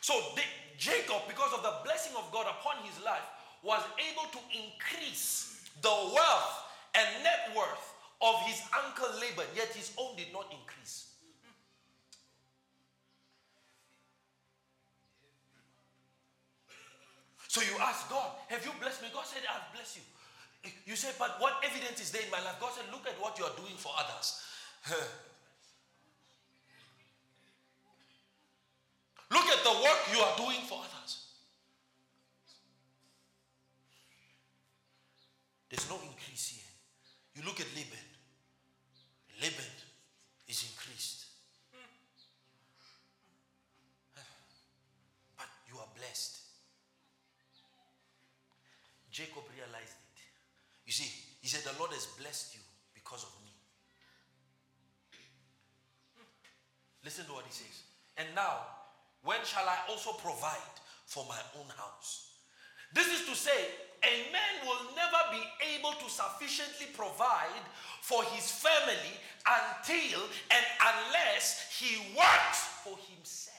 So 0.00 0.14
the, 0.36 0.42
Jacob, 0.78 1.22
because 1.28 1.52
of 1.52 1.62
the 1.62 1.74
blessing 1.84 2.12
of 2.16 2.30
God 2.32 2.46
upon 2.46 2.82
his 2.84 3.02
life, 3.04 3.26
was 3.62 3.82
able 4.10 4.28
to 4.32 4.38
increase 4.50 5.62
the 5.82 5.88
wealth 5.88 6.64
and 6.94 7.06
net 7.22 7.56
worth 7.56 7.94
of 8.20 8.40
his 8.46 8.60
uncle 8.84 9.08
Laban, 9.20 9.46
yet 9.54 9.68
his 9.68 9.92
own 9.98 10.16
did 10.16 10.32
not 10.32 10.46
increase. 10.50 11.11
So 17.52 17.60
you 17.60 17.76
ask 17.84 18.08
God, 18.08 18.30
Have 18.48 18.64
you 18.64 18.72
blessed 18.80 19.02
me? 19.02 19.08
God 19.12 19.26
said, 19.26 19.42
I've 19.44 19.68
blessed 19.76 20.00
you. 20.00 20.02
You 20.86 20.96
say, 20.96 21.10
But 21.18 21.36
what 21.38 21.60
evidence 21.62 22.00
is 22.00 22.10
there 22.10 22.22
in 22.24 22.30
my 22.30 22.40
life? 22.40 22.56
God 22.58 22.72
said, 22.72 22.86
Look 22.90 23.06
at 23.06 23.20
what 23.20 23.38
you 23.38 23.44
are 23.44 23.52
doing 23.60 23.76
for 23.76 23.92
others. 23.92 24.40
Look 29.30 29.44
at 29.44 29.62
the 29.64 29.70
work 29.84 30.00
you 30.16 30.20
are 30.20 30.36
doing 30.38 30.64
for 30.66 30.80
others. 30.80 31.26
There's 35.68 35.90
no 35.90 35.96
increase 35.96 36.56
here. 36.56 36.72
You 37.34 37.42
look 37.44 37.60
at 37.60 37.66
Laban. 37.74 38.06
Laban 39.40 39.72
is 40.48 40.64
increased. 40.70 41.21
He 51.42 51.48
said, 51.48 51.60
The 51.66 51.78
Lord 51.78 51.90
has 51.92 52.06
blessed 52.18 52.54
you 52.54 52.60
because 52.94 53.24
of 53.24 53.34
me. 53.44 53.50
Listen 57.04 57.26
to 57.26 57.32
what 57.32 57.44
he 57.44 57.52
says. 57.52 57.82
And 58.16 58.28
now, 58.34 58.62
when 59.22 59.42
shall 59.44 59.66
I 59.66 59.90
also 59.90 60.12
provide 60.12 60.78
for 61.06 61.26
my 61.28 61.38
own 61.58 61.66
house? 61.76 62.30
This 62.94 63.08
is 63.08 63.26
to 63.26 63.34
say, 63.34 63.68
a 64.04 64.32
man 64.32 64.66
will 64.66 64.94
never 64.94 65.18
be 65.30 65.42
able 65.74 65.92
to 65.92 66.10
sufficiently 66.10 66.86
provide 66.94 67.62
for 68.02 68.22
his 68.34 68.50
family 68.50 69.14
until 69.46 70.20
and 70.50 70.64
unless 70.78 71.70
he 71.78 71.96
works 72.16 72.58
for 72.84 72.96
himself. 73.10 73.51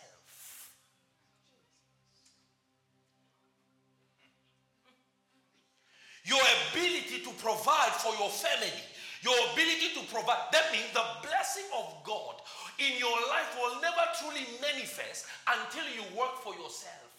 Your 6.34 6.42
ability 6.74 7.22
to 7.22 7.32
provide 7.38 7.94
for 8.02 8.10
your 8.18 8.34
family, 8.34 8.74
your 9.22 9.38
ability 9.54 9.94
to 9.94 10.02
provide, 10.10 10.50
that 10.50 10.74
means 10.74 10.90
the 10.90 11.06
blessing 11.22 11.70
of 11.78 12.02
God 12.02 12.42
in 12.82 12.98
your 12.98 13.14
life 13.30 13.54
will 13.62 13.78
never 13.86 14.02
truly 14.18 14.42
manifest 14.58 15.30
until 15.46 15.86
you 15.94 16.02
work 16.18 16.42
for 16.42 16.58
yourself, 16.58 17.14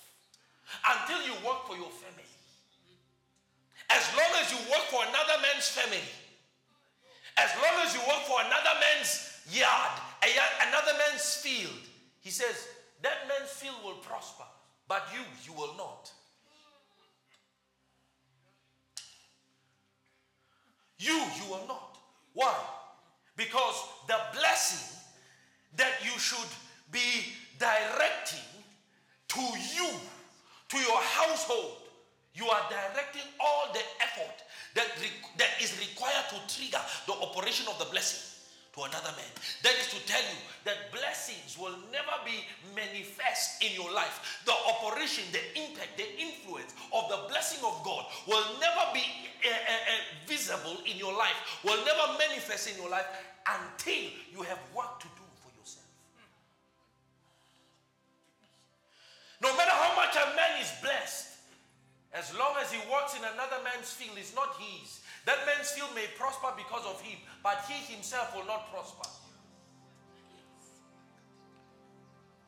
until 0.83 1.23
you 1.23 1.31
work 1.47 1.63
for 1.71 1.79
your 1.79 1.95
family. 1.95 2.27
As 3.95 4.03
long 4.19 4.35
as 4.43 4.51
you 4.51 4.59
work 4.67 4.83
for 4.91 5.07
another 5.07 5.39
man's 5.47 5.71
family, 5.71 6.03
as 7.39 7.55
long 7.63 7.87
as 7.87 7.95
you 7.95 8.03
work 8.11 8.27
for 8.27 8.43
another 8.43 8.75
man's 8.83 9.39
yard, 9.55 9.95
another 10.67 10.99
man's 10.99 11.39
field, 11.39 11.87
he 12.19 12.31
says, 12.31 12.67
that 13.03 13.31
man's 13.31 13.51
field 13.51 13.79
will 13.85 14.03
prosper, 14.03 14.45
but 14.89 15.07
you, 15.15 15.23
you 15.47 15.53
will 15.55 15.77
not. 15.79 16.11
You, 20.99 21.15
you 21.15 21.51
will 21.51 21.67
not. 21.67 21.99
Why? 22.33 22.55
Because 23.37 23.75
the 24.07 24.17
blessing 24.33 24.99
that 25.77 25.93
you 26.03 26.19
should 26.19 26.51
be 26.93 27.33
directing 27.59 28.41
to 29.29 29.41
you, 29.41 29.91
to 30.69 30.79
your 30.79 30.99
household, 30.99 31.77
you 32.35 32.47
are 32.47 32.63
directing 32.69 33.23
all 33.41 33.73
the 33.73 33.81
effort 34.03 34.43
that, 34.75 34.87
that 35.39 35.51
is 35.61 35.79
required 35.79 36.25
to 36.31 36.55
trigger 36.55 36.81
the 37.07 37.13
operation 37.13 37.67
of 37.69 37.79
the 37.79 37.85
blessing 37.87 38.34
to 38.75 38.83
another 38.83 39.15
man. 39.15 39.31
That 39.63 39.79
is 39.79 39.87
to 39.95 40.01
tell 40.07 40.21
you 40.21 40.39
that 40.67 40.91
blessings 40.91 41.55
will 41.55 41.79
never 41.95 42.17
be 42.27 42.43
manifest 42.75 43.63
in 43.63 43.71
your 43.79 43.93
life. 43.95 44.43
The 44.45 44.53
operation, 44.53 45.23
the 45.31 45.43
impact, 45.55 45.95
the 45.97 46.11
influence 46.19 46.75
of 46.91 47.07
the 47.09 47.31
blessing 47.31 47.63
of 47.63 47.79
God 47.87 48.05
will 48.27 48.43
never 48.59 48.91
be 48.93 49.07
uh, 49.47 49.51
uh, 49.51 50.03
visible 50.27 50.83
in 50.91 50.99
your 50.99 51.15
life, 51.15 51.63
will 51.63 51.79
never 51.87 52.19
manifest 52.19 52.75
in 52.75 52.83
your 52.83 52.91
life 52.91 53.07
until 53.47 54.11
you 54.35 54.43
have 54.43 54.59
work 54.75 54.99
to 54.99 55.07
do 55.15 55.27
for 55.39 55.55
yourself. 55.55 55.87
No 59.39 59.55
matter 59.57 59.71
how 59.71 59.95
much 59.95 60.17
a 60.19 60.35
man 60.35 60.59
is 60.59 60.73
blessed, 60.83 61.31
as 62.15 62.35
long 62.39 62.55
as 62.63 62.71
he 62.73 62.79
works 62.91 63.15
in 63.15 63.23
another 63.23 63.63
man's 63.63 63.91
field, 63.91 64.17
it's 64.19 64.35
not 64.35 64.55
his. 64.59 65.03
That 65.27 65.39
man's 65.47 65.71
field 65.71 65.91
may 65.95 66.07
prosper 66.19 66.53
because 66.57 66.85
of 66.87 67.01
him, 67.01 67.19
but 67.43 67.65
he 67.69 67.93
himself 67.93 68.37
will 68.37 68.47
not 68.47 68.71
prosper. 68.71 69.09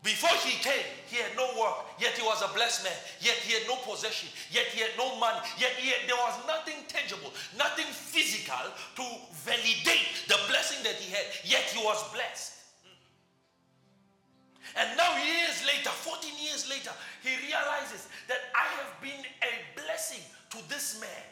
Before 0.07 0.31
he 0.47 0.55
came, 0.63 0.87
he 1.11 1.17
had 1.17 1.35
no 1.35 1.51
work, 1.59 1.83
yet 1.99 2.15
he 2.15 2.23
was 2.23 2.39
a 2.41 2.55
blessed 2.55 2.85
man, 2.85 2.95
yet 3.19 3.35
he 3.43 3.59
had 3.59 3.67
no 3.67 3.75
possession, 3.83 4.29
yet 4.53 4.67
he 4.71 4.81
had 4.81 4.95
no 4.97 5.19
money, 5.19 5.41
yet 5.59 5.73
had, 5.73 6.07
there 6.07 6.15
was 6.15 6.39
nothing 6.47 6.79
tangible, 6.87 7.33
nothing 7.59 7.91
physical 7.91 8.71
to 8.95 9.03
validate 9.43 10.07
the 10.29 10.39
blessing 10.47 10.79
that 10.85 10.95
he 10.95 11.11
had, 11.11 11.27
yet 11.43 11.67
he 11.75 11.83
was 11.83 11.99
blessed. 12.15 12.53
And 14.79 14.97
now, 14.97 15.11
years 15.19 15.67
later, 15.67 15.91
14 15.91 16.31
years 16.39 16.71
later, 16.71 16.95
he 17.25 17.35
realizes 17.43 18.07
that 18.29 18.47
I 18.55 18.67
have 18.79 18.95
been 19.03 19.27
a 19.43 19.53
blessing 19.75 20.23
to 20.51 20.59
this 20.69 21.01
man. 21.01 21.27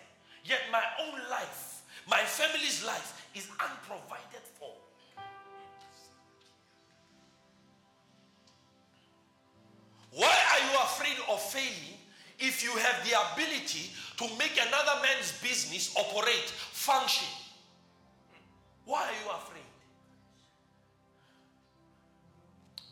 Yet 0.44 0.60
my 0.70 0.82
own 1.00 1.18
life, 1.30 1.82
my 2.08 2.20
family's 2.20 2.84
life 2.84 3.26
is 3.34 3.48
unprovided 3.58 4.44
for. 4.58 4.70
Why 10.12 10.26
are 10.26 10.70
you 10.70 10.78
afraid 10.78 11.16
of 11.28 11.40
failing 11.40 11.98
if 12.38 12.62
you 12.62 12.70
have 12.70 13.04
the 13.08 13.16
ability 13.32 13.90
to 14.18 14.24
make 14.38 14.52
another 14.52 15.00
man's 15.02 15.32
business 15.40 15.94
operate, 15.96 16.50
function? 16.72 17.28
Why 18.84 19.02
are 19.02 19.24
you 19.24 19.30
afraid? 19.30 19.64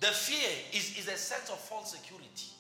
The 0.01 0.09
fear 0.09 0.51
is, 0.73 0.99
is 0.99 1.07
a 1.07 1.17
sense 1.17 1.49
of 1.51 1.59
false 1.61 1.93
security. 1.93 2.51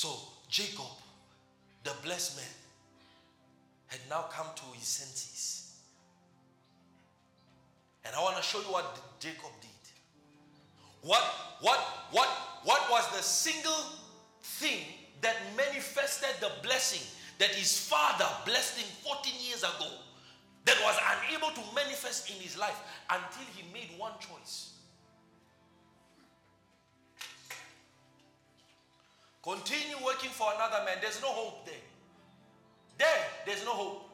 So 0.00 0.16
Jacob, 0.48 0.96
the 1.84 1.92
blessed 2.02 2.38
man, 2.38 2.54
had 3.88 4.00
now 4.08 4.24
come 4.32 4.46
to 4.56 4.62
his 4.72 4.88
senses. 4.88 5.74
And 8.06 8.14
I 8.16 8.22
want 8.22 8.38
to 8.38 8.42
show 8.42 8.60
you 8.60 8.72
what 8.72 8.98
Jacob 9.20 9.52
did. 9.60 9.70
What, 11.02 11.22
what, 11.60 11.78
what, 12.12 12.28
what 12.64 12.80
was 12.90 13.14
the 13.14 13.22
single 13.22 13.84
thing 14.42 14.84
that 15.20 15.36
manifested 15.54 16.30
the 16.40 16.50
blessing 16.62 17.06
that 17.38 17.50
his 17.50 17.76
father 17.86 18.24
blessed 18.46 18.78
him 18.78 18.88
14 19.04 19.34
years 19.46 19.64
ago 19.64 19.90
that 20.64 20.78
was 20.82 20.96
unable 21.12 21.48
to 21.48 21.74
manifest 21.74 22.30
in 22.30 22.36
his 22.36 22.56
life 22.56 22.80
until 23.10 23.44
he 23.54 23.70
made 23.70 23.90
one 23.98 24.12
choice? 24.18 24.79
Continue 29.42 29.96
working 30.04 30.30
for 30.30 30.48
another 30.54 30.84
man. 30.84 30.98
There's 31.00 31.20
no 31.22 31.28
hope 31.28 31.64
there. 31.64 31.74
There, 32.98 33.24
there's 33.46 33.64
no 33.64 33.72
hope. 33.72 34.10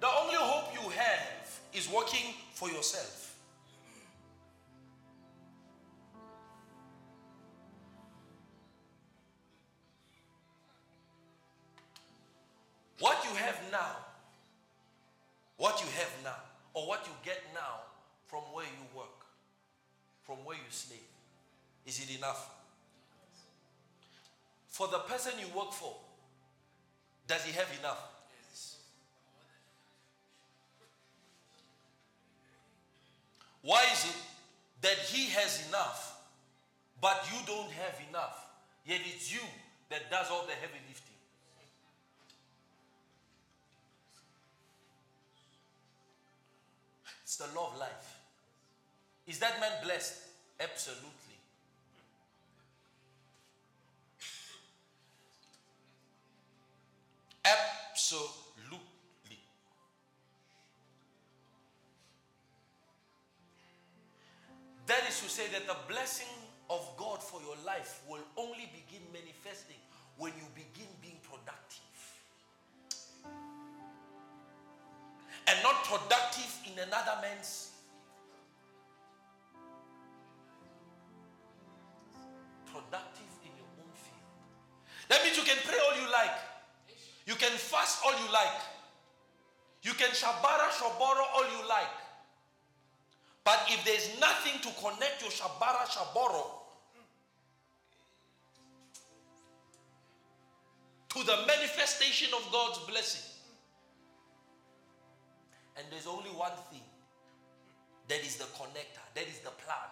The 0.00 0.08
only 0.08 0.34
hope 0.34 0.74
you 0.74 0.90
have 0.90 1.60
is 1.72 1.88
working 1.88 2.34
for 2.52 2.68
yourself. 2.68 3.36
What 12.98 13.24
you 13.24 13.36
have 13.36 13.60
now, 13.70 13.96
what 15.58 15.80
you 15.80 15.86
have 15.98 16.10
now, 16.24 16.36
or 16.72 16.88
what 16.88 17.06
you 17.06 17.12
get 17.24 17.40
now 17.54 17.82
from 18.26 18.40
where 18.52 18.64
you 18.64 18.98
work, 18.98 19.26
from 20.22 20.36
where 20.44 20.56
you 20.56 20.70
slave, 20.70 20.98
is 21.86 22.00
it 22.00 22.16
enough? 22.16 22.63
For 24.74 24.88
the 24.88 24.98
person 24.98 25.34
you 25.38 25.46
work 25.56 25.70
for, 25.70 25.94
does 27.28 27.44
he 27.44 27.52
have 27.52 27.68
enough? 27.78 27.96
Why 33.62 33.84
is 33.92 34.04
it 34.04 34.16
that 34.82 34.98
he 34.98 35.30
has 35.30 35.68
enough, 35.68 36.18
but 37.00 37.24
you 37.30 37.38
don't 37.46 37.70
have 37.70 38.00
enough? 38.10 38.46
Yet 38.84 39.02
it's 39.06 39.32
you 39.32 39.46
that 39.90 40.10
does 40.10 40.26
all 40.32 40.44
the 40.44 40.54
heavy 40.54 40.82
lifting. 40.88 41.14
It's 47.22 47.36
the 47.36 47.46
law 47.54 47.70
of 47.72 47.78
life. 47.78 48.18
Is 49.28 49.38
that 49.38 49.60
man 49.60 49.70
blessed? 49.84 50.16
Absolutely. 50.58 51.23
Absolutely. 57.44 59.38
That 64.86 65.02
is 65.08 65.20
to 65.20 65.28
say 65.28 65.48
that 65.52 65.66
the 65.66 65.76
blessing 65.88 66.26
of 66.70 66.88
God 66.96 67.22
for 67.22 67.40
your 67.40 67.56
life 67.64 68.00
will 68.08 68.24
only 68.36 68.70
begin 68.72 69.02
manifesting 69.12 69.76
when 70.16 70.32
you 70.32 70.44
begin 70.54 70.88
being 71.02 71.18
productive. 71.22 71.80
And 75.46 75.62
not 75.62 75.84
productive 75.84 76.52
in 76.66 76.78
another 76.78 77.20
man's 77.20 77.72
productive 82.72 83.32
in 83.44 83.52
your 83.56 83.68
own 83.78 83.92
field. 83.92 84.24
That 85.08 85.22
means 85.22 85.36
you 85.36 85.44
can 85.44 85.58
pray 85.64 85.76
all 85.78 86.00
you 86.00 86.10
like. 86.10 86.53
You 87.26 87.34
can 87.34 87.52
fast 87.52 88.00
all 88.04 88.12
you 88.12 88.32
like. 88.32 88.60
You 89.82 89.92
can 89.92 90.10
shabara 90.10 90.68
shaboro 90.70 91.24
all 91.34 91.44
you 91.44 91.68
like. 91.68 91.96
But 93.44 93.60
if 93.68 93.84
there's 93.84 94.18
nothing 94.20 94.60
to 94.62 94.68
connect 94.80 95.22
your 95.22 95.30
shabara 95.30 95.86
shaboro 95.88 96.64
to 101.14 101.22
the 101.24 101.36
manifestation 101.46 102.28
of 102.34 102.50
God's 102.50 102.78
blessing. 102.90 103.30
And 105.76 105.86
there's 105.90 106.06
only 106.06 106.30
one 106.30 106.52
thing 106.70 106.82
that 108.08 108.20
is 108.20 108.36
the 108.36 108.44
connector, 108.44 109.04
that 109.14 109.28
is 109.28 109.38
the 109.38 109.50
plug. 109.50 109.90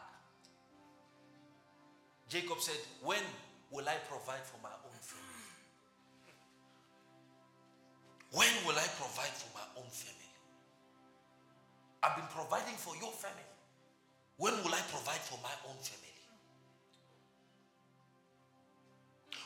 Jacob 2.29 2.61
said, 2.61 2.77
When 3.03 3.23
will 3.71 3.89
I 3.89 3.97
provide 4.09 4.43
for 4.45 4.59
my 4.63 4.71
When 8.33 8.49
will 8.67 8.77
I 8.77 8.89
provide 8.97 9.35
for 9.37 9.53
my 9.53 9.67
own 9.77 9.89
family? 9.93 10.33
I've 12.03 12.17
been 12.17 12.33
providing 12.33 12.77
for 12.77 12.97
your 12.97 13.13
family. 13.13 13.45
When 14.39 14.57
will 14.65 14.73
I 14.75 14.81
provide 14.89 15.21
for 15.21 15.39
my 15.43 15.53
own 15.69 15.77
family? 15.77 16.09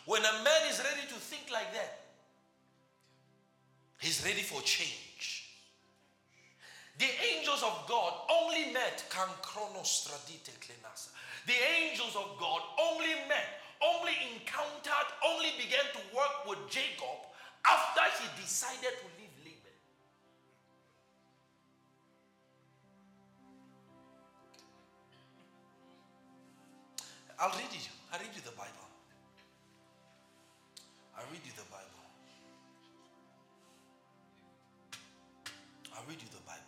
When 0.06 0.22
a 0.22 0.32
man 0.44 0.70
is 0.70 0.78
ready 0.78 1.02
to 1.08 1.18
think 1.18 1.50
like 1.52 1.74
that, 1.74 1.98
he's 4.00 4.24
ready 4.24 4.42
for 4.42 4.62
change. 4.62 5.50
The 6.98 7.10
angels 7.34 7.62
of 7.62 7.86
God 7.88 8.14
only 8.30 8.72
met. 8.72 9.04
The 11.46 11.58
angels 11.74 12.14
of 12.14 12.38
God 12.38 12.62
only 12.80 13.14
met, 13.28 13.60
only 13.82 14.14
encountered, 14.32 15.08
only 15.26 15.50
began 15.58 15.84
to 15.92 16.16
work 16.16 16.46
with 16.48 16.70
Jacob 16.70 17.26
after 17.68 18.02
he 18.22 18.42
decided 18.42 18.94
to 18.98 19.06
leave 19.18 19.34
Laban. 19.44 19.76
I'll 27.38 27.50
read 27.50 27.72
it. 27.72 27.88
I'll 28.12 28.20
read 28.20 28.30
you 28.34 28.42
the 28.42 28.56
Bible. 28.56 28.86
I'll 31.18 31.26
read 31.32 31.40
you 31.44 31.52
the 31.56 31.68
Bible. 31.70 31.84
I'll 35.96 36.04
read 36.08 36.20
you 36.20 36.28
the 36.30 36.44
Bible. 36.46 36.62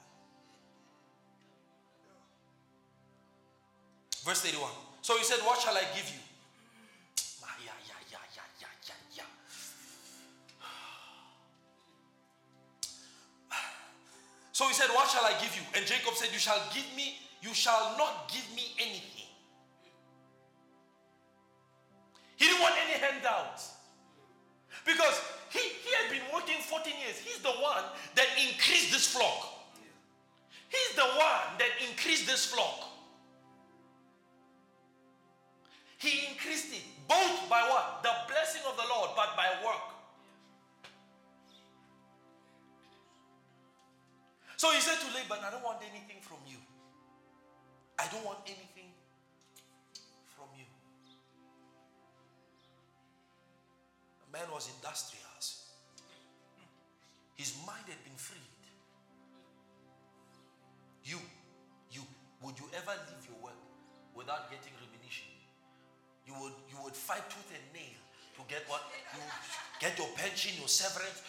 Verse 4.25 4.43
31. 4.43 4.71
So 5.03 5.17
he 5.17 5.25
said, 5.25 5.39
What 5.45 5.61
shall 5.61 5.77
I 5.77 5.85
give 5.95 6.09
you? 6.09 6.28
So 14.59 14.67
he 14.67 14.75
said, 14.75 14.89
What 14.89 15.09
shall 15.09 15.25
I 15.25 15.39
give 15.41 15.55
you? 15.55 15.63
And 15.77 15.87
Jacob 15.87 16.15
said, 16.15 16.31
You 16.33 16.41
shall 16.41 16.61
give 16.75 16.83
me, 16.97 17.15
you 17.43 17.55
shall 17.55 17.95
not 17.97 18.27
give 18.27 18.43
me 18.57 18.75
anything. 18.81 19.18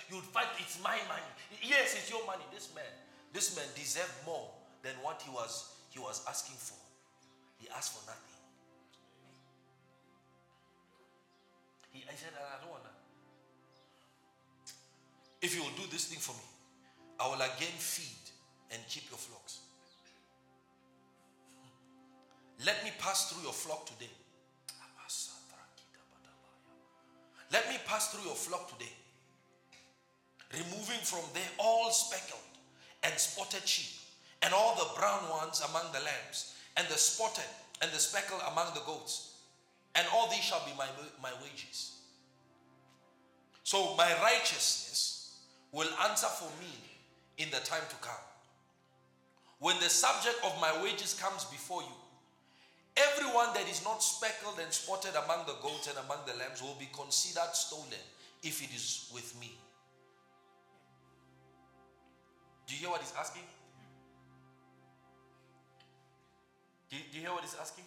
You 0.10 0.16
would 0.16 0.26
fight, 0.26 0.48
it's 0.58 0.82
my 0.84 0.98
money. 1.08 1.32
Yes, 1.62 1.94
it's 1.94 2.10
your 2.10 2.26
money. 2.26 2.44
This 2.54 2.74
man, 2.74 2.84
this 3.32 3.56
man 3.56 3.66
deserved 3.76 4.14
more 4.26 4.50
than 4.82 4.94
what 5.04 5.22
he 5.22 5.30
was, 5.30 5.74
he 5.90 6.00
was 6.00 6.26
asking 6.28 6.56
for. 6.58 6.78
He 7.60 7.68
asked 7.70 7.94
for 7.94 8.06
nothing. 8.10 8.40
He, 11.92 12.04
I 12.10 12.16
said, 12.16 12.34
I 12.34 12.62
don't 12.62 12.72
want 12.72 12.84
to. 12.84 12.90
If 15.42 15.56
you 15.56 15.62
will 15.62 15.78
do 15.78 15.84
this 15.92 16.06
thing 16.06 16.20
for 16.20 16.34
me, 16.34 16.48
I 17.20 17.28
will 17.28 17.42
again 17.42 17.78
feed 17.78 18.32
and 18.72 18.82
keep 18.90 19.10
your 19.10 19.20
flocks. 19.20 19.60
Let 22.66 22.84
me 22.84 22.92
pass 23.00 23.32
through 23.32 23.44
your 23.44 23.54
flock 23.54 23.86
today. 23.86 24.12
Let 27.52 27.68
me 27.68 27.78
pass 27.86 28.14
through 28.14 28.26
your 28.26 28.36
flock 28.36 28.70
today, 28.78 28.92
removing 30.54 31.02
from 31.04 31.24
there 31.34 31.50
all 31.58 31.92
speckled 31.92 32.40
and 33.04 33.14
spotted 33.18 33.68
sheep, 33.68 34.00
and 34.42 34.54
all 34.54 34.76
the 34.76 35.00
brown 35.00 35.30
ones 35.30 35.62
among 35.70 35.92
the 35.92 36.00
lambs, 36.00 36.56
and 36.78 36.88
the 36.88 36.98
spotted 36.98 37.44
and 37.82 37.92
the 37.92 38.00
speckled 38.00 38.42
among 38.52 38.74
the 38.74 38.82
goats, 38.86 39.36
and 39.96 40.06
all 40.14 40.30
these 40.30 40.44
shall 40.44 40.64
be 40.66 40.72
my, 40.78 40.88
my 41.22 41.32
wages. 41.42 42.00
So 43.64 43.96
my 43.98 44.12
righteousness 44.22 45.38
will 45.72 45.90
answer 46.10 46.28
for 46.28 46.50
me 46.60 46.74
in 47.38 47.50
the 47.52 47.60
time 47.60 47.84
to 47.90 47.96
come. 47.98 48.26
When 49.60 49.78
the 49.80 49.90
subject 49.90 50.38
of 50.44 50.60
my 50.60 50.84
wages 50.84 51.14
comes 51.14 51.46
before 51.46 51.82
you, 51.82 51.96
everyone 52.98 53.54
that 53.54 53.70
is 53.70 53.84
not 53.84 54.02
speckled 54.02 54.60
and 54.60 54.72
spotted 54.72 55.12
among 55.24 55.46
the 55.46 55.56
goats 55.62 55.88
and 55.88 55.98
among 56.06 56.20
the 56.26 56.34
lambs 56.40 56.62
will 56.62 56.78
be 56.80 56.90
considered 56.94 57.54
stolen 57.54 58.04
if 58.42 58.64
it 58.64 58.74
is 58.74 59.10
with 59.14 59.40
me. 59.40 59.52
Do 62.70 62.76
you 62.76 62.82
hear 62.82 62.90
what 62.92 63.02
he's 63.02 63.14
asking? 63.18 63.42
Do 66.92 66.98
you, 66.98 67.02
do 67.12 67.18
you 67.18 67.24
hear 67.24 67.34
what 67.34 67.42
he's 67.42 67.56
asking? 67.60 67.86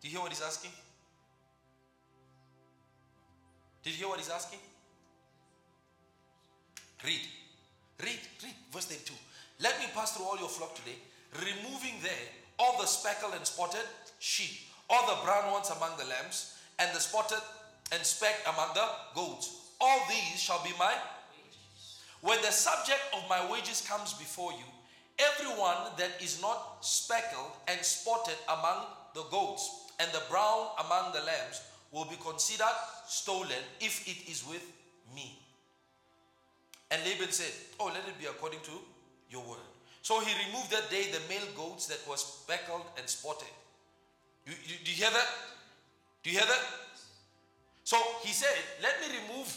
Do 0.00 0.08
you 0.08 0.12
hear 0.12 0.22
what 0.22 0.30
he's 0.30 0.40
asking? 0.40 0.70
Did 3.82 3.90
you 3.90 3.98
hear 3.98 4.08
what 4.08 4.18
he's 4.18 4.30
asking? 4.30 4.58
Read. 7.04 7.20
Read, 8.02 8.20
read, 8.42 8.54
verse 8.72 8.86
32. 8.86 9.12
Let 9.60 9.78
me 9.78 9.86
pass 9.94 10.16
through 10.16 10.24
all 10.24 10.38
your 10.38 10.48
flock 10.48 10.74
today, 10.74 10.96
removing 11.38 12.00
there 12.02 12.28
all 12.58 12.80
the 12.80 12.86
speckled 12.86 13.34
and 13.34 13.46
spotted 13.46 13.84
sheep, 14.18 14.68
all 14.88 15.06
the 15.06 15.22
brown 15.24 15.52
ones 15.52 15.70
among 15.76 15.96
the 15.98 16.04
lambs, 16.04 16.56
and 16.78 16.94
the 16.96 17.00
spotted 17.00 17.42
and 17.92 18.02
specked 18.02 18.48
among 18.48 18.74
the 18.74 18.86
goats. 19.14 19.72
All 19.80 20.00
these 20.08 20.40
shall 20.40 20.62
be 20.64 20.72
my 20.78 20.94
when 22.26 22.42
the 22.42 22.50
subject 22.50 23.00
of 23.14 23.22
my 23.28 23.40
wages 23.50 23.86
comes 23.88 24.12
before 24.14 24.50
you, 24.50 24.66
everyone 25.18 25.94
that 25.96 26.10
is 26.20 26.42
not 26.42 26.78
speckled 26.80 27.52
and 27.68 27.80
spotted 27.80 28.34
among 28.48 28.84
the 29.14 29.22
goats 29.30 29.92
and 30.00 30.10
the 30.10 30.22
brown 30.28 30.66
among 30.84 31.12
the 31.12 31.20
lambs 31.20 31.62
will 31.92 32.04
be 32.04 32.16
considered 32.16 32.76
stolen 33.06 33.62
if 33.80 34.06
it 34.08 34.28
is 34.28 34.44
with 34.46 34.64
me. 35.14 35.38
And 36.90 37.00
Laban 37.04 37.30
said, 37.30 37.52
Oh, 37.78 37.86
let 37.86 38.06
it 38.08 38.18
be 38.18 38.26
according 38.26 38.60
to 38.60 38.72
your 39.30 39.42
word. 39.42 39.66
So 40.02 40.20
he 40.20 40.32
removed 40.46 40.70
that 40.72 40.90
day 40.90 41.10
the 41.12 41.22
male 41.28 41.46
goats 41.56 41.86
that 41.86 41.98
were 42.08 42.16
speckled 42.16 42.82
and 42.98 43.08
spotted. 43.08 43.48
You, 44.46 44.52
you, 44.66 44.74
do 44.84 44.90
you 44.90 44.96
hear 44.96 45.10
that? 45.10 45.28
Do 46.22 46.30
you 46.30 46.38
hear 46.38 46.46
that? 46.46 46.62
So 47.84 47.96
he 48.22 48.32
said, 48.32 48.56
Let 48.82 49.00
me 49.00 49.16
remove 49.22 49.55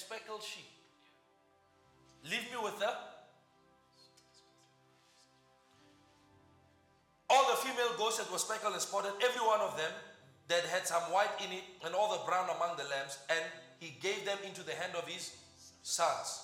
speckled 0.00 0.42
sheep. 0.42 0.64
Leave 2.24 2.48
me 2.50 2.58
with 2.62 2.78
the 2.80 2.90
all 7.30 7.46
the 7.48 7.56
female 7.62 7.94
goats 7.96 8.18
that 8.18 8.30
were 8.32 8.38
speckled 8.38 8.72
and 8.72 8.82
spotted, 8.82 9.12
every 9.22 9.40
one 9.46 9.60
of 9.60 9.76
them 9.76 9.92
that 10.48 10.64
had 10.64 10.84
some 10.84 11.02
white 11.14 11.30
in 11.38 11.52
it, 11.52 11.62
and 11.84 11.94
all 11.94 12.10
the 12.10 12.24
brown 12.26 12.50
among 12.56 12.76
the 12.76 12.82
lambs, 12.90 13.18
and 13.30 13.38
he 13.78 13.94
gave 14.02 14.24
them 14.24 14.36
into 14.44 14.64
the 14.64 14.72
hand 14.72 14.96
of 14.96 15.06
his 15.06 15.36
sons. 15.84 16.42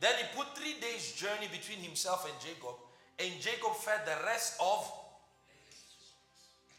Then 0.00 0.12
he 0.18 0.24
put 0.36 0.58
three 0.58 0.74
days' 0.80 1.12
journey 1.12 1.46
between 1.52 1.78
himself 1.78 2.26
and 2.26 2.34
Jacob, 2.42 2.74
and 3.20 3.40
Jacob 3.40 3.76
fed 3.76 4.00
the 4.04 4.26
rest 4.26 4.58
of. 4.60 4.90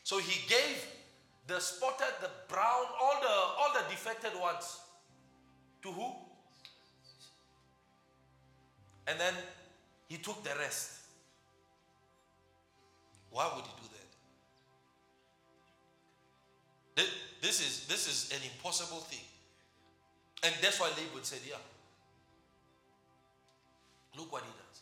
So 0.04 0.20
he 0.20 0.46
gave 0.50 0.86
the 1.48 1.62
spotted, 1.62 2.12
the 2.20 2.30
brown, 2.50 2.86
all 3.00 3.22
the 3.22 3.36
all 3.58 3.72
the 3.74 3.90
defected 3.90 4.38
ones 4.40 4.82
to 5.86 5.92
who? 5.92 6.12
And 9.08 9.20
then 9.20 9.34
he 10.10 10.18
took 10.18 10.44
the 10.44 10.50
rest. 10.60 10.92
Why 13.30 13.52
would 13.56 13.64
he 13.66 13.72
do 13.82 13.88
that? 16.96 17.06
This 17.42 17.60
is 17.62 17.86
this 17.88 18.08
is 18.08 18.32
an 18.32 18.44
impossible 18.52 19.00
thing. 19.00 19.20
And 20.44 20.56
that's 20.62 20.80
why 20.80 20.90
Laban 20.90 21.24
said, 21.24 21.40
Yeah. 21.48 21.56
Look 24.18 24.32
what 24.32 24.42
he 24.44 24.50
does. 24.50 24.82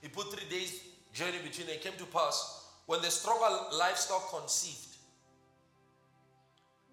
He 0.00 0.08
put 0.08 0.32
three 0.32 0.48
days 0.48 0.80
journey 1.12 1.38
between. 1.42 1.68
It 1.68 1.82
came 1.82 1.96
to 1.98 2.06
pass 2.06 2.68
when 2.86 3.02
the 3.02 3.10
stronger 3.10 3.76
livestock 3.76 4.30
conceived 4.30 4.96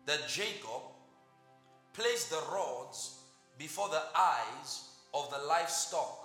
that 0.05 0.27
Jacob 0.27 0.90
placed 1.93 2.29
the 2.29 2.41
rods 2.51 3.17
before 3.57 3.89
the 3.89 4.01
eyes 4.15 4.89
of 5.13 5.29
the 5.29 5.47
livestock 5.47 6.17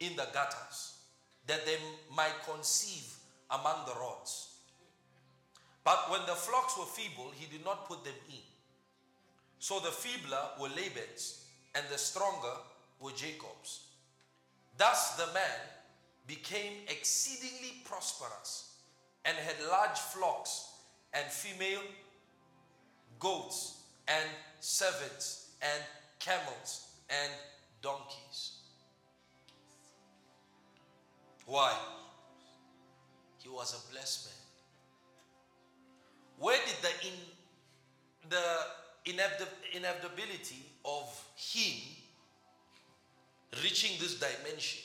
in 0.00 0.16
the 0.16 0.26
gutters, 0.32 0.98
that 1.46 1.64
they 1.66 1.76
might 2.14 2.34
conceive 2.50 3.14
among 3.50 3.84
the 3.86 3.94
rods. 4.00 4.54
But 5.84 6.10
when 6.10 6.20
the 6.26 6.34
flocks 6.34 6.78
were 6.78 6.84
feeble, 6.84 7.30
he 7.34 7.46
did 7.54 7.64
not 7.64 7.86
put 7.86 8.04
them 8.04 8.14
in. 8.28 8.42
So 9.58 9.78
the 9.78 9.90
feebler 9.90 10.42
were 10.60 10.68
Laban's, 10.68 11.44
and 11.74 11.84
the 11.90 11.98
stronger 11.98 12.54
were 13.00 13.12
Jacob's. 13.12 13.80
Thus 14.76 15.16
the 15.16 15.26
man 15.34 15.60
became 16.26 16.72
exceedingly 16.88 17.82
prosperous 17.84 18.74
and 19.24 19.36
had 19.36 19.56
large 19.68 19.98
flocks 19.98 20.70
and 21.12 21.26
female 21.30 21.82
goats 23.18 23.79
and 24.18 24.28
servants 24.60 25.50
and 25.62 25.82
camels 26.18 26.88
and 27.08 27.32
donkeys. 27.82 28.52
Why? 31.46 31.76
He 33.38 33.48
was 33.48 33.74
a 33.74 33.92
blessed 33.92 34.26
man. 34.26 34.34
Where 36.38 36.58
did 36.66 36.76
the 36.82 37.08
in 37.08 37.16
the 38.28 39.46
inevitability 39.74 40.62
of 40.84 41.24
him 41.36 41.80
reaching 43.62 43.98
this 44.00 44.18
dimension 44.18 44.82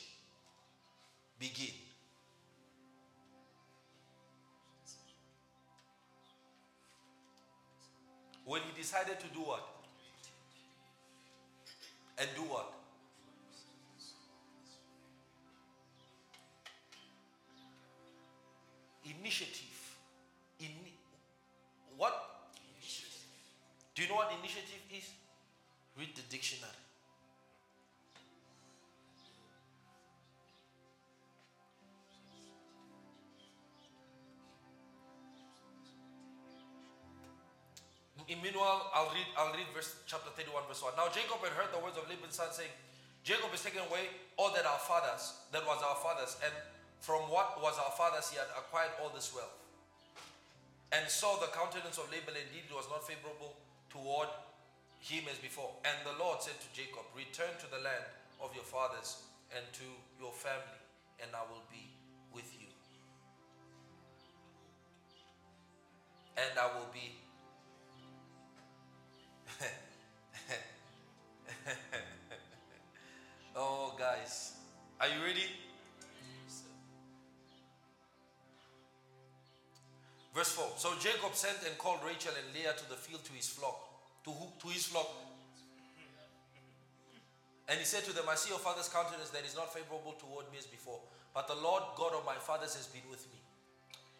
begin? 1.38 1.85
When 8.46 8.62
he 8.62 8.80
decided 8.80 9.18
to 9.18 9.26
do 9.34 9.40
what? 9.40 9.66
And 12.16 12.28
do 12.36 12.42
what? 12.42 12.72
Initiative. 19.04 19.96
In, 20.60 20.68
what? 21.96 22.52
Initiative. 22.72 23.18
Do 23.96 24.02
you 24.02 24.08
know 24.08 24.14
what 24.14 24.32
initiative 24.38 24.80
is? 24.94 25.10
Read 25.98 26.14
the 26.14 26.22
dictionary. 26.30 26.85
In 38.26 38.42
meanwhile, 38.42 38.90
I'll 38.90 39.14
read, 39.14 39.28
I'll 39.38 39.54
read 39.54 39.70
verse 39.70 40.02
chapter 40.10 40.34
31, 40.34 40.66
verse 40.66 40.82
1. 40.82 40.98
Now 40.98 41.06
Jacob 41.14 41.38
had 41.46 41.54
heard 41.54 41.70
the 41.70 41.78
words 41.78 41.94
of 41.94 42.10
Laban's 42.10 42.34
son 42.34 42.50
saying, 42.50 42.74
Jacob 43.22 43.54
is 43.54 43.62
taking 43.62 43.82
away 43.86 44.10
all 44.34 44.50
that 44.54 44.66
our 44.66 44.82
fathers, 44.82 45.46
that 45.54 45.62
was 45.62 45.78
our 45.82 45.98
fathers, 46.02 46.34
and 46.42 46.54
from 46.98 47.22
what 47.30 47.62
was 47.62 47.78
our 47.78 47.94
fathers 47.94 48.30
he 48.30 48.38
had 48.38 48.50
acquired 48.58 48.90
all 48.98 49.10
this 49.14 49.30
wealth. 49.30 49.54
And 50.90 51.06
saw 51.10 51.38
the 51.38 51.50
countenance 51.54 51.98
of 51.98 52.10
Laban 52.10 52.34
indeed 52.34 52.66
was 52.70 52.86
not 52.90 53.06
favorable 53.06 53.54
toward 53.90 54.30
him 54.98 55.26
as 55.30 55.38
before. 55.38 55.70
And 55.86 55.94
the 56.06 56.14
Lord 56.18 56.42
said 56.42 56.58
to 56.58 56.68
Jacob, 56.74 57.06
Return 57.14 57.50
to 57.62 57.66
the 57.70 57.82
land 57.82 58.06
of 58.42 58.54
your 58.54 58.66
fathers 58.66 59.22
and 59.54 59.62
to 59.78 59.86
your 60.18 60.34
family, 60.34 60.82
and 61.22 61.30
I 61.34 61.42
will 61.46 61.66
be 61.70 61.90
with 62.34 62.46
you. 62.58 62.70
And 66.38 66.54
I 66.58 66.66
will 66.78 66.90
be 66.92 67.25
oh, 73.56 73.94
guys, 73.98 74.52
are 75.00 75.08
you 75.08 75.24
ready? 75.24 75.44
Verse 80.34 80.52
4. 80.52 80.66
So 80.76 80.92
Jacob 81.00 81.34
sent 81.34 81.56
and 81.66 81.78
called 81.78 82.00
Rachel 82.04 82.32
and 82.36 82.54
Leah 82.54 82.74
to 82.76 82.88
the 82.90 82.96
field 82.96 83.24
to 83.24 83.32
his 83.32 83.48
flock. 83.48 83.80
To 84.24 84.30
who? 84.30 84.46
To 84.60 84.68
his 84.68 84.84
flock. 84.84 85.08
And 87.68 87.78
he 87.78 87.84
said 87.84 88.04
to 88.04 88.12
them, 88.12 88.26
I 88.28 88.36
see 88.36 88.50
your 88.50 88.60
father's 88.60 88.88
countenance 88.88 89.30
that 89.30 89.44
is 89.44 89.56
not 89.56 89.72
favorable 89.72 90.14
toward 90.20 90.52
me 90.52 90.58
as 90.58 90.66
before. 90.66 91.00
But 91.34 91.48
the 91.48 91.56
Lord 91.56 91.82
God 91.96 92.12
of 92.12 92.24
my 92.24 92.34
fathers 92.34 92.76
has 92.76 92.86
been 92.86 93.08
with 93.10 93.24
me. 93.32 93.40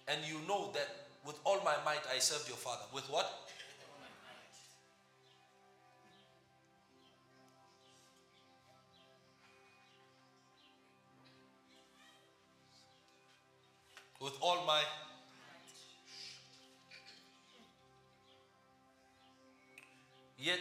And 0.09 0.25
you 0.25 0.41
know 0.49 0.73
that 0.73 0.89
with 1.27 1.39
all 1.45 1.61
my 1.63 1.77
might 1.85 2.03
I 2.09 2.19
served 2.19 2.49
your 2.49 2.57
father. 2.57 2.89
With 2.95 3.05
what? 3.11 3.29
With 14.21 14.37
all 14.41 14.65
my 14.67 14.83
Yet 20.39 20.59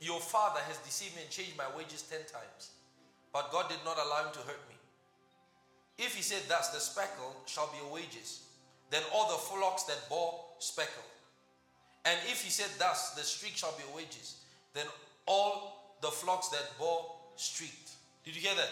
your 0.00 0.20
father 0.20 0.60
has 0.68 0.78
deceived 0.78 1.16
me 1.16 1.22
and 1.22 1.30
changed 1.30 1.56
my 1.58 1.66
wages 1.76 2.02
ten 2.02 2.20
times. 2.20 2.70
But 3.32 3.50
God 3.50 3.68
did 3.68 3.78
not 3.84 3.98
allow 3.98 4.26
him 4.26 4.32
to 4.32 4.38
hurt 4.40 4.60
me. 4.68 4.76
If 5.98 6.14
he 6.14 6.22
said 6.22 6.42
thus, 6.48 6.70
the 6.70 6.78
speckle 6.78 7.34
shall 7.46 7.66
be 7.68 7.78
your 7.82 7.92
wages, 7.92 8.42
then 8.90 9.02
all 9.12 9.28
the 9.28 9.38
flocks 9.38 9.84
that 9.84 10.08
bore 10.08 10.38
speckle. 10.58 11.02
And 12.04 12.18
if 12.26 12.42
he 12.42 12.50
said 12.50 12.70
thus, 12.78 13.10
the 13.14 13.22
streak 13.22 13.56
shall 13.56 13.72
be 13.72 13.84
your 13.86 13.96
wages, 13.96 14.36
then 14.72 14.86
all 15.26 15.96
the 16.00 16.08
flocks 16.08 16.48
that 16.48 16.78
bore 16.78 17.06
streaked. 17.36 17.90
Did 18.24 18.36
you 18.36 18.42
hear 18.42 18.54
that? 18.54 18.70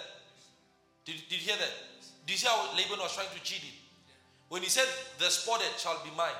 Did, 1.04 1.16
did 1.28 1.40
you 1.40 1.48
hear 1.48 1.56
that? 1.58 2.01
Do 2.26 2.32
you 2.32 2.38
see 2.38 2.46
how 2.46 2.70
Laban 2.76 2.98
was 2.98 3.14
trying 3.14 3.28
to 3.34 3.42
cheat 3.42 3.62
him? 3.62 3.74
When 4.48 4.62
he 4.62 4.68
said, 4.68 4.86
The 5.18 5.30
spotted 5.30 5.72
shall 5.78 6.00
be 6.04 6.10
mine, 6.16 6.38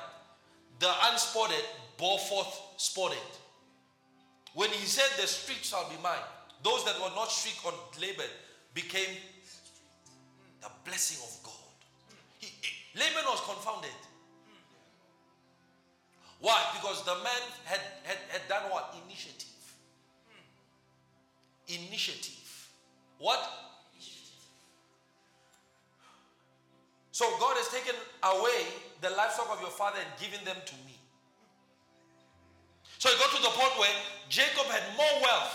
the 0.79 0.91
unspotted 1.11 1.63
bore 1.97 2.19
forth 2.19 2.59
spotted. 2.77 3.17
When 4.53 4.69
he 4.69 4.85
said, 4.85 5.09
The 5.19 5.27
streak 5.27 5.63
shall 5.63 5.89
be 5.89 5.95
mine, 6.01 6.23
those 6.63 6.85
that 6.85 6.95
were 7.01 7.13
not 7.15 7.31
streak 7.31 7.57
on 7.65 7.73
Laban 7.99 8.29
became 8.73 9.17
the 10.61 10.69
blessing 10.85 11.17
of 11.23 11.43
God. 11.43 11.53
He, 12.39 12.47
Laban 12.95 13.25
was 13.25 13.41
confounded. 13.41 13.89
Why? 16.39 16.61
Because 16.75 17.03
the 17.05 17.15
man 17.15 17.41
had, 17.65 17.79
had, 18.03 18.17
had 18.29 18.41
done 18.49 18.69
what? 18.69 18.93
Initiative. 19.07 19.47
Initiative. 21.67 22.69
What? 23.17 23.39
So 27.13 27.29
God 27.39 27.53
has 27.61 27.69
taken 27.69 27.93
away 28.25 28.65
the 28.99 29.13
livestock 29.13 29.45
of 29.53 29.61
your 29.61 29.69
father 29.69 30.01
and 30.01 30.09
given 30.17 30.43
them 30.45 30.57
to 30.65 30.75
me. 30.81 30.97
So 32.97 33.07
it 33.13 33.19
got 33.21 33.29
to 33.37 33.41
the 33.41 33.53
point 33.53 33.69
where 33.77 33.93
Jacob 34.29 34.65
had 34.65 34.81
more 34.97 35.21
wealth 35.21 35.53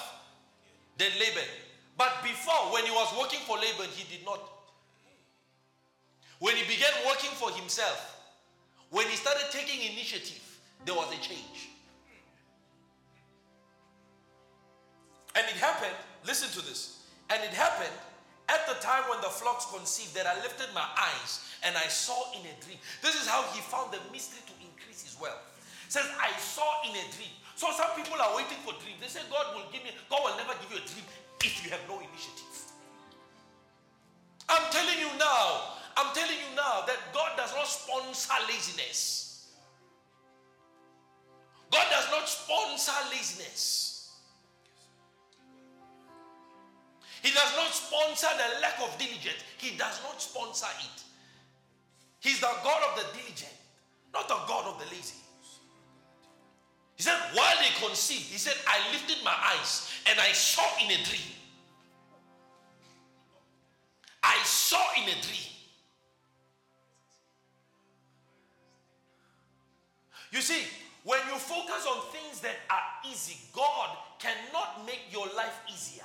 than 0.98 1.10
Laban. 1.18 1.50
But 1.98 2.22
before, 2.22 2.70
when 2.70 2.84
he 2.84 2.92
was 2.92 3.10
working 3.18 3.40
for 3.42 3.56
Laban, 3.56 3.90
he 3.90 4.06
did 4.06 4.24
not. 4.24 4.38
When 6.38 6.54
he 6.54 6.62
began 6.62 6.94
working 7.04 7.34
for 7.34 7.50
himself, 7.50 8.22
when 8.90 9.08
he 9.08 9.16
started 9.16 9.50
taking 9.50 9.82
initiative, 9.82 10.60
there 10.86 10.94
was 10.94 11.10
a 11.10 11.18
change. 11.20 11.74
And 15.34 15.44
it 15.44 15.58
happened, 15.58 15.96
listen 16.24 16.48
to 16.54 16.64
this, 16.68 17.02
and 17.30 17.42
it 17.42 17.50
happened 17.50 17.90
at 18.48 18.66
the 18.66 18.74
time 18.80 19.04
when 19.08 19.20
the 19.20 19.28
flocks 19.28 19.68
conceived 19.68 20.16
that 20.16 20.26
I 20.26 20.34
lifted 20.40 20.72
my 20.74 20.84
eyes 20.96 21.44
and 21.62 21.76
I 21.76 21.86
saw 21.88 22.32
in 22.32 22.40
a 22.48 22.54
dream. 22.64 22.80
This 23.02 23.14
is 23.20 23.28
how 23.28 23.44
he 23.52 23.60
found 23.60 23.92
the 23.92 24.00
mystery 24.10 24.40
to 24.46 24.54
increase 24.64 25.04
his 25.04 25.16
wealth. 25.20 25.40
says, 25.88 26.08
I 26.16 26.32
saw 26.40 26.64
in 26.88 26.96
a 26.96 27.06
dream. 27.12 27.32
So 27.56 27.68
some 27.76 27.90
people 27.96 28.16
are 28.16 28.36
waiting 28.36 28.56
for 28.64 28.72
dreams. 28.80 29.00
They 29.00 29.08
say, 29.08 29.20
God 29.30 29.54
will 29.54 29.68
give 29.72 29.84
me, 29.84 29.90
God 30.08 30.20
will 30.24 30.36
never 30.36 30.56
give 30.64 30.72
you 30.72 30.80
a 30.80 30.86
dream 30.86 31.04
if 31.44 31.64
you 31.64 31.70
have 31.70 31.82
no 31.88 32.00
initiative. 32.00 32.72
I'm 34.48 34.70
telling 34.72 34.98
you 34.98 35.10
now, 35.18 35.76
I'm 35.96 36.14
telling 36.14 36.38
you 36.38 36.56
now 36.56 36.84
that 36.86 36.96
God 37.12 37.36
does 37.36 37.52
not 37.52 37.66
sponsor 37.66 38.32
laziness. 38.48 39.50
God 41.70 41.84
does 41.90 42.08
not 42.10 42.28
sponsor 42.28 42.96
laziness. 43.10 43.97
He 47.22 47.30
does 47.30 47.56
not 47.56 47.72
sponsor 47.72 48.28
the 48.36 48.60
lack 48.60 48.78
of 48.80 48.96
diligence. 48.98 49.42
He 49.58 49.76
does 49.76 50.00
not 50.04 50.20
sponsor 50.20 50.66
it. 50.80 51.02
He's 52.20 52.40
the 52.40 52.50
God 52.62 52.82
of 52.90 52.98
the 52.98 53.18
diligent, 53.18 53.54
not 54.12 54.28
the 54.28 54.38
God 54.46 54.66
of 54.66 54.78
the 54.78 54.86
lazy. 54.94 55.16
He 56.96 57.02
said, 57.04 57.16
while 57.32 57.56
they 57.60 57.86
conceived, 57.86 58.24
he 58.24 58.38
said, 58.38 58.54
I 58.66 58.92
lifted 58.92 59.18
my 59.24 59.34
eyes 59.54 59.88
and 60.10 60.18
I 60.18 60.32
saw 60.32 60.64
in 60.84 60.90
a 60.90 61.04
dream. 61.04 61.32
I 64.22 64.36
saw 64.44 64.82
in 64.96 65.04
a 65.04 65.22
dream. 65.22 65.48
You 70.32 70.40
see, 70.40 70.64
when 71.04 71.20
you 71.30 71.38
focus 71.38 71.86
on 71.88 72.02
things 72.12 72.40
that 72.40 72.56
are 72.68 73.10
easy, 73.10 73.38
God 73.54 73.96
cannot 74.18 74.84
make 74.84 75.02
your 75.10 75.26
life 75.36 75.60
easier. 75.72 76.04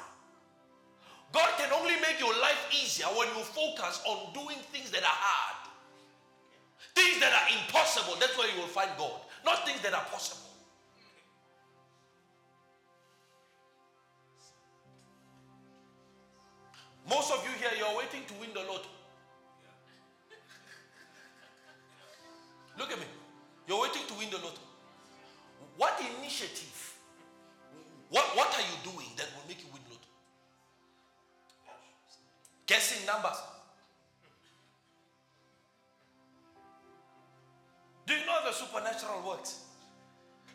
God 1.34 1.49
can 1.57 1.73
only 1.73 1.95
make 1.99 2.19
your 2.19 2.31
life 2.39 2.69
easier 2.72 3.07
when 3.07 3.27
you 3.35 3.43
focus 3.43 4.01
on 4.05 4.31
doing 4.34 4.57
things 4.72 4.91
that 4.91 5.01
are 5.01 5.18
hard. 5.18 5.68
Things 6.93 7.19
that 7.19 7.34
are 7.34 7.57
impossible, 7.57 8.14
that's 8.19 8.38
where 8.38 8.47
you 8.53 8.61
will 8.61 8.68
find 8.68 8.91
God. 8.99 9.19
Not 9.43 9.65
things 9.65 9.81
that 9.81 9.95
are 9.95 10.05
possible. 10.11 10.47
Most 17.10 17.34
of 17.34 17.43
you 17.43 17.51
here, 17.60 17.72
you're 17.80 17.97
waiting 17.97 18.22
to 18.27 18.34
win 18.39 18.53
the 18.53 18.60
lotto. 18.60 18.88
Look 22.77 22.91
at 22.91 22.99
me. 22.99 23.05
You're 23.68 23.81
waiting 23.81 24.03
to 24.07 24.14
win 24.14 24.30
the 24.30 24.38
lotto. 24.38 24.61
What 25.77 25.99
initiative, 26.19 26.93
what, 28.10 28.23
what 28.35 28.53
are 28.53 28.61
you 28.61 28.91
doing 28.91 29.10
that 29.18 29.26
will 29.35 29.47
make 29.47 29.60
you? 29.60 29.72
Guessing 32.65 33.06
numbers. 33.06 33.38
Do 38.06 38.14
you 38.14 38.26
know 38.26 38.34
how 38.34 38.45
the 38.45 38.53
supernatural 38.56 39.27
works? 39.27 39.64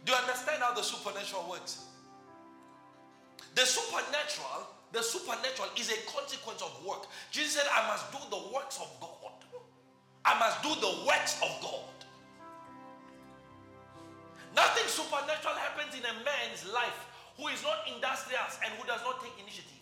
Do 0.04 0.12
you 0.12 0.18
understand 0.18 0.62
how 0.62 0.74
the 0.74 0.82
supernatural 0.82 1.46
works? 1.50 1.84
The 3.54 3.64
supernatural, 3.64 4.68
the 4.92 5.02
supernatural 5.02 5.68
is 5.76 5.90
a 5.90 5.98
consequence 6.10 6.62
of 6.62 6.72
work. 6.86 7.06
Jesus 7.30 7.54
said, 7.54 7.66
I 7.72 7.86
must 7.88 8.12
do 8.12 8.18
the 8.30 8.54
works 8.54 8.78
of 8.78 8.88
God. 9.00 9.32
I 10.24 10.38
must 10.38 10.62
do 10.62 10.68
the 10.80 11.06
works 11.06 11.40
of 11.42 11.50
God. 11.62 11.88
Nothing 14.54 14.88
supernatural 14.88 15.54
happens 15.54 15.94
in 15.94 16.04
a 16.04 16.14
man's 16.24 16.66
life 16.72 17.06
who 17.36 17.48
is 17.48 17.62
not 17.62 17.86
industrious 17.92 18.58
and 18.64 18.72
who 18.74 18.86
does 18.86 19.00
not 19.04 19.22
take 19.22 19.32
initiative. 19.40 19.74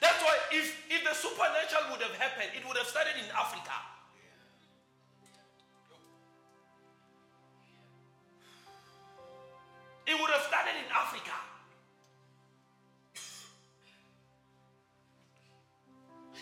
That's 0.00 0.20
why 0.22 0.36
if, 0.52 0.74
if 0.90 1.04
the 1.04 1.14
supernatural 1.14 1.92
would 1.92 2.02
have 2.02 2.14
happened, 2.16 2.50
it 2.56 2.66
would 2.66 2.76
have 2.76 2.86
started 2.86 3.14
in 3.18 3.30
Africa. 3.30 3.72
It 10.06 10.20
would 10.20 10.30
have 10.30 10.42
started 10.42 10.76
in 10.76 10.84
Africa. 10.92 11.32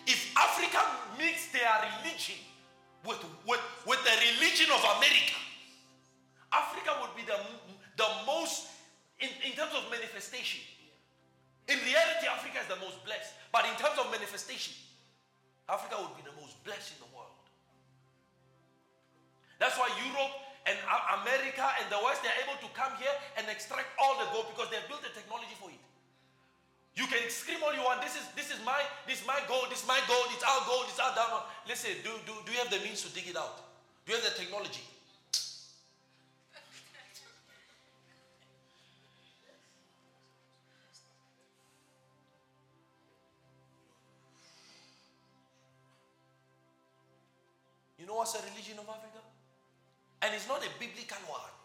If 0.07 0.35
Africa 0.37 0.81
mixed 1.17 1.53
their 1.53 1.71
religion 2.03 2.35
with, 3.07 3.23
with, 3.47 3.61
with 3.87 4.03
the 4.03 4.15
religion 4.35 4.67
of 4.75 4.83
America, 4.99 5.39
Africa 6.53 6.99
would 7.01 7.15
be 7.15 7.23
the, 7.23 7.39
the 7.97 8.09
most, 8.27 8.67
in, 9.21 9.29
in 9.47 9.53
terms 9.53 9.73
of 9.77 9.89
manifestation. 9.91 10.61
In 11.69 11.79
reality, 11.79 12.27
Africa 12.27 12.59
is 12.61 12.67
the 12.67 12.81
most 12.85 13.05
blessed. 13.05 13.12
But 13.53 13.69
in 13.69 13.77
terms 13.77 14.01
of 14.01 14.09
manifestation, 14.09 14.73
Africa 15.69 16.01
would 16.01 16.17
be 16.17 16.25
the 16.25 16.35
most 16.41 16.57
blessed 16.65 16.97
in 16.97 17.05
the 17.05 17.11
world. 17.13 17.37
That's 19.61 19.77
why 19.79 19.93
Europe 20.01 20.35
and 20.67 20.75
America 21.23 21.63
and 21.79 21.87
the 21.93 22.01
West, 22.03 22.25
they're 22.25 22.41
able 22.43 22.59
to 22.59 22.69
come 22.75 22.97
here 22.99 23.13
and 23.39 23.47
extract 23.47 23.93
all 24.01 24.19
the 24.19 24.27
gold 24.33 24.51
because 24.51 24.73
they've 24.73 24.89
built 24.89 25.05
the 25.05 25.13
technology 25.15 25.55
for 25.61 25.71
it. 25.71 25.79
You 26.97 27.07
can 27.07 27.25
scream 27.31 27.61
all 27.65 27.73
you 27.73 27.85
want. 27.85 28.03
This 28.03 28.17
is 28.21 28.25
this 28.37 28.53
is 28.53 28.61
my 28.69 28.77
this 29.09 29.25
is 29.25 29.27
my 29.27 29.41
gold. 29.49 29.73
This 29.73 29.81
is 29.81 29.89
my 29.89 29.97
gold. 30.05 30.29
It's 30.37 30.45
our 30.45 30.61
gold. 30.69 30.85
It's 30.93 31.01
our 31.01 31.15
diamond. 31.17 31.49
Listen, 31.65 31.97
do, 32.05 32.13
do, 32.29 32.37
do 32.45 32.53
you 32.53 32.61
have 32.61 32.69
the 32.69 32.85
means 32.85 33.01
to 33.01 33.09
dig 33.17 33.33
it 33.33 33.37
out? 33.37 33.65
Do 34.05 34.13
you 34.13 34.21
have 34.21 34.29
the 34.29 34.37
technology? 34.37 34.85
It's 50.43 50.49
not 50.49 50.67
a 50.67 50.71
biblical 50.81 51.19
one. 51.29 51.62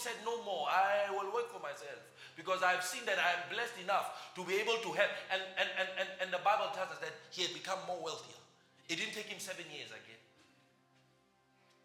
Said, 0.00 0.16
No 0.24 0.42
more, 0.42 0.66
I 0.66 1.12
will 1.12 1.28
work 1.32 1.52
for 1.52 1.60
myself 1.60 2.00
because 2.36 2.64
I've 2.64 2.82
seen 2.82 3.04
that 3.04 3.20
I 3.20 3.36
am 3.36 3.44
blessed 3.52 3.76
enough 3.84 4.32
to 4.34 4.44
be 4.44 4.56
able 4.56 4.80
to 4.80 4.90
help. 4.96 5.12
And, 5.28 5.42
and, 5.60 5.68
and, 5.76 5.88
and, 6.00 6.08
and 6.24 6.28
the 6.32 6.40
Bible 6.40 6.72
tells 6.72 6.88
us 6.96 7.00
that 7.04 7.12
he 7.30 7.44
had 7.44 7.52
become 7.52 7.78
more 7.86 8.00
wealthier. 8.00 8.40
It 8.88 8.96
didn't 8.96 9.12
take 9.12 9.28
him 9.28 9.38
seven 9.38 9.68
years 9.68 9.92
again. 9.92 10.22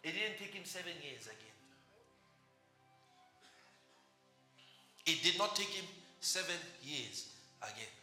It 0.08 0.16
didn't 0.16 0.40
take 0.40 0.56
him 0.56 0.64
seven 0.64 0.96
years 1.04 1.28
again. 1.28 1.58
It 5.06 5.22
did 5.22 5.38
not 5.38 5.56
take 5.56 5.70
him 5.70 5.86
seven 6.20 6.58
years 6.82 7.30
again. 7.62 7.94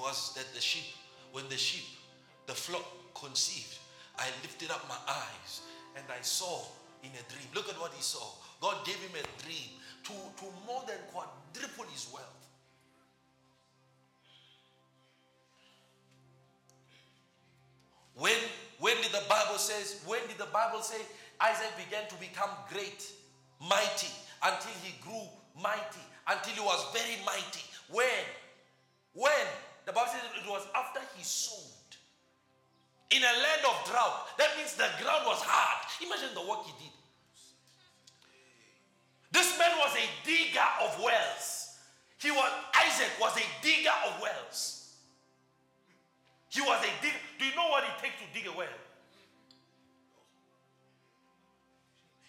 Was 0.00 0.34
that 0.34 0.52
the 0.54 0.60
sheep, 0.60 0.94
when 1.32 1.48
the 1.48 1.56
sheep, 1.56 1.84
the 2.46 2.54
flock 2.54 2.84
conceived, 3.14 3.78
I 4.18 4.26
lifted 4.42 4.70
up 4.70 4.86
my 4.88 4.98
eyes 5.08 5.60
and 5.96 6.04
I 6.10 6.22
saw 6.22 6.62
in 7.02 7.10
a 7.10 7.32
dream. 7.32 7.48
Look 7.54 7.68
at 7.68 7.78
what 7.80 7.92
he 7.92 8.02
saw. 8.02 8.24
God 8.60 8.84
gave 8.86 8.96
him 8.96 9.12
a 9.12 9.42
dream 9.44 9.68
to, 10.04 10.12
to 10.12 10.44
more 10.66 10.82
than 10.86 10.96
quadruple 11.12 11.84
his 11.92 12.08
wealth. 12.12 12.24
When, 18.14 18.36
when 18.80 18.96
did 19.02 19.12
the 19.12 19.22
Bible 19.28 19.58
says, 19.58 20.02
when 20.06 20.20
did 20.26 20.38
the 20.38 20.48
Bible 20.52 20.80
say 20.80 21.00
Isaac 21.38 21.72
began 21.76 22.08
to 22.08 22.14
become 22.16 22.48
great, 22.72 23.04
mighty, 23.60 24.12
until 24.42 24.72
he 24.82 24.94
grew 25.02 25.28
mighty, 25.60 26.00
until 26.26 26.54
he 26.54 26.60
was 26.60 26.86
very 26.94 27.22
mighty? 27.26 27.62
When? 27.90 28.24
When? 29.12 29.46
It 30.46 30.50
was 30.50 30.62
after 30.76 31.00
he 31.16 31.24
sowed. 31.24 31.74
In 33.10 33.18
a 33.18 33.34
land 33.42 33.62
of 33.66 33.90
drought. 33.90 34.38
That 34.38 34.54
means 34.56 34.74
the 34.74 34.86
ground 35.02 35.26
was 35.26 35.42
hard. 35.42 35.82
Imagine 35.98 36.34
the 36.34 36.46
work 36.46 36.62
he 36.66 36.72
did. 36.78 36.94
This 39.32 39.58
man 39.58 39.74
was 39.78 39.90
a 39.98 40.06
digger 40.22 40.70
of 40.86 41.02
wells. 41.02 41.78
He 42.22 42.30
was 42.30 42.50
Isaac 42.86 43.10
was 43.20 43.34
a 43.36 43.46
digger 43.60 43.94
of 44.06 44.22
wells. 44.22 44.94
He 46.48 46.60
was 46.60 46.78
a 46.78 47.02
digger. 47.02 47.18
Do 47.38 47.44
you 47.44 47.54
know 47.56 47.66
what 47.66 47.82
it 47.82 47.98
takes 48.00 48.14
to 48.22 48.26
dig 48.32 48.46
a 48.46 48.56
well? 48.56 48.70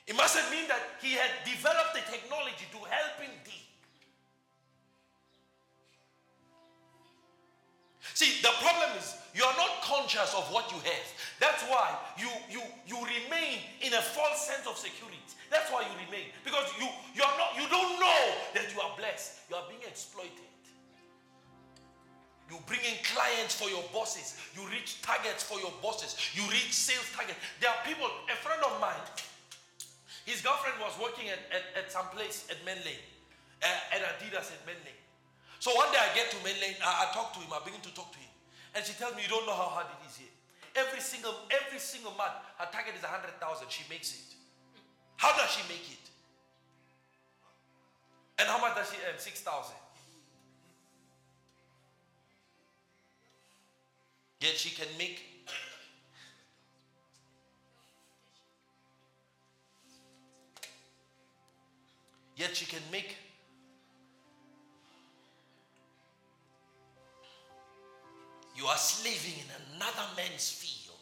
It 0.08 0.16
mustn't 0.16 0.50
mean 0.50 0.68
that 0.70 0.82
he 1.02 1.14
had 1.14 1.30
developed 1.46 1.94
the 1.94 2.02
technology 2.10 2.66
to 2.72 2.78
help 2.78 3.22
him 3.22 3.32
dig. 3.46 3.67
See, 8.18 8.42
the 8.42 8.50
problem 8.66 8.98
is 8.98 9.14
you 9.38 9.46
are 9.46 9.54
not 9.62 9.86
conscious 9.86 10.34
of 10.34 10.50
what 10.50 10.66
you 10.74 10.82
have. 10.82 11.08
That's 11.38 11.62
why 11.70 11.94
you 12.18 12.26
you 12.50 12.66
you 12.90 12.98
remain 12.98 13.62
in 13.86 13.94
a 13.94 14.02
false 14.02 14.42
sense 14.42 14.66
of 14.66 14.74
security. 14.74 15.22
That's 15.54 15.70
why 15.70 15.86
you 15.86 15.94
remain 16.02 16.34
because 16.42 16.66
you 16.82 16.90
you 17.14 17.22
are 17.22 17.38
not 17.38 17.54
you 17.54 17.70
don't 17.70 17.94
know 18.02 18.22
that 18.58 18.74
you 18.74 18.82
are 18.82 18.90
blessed. 18.98 19.46
You 19.54 19.62
are 19.62 19.70
being 19.70 19.86
exploited. 19.86 20.50
You 22.50 22.58
bring 22.66 22.82
in 22.82 22.98
clients 23.06 23.54
for 23.54 23.70
your 23.70 23.86
bosses. 23.94 24.34
You 24.58 24.66
reach 24.74 24.98
targets 25.06 25.46
for 25.46 25.62
your 25.62 25.74
bosses. 25.86 26.18
You 26.34 26.42
reach 26.50 26.74
sales 26.74 27.06
targets. 27.14 27.38
There 27.62 27.70
are 27.70 27.82
people. 27.86 28.10
A 28.34 28.38
friend 28.42 28.66
of 28.66 28.82
mine, 28.82 29.06
his 30.26 30.42
girlfriend 30.42 30.82
was 30.82 30.98
working 30.98 31.30
at, 31.30 31.46
at, 31.54 31.86
at 31.86 31.92
some 31.94 32.10
place 32.18 32.50
at 32.50 32.58
Menlyn, 32.66 32.98
uh, 33.62 33.94
at 33.94 34.02
Adidas 34.18 34.50
at 34.50 34.66
Menlyn. 34.66 34.98
So 35.60 35.74
one 35.74 35.92
day 35.92 35.98
I 35.98 36.14
get 36.14 36.30
to 36.32 36.38
Menlyn, 36.38 36.78
I, 36.84 37.10
I 37.10 37.14
talk 37.14 37.34
to 37.34 37.40
him. 37.40 37.50
I 37.52 37.64
begin 37.66 37.82
to 37.82 37.94
talk 37.94 38.12
to 38.12 38.20
him, 38.20 38.30
and 38.76 38.86
she 38.86 38.94
tells 38.94 39.16
me, 39.16 39.24
"You 39.24 39.30
don't 39.30 39.46
know 39.46 39.58
how 39.58 39.74
hard 39.74 39.88
it 39.90 40.02
is 40.08 40.18
here. 40.18 40.34
Every 40.76 41.02
single 41.02 41.34
every 41.50 41.80
single 41.80 42.14
month, 42.14 42.38
her 42.58 42.68
target 42.72 42.94
is 42.96 43.04
a 43.04 43.08
hundred 43.08 43.34
thousand. 43.42 43.70
She 43.70 43.84
makes 43.90 44.14
it. 44.14 44.36
How 45.18 45.36
does 45.36 45.50
she 45.50 45.64
make 45.68 45.86
it? 45.90 46.06
And 48.38 48.48
how 48.48 48.62
much 48.62 48.76
does 48.76 48.92
she 48.92 48.98
earn? 49.02 49.18
Six 49.18 49.42
thousand. 49.42 49.76
Yet 54.40 54.54
she 54.54 54.70
can 54.70 54.88
make 54.98 55.24
Yet 62.38 62.56
she 62.56 62.68
can 62.68 62.84
make 62.92 63.18
You 68.58 68.66
are 68.66 68.78
slaving 68.78 69.38
in 69.38 69.76
another 69.76 70.08
man's 70.18 70.50
field. 70.50 70.98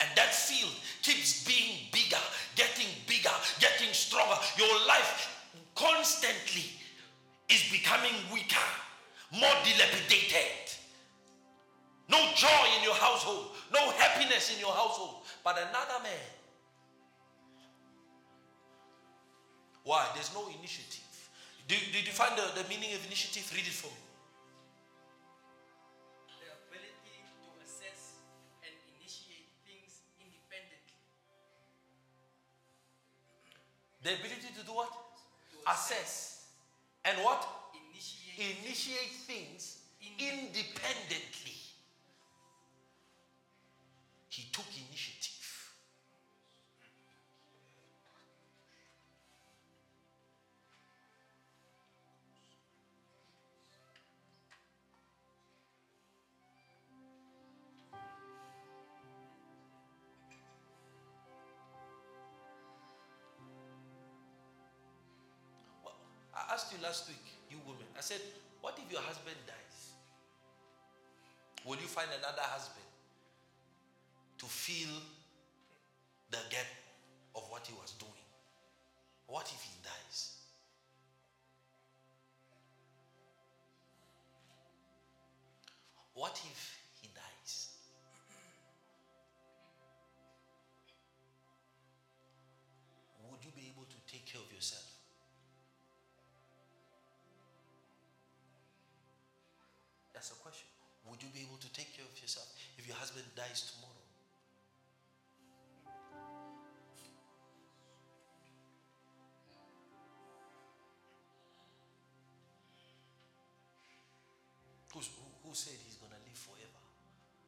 And 0.00 0.08
that 0.16 0.34
field 0.34 0.74
keeps 1.00 1.46
being 1.46 1.88
bigger, 1.90 2.20
getting 2.56 2.88
bigger, 3.06 3.32
getting 3.58 3.92
stronger. 3.94 4.36
Your 4.58 4.86
life 4.86 5.32
constantly 5.74 6.76
is 7.48 7.64
becoming 7.72 8.12
weaker, 8.32 8.68
more 9.32 9.54
dilapidated. 9.64 10.76
No 12.08 12.18
joy 12.36 12.64
in 12.76 12.84
your 12.84 12.94
household, 12.94 13.56
no 13.72 13.90
happiness 13.92 14.52
in 14.52 14.60
your 14.60 14.72
household, 14.72 15.22
but 15.42 15.56
another 15.56 16.02
man. 16.02 16.28
Why? 19.84 20.06
There's 20.14 20.34
no 20.34 20.48
initiative. 20.58 21.00
Did 21.66 22.06
you 22.06 22.12
find 22.12 22.36
the, 22.36 22.62
the 22.62 22.68
meaning 22.68 22.92
of 22.94 23.06
initiative? 23.06 23.50
Read 23.54 23.66
it 23.66 23.72
for 23.72 23.86
me. 23.86 24.01
The 34.02 34.14
ability 34.14 34.50
to 34.58 34.66
do 34.66 34.72
what? 34.72 34.90
Assess. 35.68 36.46
And 37.04 37.18
what? 37.18 37.46
Initiate 37.74 38.58
Initiate 38.64 39.12
things 39.26 39.78
independently. 40.18 41.58
He 44.28 44.48
took 44.50 44.66
find 71.92 72.08
another 72.18 72.40
husband 72.40 72.88
to 74.38 74.46
fill 74.46 74.96
the 76.30 76.38
gap 76.48 76.64
Be 101.32 101.40
able 101.40 101.56
to 101.56 101.72
take 101.72 101.96
care 101.96 102.04
of 102.04 102.20
yourself 102.20 102.52
if 102.76 102.86
your 102.86 102.96
husband 102.96 103.24
dies 103.34 103.72
tomorrow? 103.72 103.92
Who's, 114.92 115.08
who, 115.08 115.48
who 115.48 115.54
said 115.54 115.72
he's 115.80 115.96
going 115.96 116.12
to 116.12 116.20
live 116.20 116.36
forever? 116.36 116.82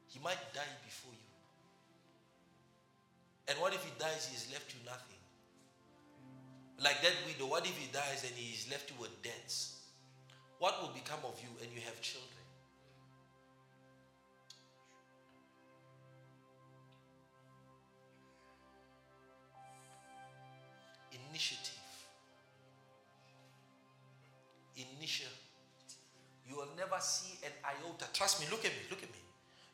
He 0.09 0.19
might 0.21 0.41
die 0.55 0.75
before 0.83 1.13
you. 1.13 1.29
And 3.49 3.61
what 3.61 3.75
if 3.75 3.85
he 3.85 3.93
dies, 3.99 4.33
he's 4.33 4.51
left 4.51 4.73
you 4.73 4.81
nothing? 4.87 5.21
Like 6.81 7.03
that 7.03 7.13
widow, 7.27 7.51
what 7.51 7.67
if 7.67 7.77
he 7.77 7.93
dies 7.93 8.25
and 8.25 8.33
he's 8.33 8.67
left 8.71 8.91
you 8.91 8.97
with 8.99 9.13
debts? 9.23 9.85
What 10.59 10.81
will 10.81 10.95
become 10.95 11.21
of 11.25 11.39
you 11.43 11.53
and 11.61 11.71
you 11.71 11.81
have 11.85 12.01
children? 12.01 12.44
Trust 28.15 28.41
me, 28.41 28.47
look 28.51 28.65
at 28.65 28.71
me, 28.71 28.79
look 28.89 29.03
at 29.03 29.11
me. 29.11 29.19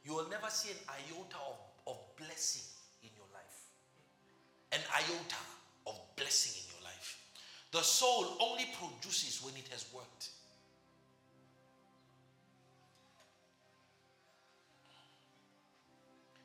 You 0.03 0.15
will 0.15 0.29
never 0.31 0.49
see 0.49 0.71
an 0.71 0.79
iota 0.89 1.37
of, 1.37 1.59
of 1.87 1.97
blessing 2.17 2.63
in 3.03 3.11
your 3.15 3.27
life. 3.35 3.69
An 4.73 4.81
iota 4.97 5.37
of 5.87 6.01
blessing 6.17 6.63
in 6.65 6.75
your 6.75 6.83
life. 6.83 7.19
The 7.71 7.83
soul 7.83 8.39
only 8.41 8.65
produces 8.81 9.45
when 9.45 9.55
it 9.57 9.69
has 9.71 9.85
worked. 9.95 10.31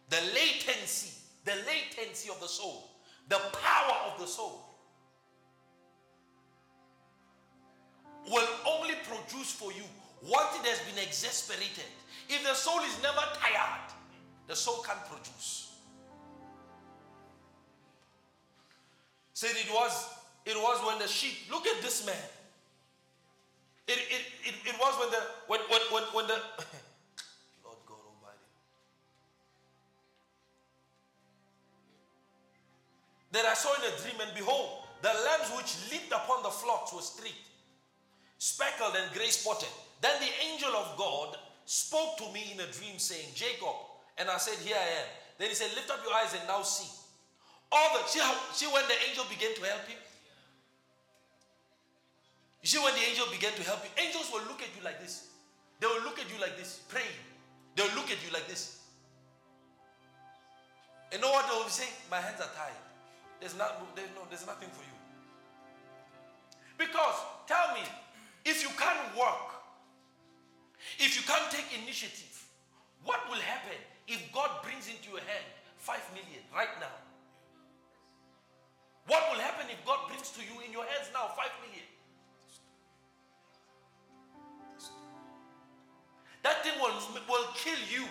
The 0.09 0.17
latency, 0.34 1.17
the 1.45 1.55
latency 1.65 2.30
of 2.30 2.39
the 2.41 2.47
soul, 2.47 2.91
the 3.30 3.39
power 3.53 4.11
of 4.11 4.19
the 4.19 4.27
soul 4.27 4.63
will 8.30 8.47
only 8.67 8.95
produce 9.07 9.51
for 9.51 9.72
you 9.72 9.84
Wanted 10.24 10.66
has 10.68 10.80
been 10.80 11.04
exasperated. 11.04 11.92
If 12.30 12.44
the 12.44 12.54
soul 12.54 12.80
is 12.80 13.02
never 13.04 13.22
tired, 13.40 13.92
the 14.48 14.56
soul 14.56 14.84
can't 14.84 15.04
produce. 15.06 15.74
Said 19.34 19.52
it 19.52 19.70
was, 19.72 20.10
it 20.46 20.56
was 20.56 20.86
when 20.88 21.00
the 21.00 21.08
sheep, 21.08 21.52
look 21.52 21.68
at 21.68 21.82
this 21.82 22.06
man. 22.06 22.16
It, 23.88 24.00
it, 24.10 24.22
it, 24.44 24.56
it 24.66 24.76
was 24.80 25.00
when 25.00 25.12
the 25.12 25.22
when 25.46 25.60
when 25.70 25.82
when, 25.92 26.04
when 26.14 26.28
the 26.28 26.34
Lord 27.64 27.78
God 27.86 28.02
Almighty 28.02 28.50
that 33.32 33.46
I 33.46 33.54
saw 33.54 33.76
in 33.76 33.82
a 33.94 34.02
dream 34.02 34.20
and 34.26 34.34
behold 34.34 34.86
the 35.04 35.10
lambs 35.10 35.54
which 35.56 35.92
leaped 35.92 36.12
upon 36.12 36.42
the 36.42 36.50
flocks 36.50 36.94
were 36.94 37.02
streaked 37.02 37.46
speckled, 38.45 38.93
and 38.93 39.09
gray 39.17 39.34
spotted. 39.34 39.73
Then 40.01 40.13
the 40.22 40.30
angel 40.45 40.69
of 40.77 40.93
God 40.97 41.38
spoke 41.65 42.17
to 42.22 42.30
me 42.30 42.53
in 42.53 42.59
a 42.61 42.69
dream, 42.69 43.01
saying, 43.01 43.34
Jacob. 43.34 43.73
And 44.17 44.30
I 44.30 44.38
said, 44.38 44.61
Here 44.61 44.77
I 44.77 45.01
am. 45.01 45.07
Then 45.39 45.49
he 45.49 45.55
said, 45.55 45.73
Lift 45.73 45.89
up 45.89 45.99
your 46.05 46.13
eyes 46.13 46.38
and 46.38 46.45
now 46.47 46.61
see. 46.61 46.85
All 47.72 47.97
the 47.97 48.05
see 48.05 48.19
how 48.19 48.38
see 48.53 48.67
when 48.67 48.85
the 48.85 48.93
angel 49.09 49.26
began 49.26 49.55
to 49.55 49.61
help 49.65 49.89
him? 49.89 49.97
You 52.61 52.69
see 52.69 52.77
when 52.77 52.93
the 52.93 53.01
angel 53.01 53.26
began 53.34 53.53
to 53.53 53.63
help 53.65 53.81
you, 53.81 53.89
angels 53.97 54.30
will 54.31 54.45
look 54.45 54.61
at 54.61 54.69
you 54.77 54.85
like 54.85 55.01
this. 55.01 55.34
They 55.81 55.88
will 55.88 56.05
look 56.05 56.22
at 56.22 56.30
you 56.30 56.39
like 56.39 56.55
this, 56.55 56.85
praying. 56.88 57.17
They'll 57.76 57.93
look 57.97 58.13
at 58.13 58.22
you 58.23 58.31
like 58.31 58.47
this. 58.47 58.85
And 61.11 61.22
know 61.22 61.31
what 61.31 61.49
they 61.49 61.57
will 61.57 61.69
say? 61.69 61.89
My 62.09 62.22
hands 62.22 62.39
are 62.39 62.53
tied. 62.53 62.77
There's 63.41 63.57
not 63.57 63.81
there's 63.95 64.13
no 64.13 64.22
there's 64.30 64.45
nothing 64.45 64.69
for 64.69 64.85
you. 64.85 64.95
Because 66.77 67.17
tell 67.47 67.73
me, 67.73 67.81
if 68.45 68.61
you 68.61 68.69
can't 68.77 69.17
work, 69.17 69.57
if 70.99 71.17
you 71.17 71.23
can't 71.26 71.51
take 71.51 71.65
initiative, 71.84 72.45
what 73.03 73.19
will 73.27 73.41
happen 73.41 73.77
if 74.07 74.22
God 74.31 74.49
brings 74.63 74.88
into 74.88 75.09
your 75.09 75.19
hand 75.19 75.45
five 75.77 76.01
million 76.13 76.41
right 76.53 76.69
now? 76.80 76.93
What 79.07 79.23
will 79.31 79.39
happen 79.39 79.65
if 79.69 79.84
God 79.85 79.99
brings 80.07 80.31
to 80.31 80.41
you 80.41 80.61
in 80.65 80.72
your 80.72 80.85
hands 80.85 81.09
now 81.13 81.30
five 81.35 81.53
million? 81.61 81.85
That 86.43 86.63
thing 86.63 86.73
will, 86.80 86.93
will 87.27 87.47
kill 87.55 87.81
you. 87.89 88.05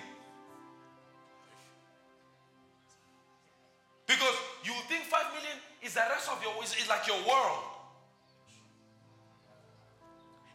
Because 4.07 4.35
you 4.65 4.73
think 4.89 5.05
five 5.05 5.27
million 5.33 5.59
is 5.83 5.95
the 5.95 6.03
rest 6.11 6.29
of 6.31 6.43
your 6.43 6.53
is, 6.63 6.75
is 6.75 6.89
like 6.89 7.07
your 7.07 7.19
world. 7.29 7.74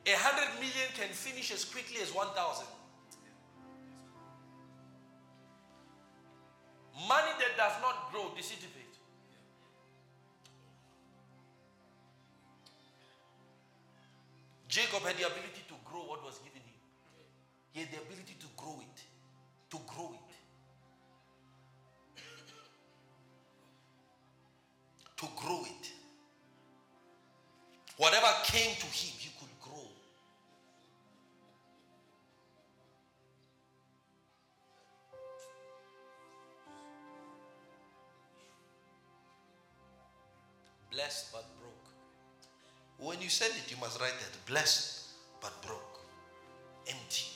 A 0.09 0.17
hundred 0.17 0.49
million 0.55 0.89
can 0.95 1.09
finish 1.09 1.51
as 1.51 1.63
quickly 1.65 2.01
as 2.01 2.11
one 2.15 2.29
thousand. 2.33 2.65
Money 7.07 7.31
that 7.37 7.55
does 7.55 7.73
not 7.81 8.11
grow 8.11 8.31
dissipates. 8.35 8.97
Jacob 14.67 15.01
had 15.03 15.17
the 15.17 15.25
ability 15.25 15.63
to 15.67 15.75
grow 15.85 16.01
what 16.01 16.23
was 16.23 16.39
given 16.39 16.61
him. 16.61 16.79
He 17.71 17.81
had 17.81 17.91
the 17.91 17.97
ability 17.97 18.35
to 18.39 18.47
grow 18.57 18.81
it. 18.81 19.03
To 19.71 19.77
grow 19.87 20.13
it. 20.13 20.31
To 25.17 25.27
grow 25.35 25.63
it. 25.65 25.91
Whatever 27.97 28.27
came 28.45 28.75
to 28.75 28.85
him, 28.85 29.18
Blessed 40.99 41.31
but 41.31 41.45
broke. 41.61 43.07
When 43.07 43.21
you 43.21 43.29
send 43.29 43.53
it, 43.53 43.71
you 43.71 43.77
must 43.79 44.01
write 44.01 44.19
that 44.19 44.45
blessed 44.45 45.11
but 45.39 45.53
broke, 45.65 46.01
empty. 46.89 47.28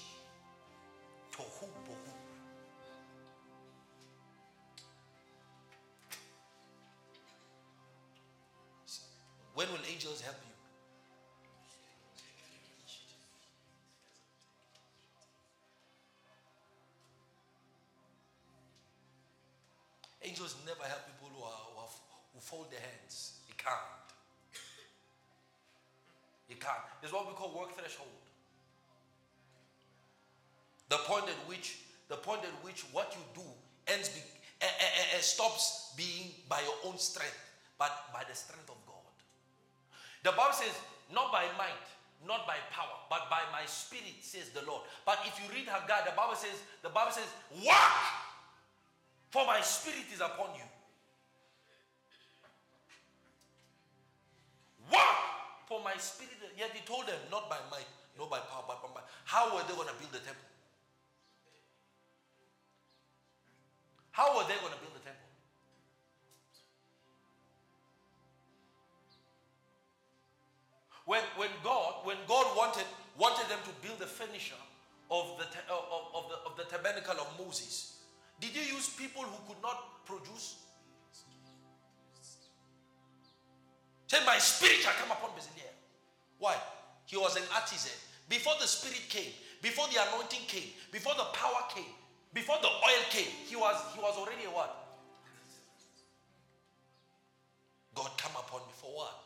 What 27.14 27.27
we 27.27 27.34
call 27.34 27.53
work 27.57 27.77
threshold. 27.77 28.10
The 30.90 30.98
point 30.98 31.26
at 31.26 31.48
which 31.48 31.77
the 32.10 32.15
point 32.15 32.41
at 32.44 32.64
which 32.64 32.81
what 32.91 33.15
you 33.15 33.41
do 33.41 33.48
ends 33.88 34.10
be, 34.10 34.19
eh, 34.61 34.65
eh, 34.65 35.18
eh, 35.18 35.22
stops 35.22 35.94
being 35.98 36.31
by 36.48 36.61
your 36.61 36.91
own 36.91 36.98
strength, 36.98 37.40
but 37.80 37.90
by 38.14 38.23
the 38.30 38.35
strength 38.35 38.69
of 38.69 38.77
God. 38.85 39.14
The 40.23 40.31
Bible 40.31 40.53
says, 40.53 40.77
not 41.14 41.31
by 41.31 41.45
might, 41.57 41.88
not 42.27 42.45
by 42.45 42.56
power, 42.72 43.02
but 43.10 43.30
by 43.30 43.41
my 43.52 43.65
spirit, 43.65 44.22
says 44.22 44.49
the 44.49 44.64
Lord. 44.65 44.84
But 45.06 45.19
if 45.26 45.40
you 45.41 45.49
read 45.53 45.68
Haggai, 45.68 46.06
the 46.06 46.15
Bible 46.15 46.35
says, 46.35 46.56
the 46.81 46.90
Bible 46.90 47.11
says, 47.11 47.27
work, 47.65 47.98
for 49.30 49.45
my 49.45 49.60
spirit 49.61 50.06
is 50.14 50.22
upon 50.22 50.53
you. 50.56 50.68
Work, 54.91 55.32
for 55.73 55.81
my 55.81 55.97
spirit. 55.97 56.37
Yet 56.55 56.69
he 56.69 56.85
told 56.85 57.07
them, 57.07 57.17
not 57.31 57.49
by 57.49 57.57
might, 57.73 57.89
not 58.13 58.29
by 58.29 58.37
power, 58.45 58.61
but 58.67 58.77
by 58.85 59.01
might. 59.01 59.09
How 59.25 59.49
were 59.55 59.65
they 59.65 59.73
going 59.73 59.89
to 59.89 59.97
build 59.97 60.13
the 60.13 60.21
temple? 60.21 60.45
How 64.11 64.37
were 64.37 64.45
they 64.45 64.53
going 64.61 64.69
to 64.69 64.77
build 64.77 64.93
the 64.93 65.01
temple? 65.01 65.25
When, 71.05 71.25
when 71.35 71.49
God 71.65 72.05
when 72.05 72.15
God 72.29 72.45
wanted 72.55 72.85
wanted 73.17 73.49
them 73.49 73.59
to 73.65 73.73
build 73.85 73.99
the 73.99 74.05
furniture 74.05 74.61
of 75.11 75.35
the, 75.37 75.43
of, 75.67 76.15
of, 76.15 76.23
the, 76.29 76.37
of 76.47 76.55
the 76.55 76.63
tabernacle 76.63 77.19
of 77.19 77.27
Moses, 77.45 77.99
did 78.39 78.55
you 78.55 78.61
use 78.61 78.87
people 78.87 79.23
who 79.23 79.53
could 79.53 79.61
not 79.61 80.05
produce? 80.05 80.62
Say, 84.07 84.19
my 84.25 84.38
spirit 84.38 84.77
shall 84.77 84.93
come 84.93 85.11
upon 85.11 85.31
Bezalel. 85.31 85.73
Why? 86.39 86.55
He 87.05 87.17
was 87.17 87.35
an 87.35 87.43
artisan. 87.53 87.91
Before 88.30 88.53
the 88.59 88.67
spirit 88.67 89.05
came, 89.09 89.31
before 89.61 89.88
the 89.88 90.01
anointing 90.09 90.41
came, 90.47 90.69
before 90.91 91.13
the 91.15 91.23
power 91.34 91.63
came, 91.73 91.93
before 92.34 92.57
the 92.61 92.67
oil 92.67 93.03
came, 93.09 93.31
he 93.47 93.55
was 93.55 93.75
he 93.93 94.01
was 94.01 94.17
already 94.17 94.45
a 94.45 94.49
what? 94.49 94.75
God 97.93 98.09
come 98.17 98.31
upon 98.31 98.61
me 98.61 98.73
for 98.73 98.88
what? 98.88 99.19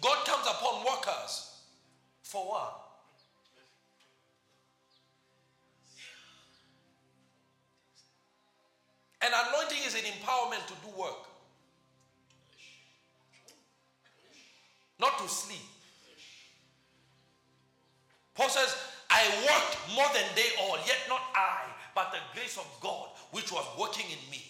God 0.00 0.26
comes 0.26 0.46
upon 0.46 0.84
workers 0.84 1.62
for 2.22 2.48
what? 2.48 2.87
An 9.20 9.32
anointing 9.32 9.78
is 9.84 9.94
an 9.94 10.02
empowerment 10.02 10.66
to 10.66 10.74
do 10.86 11.00
work, 11.00 11.26
not 15.00 15.18
to 15.18 15.28
sleep. 15.28 15.58
Paul 18.34 18.48
says, 18.48 18.76
I 19.10 19.24
worked 19.42 19.96
more 19.96 20.06
than 20.14 20.24
they 20.36 20.48
all, 20.62 20.76
yet 20.86 20.98
not 21.08 21.20
I, 21.34 21.62
but 21.94 22.12
the 22.12 22.18
grace 22.32 22.56
of 22.56 22.66
God 22.80 23.08
which 23.32 23.50
was 23.50 23.66
working 23.78 24.06
in 24.06 24.30
me. 24.30 24.44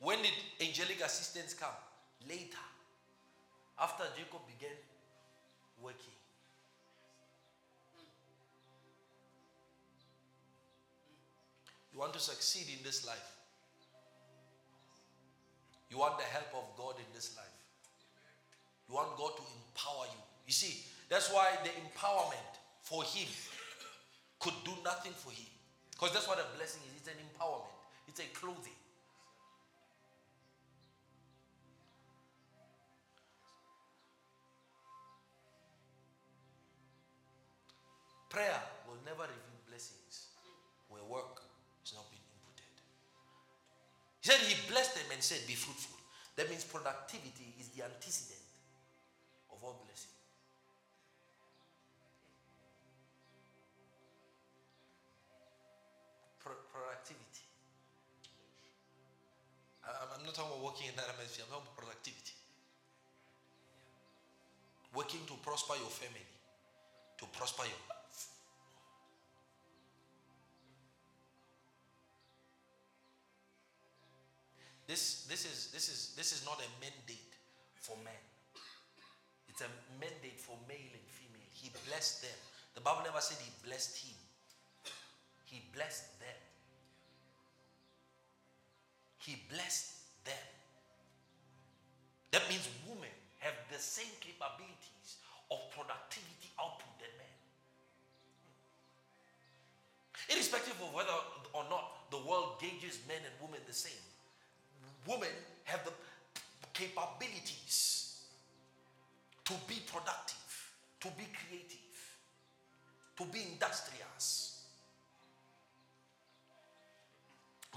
When 0.00 0.22
did 0.22 0.32
angelic 0.60 1.00
assistance 1.04 1.54
come? 1.54 1.68
Later. 2.28 2.56
After 3.80 4.04
Jacob 4.16 4.40
began 4.46 4.76
working. 5.82 6.18
You 11.92 12.00
want 12.00 12.12
to 12.14 12.20
succeed 12.20 12.66
in 12.76 12.82
this 12.84 13.06
life. 13.06 13.34
You 15.90 15.98
want 15.98 16.18
the 16.18 16.24
help 16.24 16.46
of 16.54 16.76
God 16.76 16.94
in 16.98 17.06
this 17.14 17.36
life. 17.36 17.58
You 18.88 18.94
want 18.94 19.16
God 19.16 19.32
to 19.36 19.42
empower 19.42 20.06
you. 20.06 20.22
You 20.46 20.52
see, 20.52 20.84
that's 21.08 21.32
why 21.32 21.58
the 21.64 21.70
empowerment 21.70 22.54
for 22.82 23.02
Him 23.02 23.26
could 24.38 24.54
do 24.64 24.72
nothing 24.84 25.12
for 25.12 25.30
Him. 25.30 25.50
Because 25.90 26.12
that's 26.12 26.28
what 26.28 26.38
a 26.38 26.46
blessing 26.56 26.82
is 26.86 27.02
it's 27.02 27.08
an 27.08 27.18
empowerment, 27.18 27.74
it's 28.06 28.20
a 28.20 28.28
clothing. 28.38 28.77
Prayer 38.28 38.60
will 38.86 39.00
never 39.04 39.22
reveal 39.24 39.60
blessings 39.68 40.28
where 40.88 41.02
work 41.04 41.42
is 41.84 41.92
not 41.94 42.04
being 42.10 42.22
inputted. 42.28 42.76
He 44.20 44.28
said 44.28 44.40
he 44.44 44.54
blessed 44.70 44.94
them 44.96 45.08
and 45.12 45.22
said, 45.22 45.40
Be 45.46 45.54
fruitful. 45.54 45.96
That 46.36 46.48
means 46.50 46.64
productivity 46.64 47.54
is 47.58 47.68
the 47.70 47.84
antecedent 47.84 48.44
of 49.50 49.64
all 49.64 49.80
blessing. 49.84 50.12
Pro- 56.40 56.64
productivity. 56.72 57.44
I- 59.84 59.90
I'm 60.02 60.08
I'm 60.20 60.24
not 60.24 60.34
talking 60.34 60.52
about 60.52 60.64
working 60.64 60.88
in 60.88 60.96
that 60.96 61.08
atmosphere, 61.08 61.44
I'm 61.46 61.52
talking 61.52 61.66
about 61.66 61.76
productivity. 61.76 62.34
Working 64.94 65.20
to 65.26 65.34
prosper 65.44 65.74
your 65.76 65.90
family, 65.90 66.24
to 67.18 67.26
prosper 67.36 67.64
your 67.64 67.80
This, 74.88 75.28
this, 75.28 75.44
is, 75.44 75.68
this, 75.68 75.92
is, 75.92 76.14
this 76.16 76.32
is 76.32 76.44
not 76.48 76.56
a 76.56 76.68
mandate 76.80 77.36
for 77.76 77.94
men. 78.02 78.24
It's 79.48 79.60
a 79.60 79.68
mandate 80.00 80.40
for 80.40 80.56
male 80.66 80.92
and 80.96 81.06
female. 81.12 81.44
He 81.52 81.68
blessed 81.86 82.22
them. 82.22 82.38
The 82.74 82.80
Bible 82.80 83.02
never 83.04 83.20
said 83.20 83.36
he 83.44 83.52
blessed 83.68 84.00
him. 84.00 84.16
He 85.44 85.60
blessed 85.76 86.18
them. 86.18 86.40
He 89.20 89.36
blessed 89.52 89.92
them. 90.24 90.46
That 92.30 92.48
means 92.48 92.64
women 92.88 93.12
have 93.44 93.60
the 93.68 93.78
same 93.78 94.16
capabilities 94.24 95.20
of 95.52 95.58
productivity 95.76 96.48
output 96.56 96.96
than 96.96 97.12
men. 97.20 97.36
Irrespective 100.32 100.80
of 100.80 100.96
whether 100.96 101.12
or 101.52 101.64
not 101.68 102.08
the 102.08 102.24
world 102.24 102.56
gauges 102.56 103.04
men 103.04 103.20
and 103.20 103.36
women 103.44 103.60
the 103.68 103.76
same, 103.76 104.07
women 105.08 105.28
have 105.64 105.84
the 105.84 105.92
capabilities 106.74 108.22
to 109.44 109.54
be 109.66 109.80
productive, 109.90 110.72
to 111.00 111.08
be 111.16 111.24
creative, 111.32 111.78
to 113.16 113.24
be 113.32 113.40
industrious. 113.52 114.62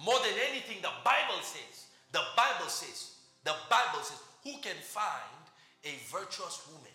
More 0.03 0.19
than 0.19 0.33
anything, 0.49 0.81
the 0.81 0.91
Bible 1.05 1.41
says, 1.41 1.85
the 2.11 2.21
Bible 2.35 2.69
says, 2.69 3.11
the 3.43 3.55
Bible 3.69 4.03
says, 4.03 4.17
who 4.43 4.51
can 4.61 4.75
find 4.81 5.43
a 5.85 5.93
virtuous 6.11 6.67
woman? 6.67 6.91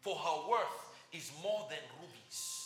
For 0.00 0.14
her 0.14 0.50
worth 0.50 0.94
is 1.12 1.32
more 1.42 1.66
than 1.70 1.80
rubies. 2.00 2.63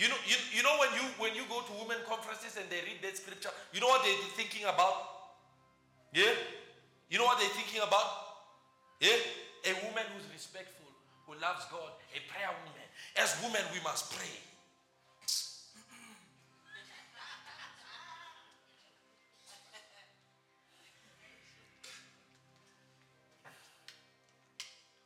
You 0.00 0.08
know, 0.08 0.16
you, 0.24 0.36
you 0.56 0.62
know 0.64 0.80
when 0.80 0.88
you 0.96 1.04
when 1.20 1.34
you 1.36 1.44
go 1.44 1.60
to 1.60 1.72
women 1.76 2.00
conferences 2.08 2.56
and 2.56 2.64
they 2.72 2.80
read 2.88 3.04
that 3.04 3.20
scripture, 3.20 3.52
you 3.68 3.84
know 3.84 3.88
what 3.92 4.00
they're 4.00 4.32
thinking 4.32 4.64
about? 4.64 5.36
Yeah? 6.16 6.32
You 7.12 7.18
know 7.18 7.28
what 7.28 7.38
they're 7.38 7.52
thinking 7.52 7.84
about? 7.84 8.08
Yeah? 8.98 9.20
A 9.68 9.76
woman 9.84 10.08
who's 10.16 10.24
respectful, 10.32 10.88
who 11.28 11.36
loves 11.36 11.68
God, 11.68 11.92
a 12.16 12.20
prayer 12.32 12.48
woman. 12.64 12.88
As 13.20 13.36
women, 13.44 13.60
we 13.76 13.80
must 13.84 14.16
pray. 14.16 14.40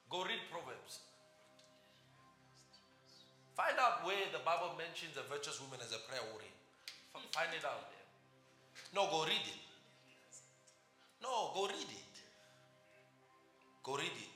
Go 0.08 0.22
read 0.22 0.38
Proverbs. 0.52 0.63
Find 3.54 3.78
out 3.78 4.04
where 4.04 4.26
the 4.34 4.42
Bible 4.42 4.74
mentions 4.76 5.16
a 5.16 5.22
virtuous 5.30 5.62
woman 5.62 5.78
as 5.78 5.94
a 5.94 6.02
prayer 6.10 6.22
warrior. 6.34 6.50
Find 7.30 7.50
it 7.54 7.64
out 7.64 7.86
there. 7.90 8.06
No, 8.94 9.06
go 9.10 9.22
read 9.24 9.46
it. 9.46 9.62
No, 11.22 11.50
go 11.54 11.66
read 11.66 11.86
it. 11.86 12.14
Go 13.82 13.96
read 13.96 14.10
it. 14.10 14.34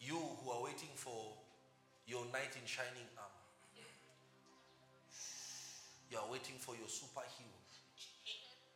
You 0.00 0.18
who 0.18 0.50
are 0.50 0.62
waiting 0.62 0.92
for 0.94 1.32
your 2.06 2.24
knight 2.32 2.52
in 2.60 2.66
shining 2.66 3.08
armor, 3.16 3.46
you 6.10 6.18
are 6.18 6.30
waiting 6.30 6.56
for 6.58 6.74
your 6.74 6.86
superhero, 6.86 7.56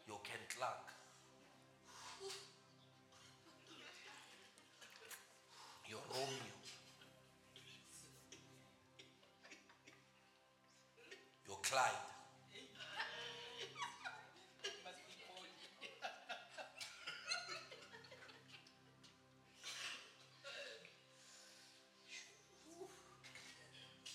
your 0.07 0.19
Ken 0.25 0.41
Clark, 0.57 0.98
your 5.89 6.01
Romeo, 6.13 6.55
your 11.47 11.57
Clyde. 11.63 12.05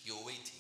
You're 0.06 0.16
waiting. 0.26 0.60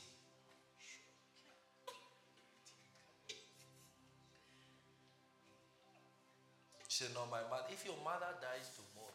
She 6.87 7.03
said, 7.03 7.13
No, 7.13 7.25
my 7.29 7.41
mother, 7.49 7.65
if 7.71 7.85
your 7.85 7.97
mother 8.03 8.33
dies 8.41 8.71
tomorrow, 8.73 9.12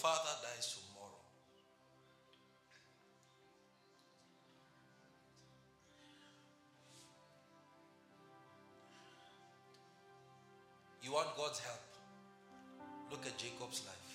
father 0.00 0.30
dies 0.42 0.78
tomorrow. 0.80 1.20
You 11.02 11.12
want 11.12 11.36
God's 11.36 11.58
help? 11.58 11.82
Look 13.10 13.26
at 13.26 13.36
Jacob's 13.36 13.84
life. 13.84 14.09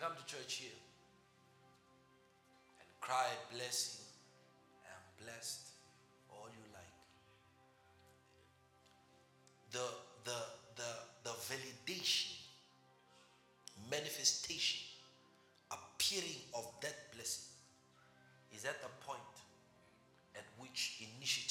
Come 0.00 0.12
to 0.16 0.24
church 0.24 0.54
here 0.54 0.80
and 2.80 2.88
cry 3.02 3.28
blessing 3.52 4.00
and 4.88 5.26
blessed 5.26 5.60
all 6.30 6.48
you 6.48 6.64
like. 6.72 6.96
The 9.72 9.84
the 10.24 10.40
the 10.76 10.90
the 11.24 11.34
validation, 11.52 12.32
manifestation, 13.90 14.80
appearing 15.70 16.40
of 16.54 16.64
that 16.80 17.12
blessing 17.12 17.52
is 18.56 18.64
at 18.64 18.80
the 18.80 18.88
point 19.04 19.20
at 20.34 20.44
which 20.58 21.04
initiative 21.18 21.49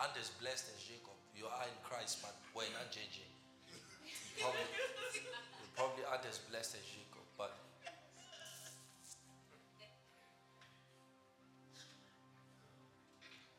aren't 0.00 0.16
as 0.16 0.32
blessed 0.40 0.72
as 0.72 0.80
Jacob. 0.82 1.12
You 1.36 1.44
are 1.44 1.68
in 1.68 1.76
Christ, 1.84 2.24
but 2.24 2.32
we're 2.56 2.72
not 2.72 2.88
JJ. 2.88 3.20
You 3.68 4.40
probably, 4.40 4.64
you 5.12 5.68
probably 5.76 6.04
aren't 6.08 6.24
as 6.24 6.40
blessed 6.48 6.80
as 6.80 6.84
Jacob, 6.88 7.24
but 7.36 7.52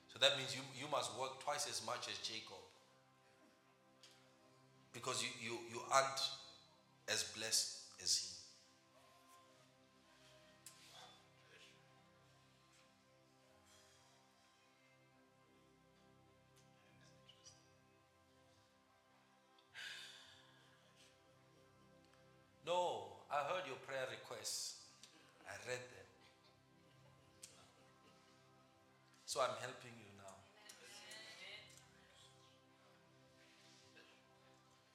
so 0.09 0.17
that 0.19 0.37
means 0.37 0.55
you, 0.57 0.65
you 0.73 0.89
must 0.89 1.13
work 1.19 1.39
twice 1.43 1.69
as 1.69 1.85
much 1.85 2.09
as 2.09 2.17
Jacob. 2.25 2.57
Because 4.93 5.23
you, 5.23 5.29
you, 5.39 5.57
you 5.71 5.79
aren't 5.93 6.21
as 7.07 7.23
blessed 7.37 7.77
as 8.03 8.17
he. 8.17 8.40
heard 23.51 23.67
your 23.67 23.83
prayer 23.83 24.07
requests. 24.07 24.79
I 25.43 25.59
read 25.67 25.83
them. 25.83 26.07
So 29.27 29.43
I'm 29.43 29.59
helping 29.59 29.91
you 29.99 30.07
now. 30.15 30.39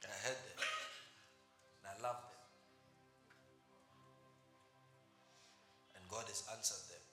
And 0.04 0.08
I 0.08 0.18
heard 0.24 0.40
them. 0.40 0.60
And 1.84 1.86
I 1.92 1.94
love 2.00 2.16
them. 2.32 2.40
And 6.00 6.02
God 6.08 6.24
has 6.32 6.40
answered 6.48 6.88
them. 6.88 7.04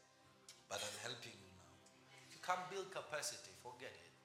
But 0.72 0.80
I'm 0.80 0.98
helping 1.04 1.36
you 1.36 1.52
now. 1.60 1.76
If 2.24 2.40
you 2.40 2.42
can't 2.44 2.64
build 2.72 2.88
capacity, 2.88 3.52
forget 3.60 3.92
it. 3.92 4.16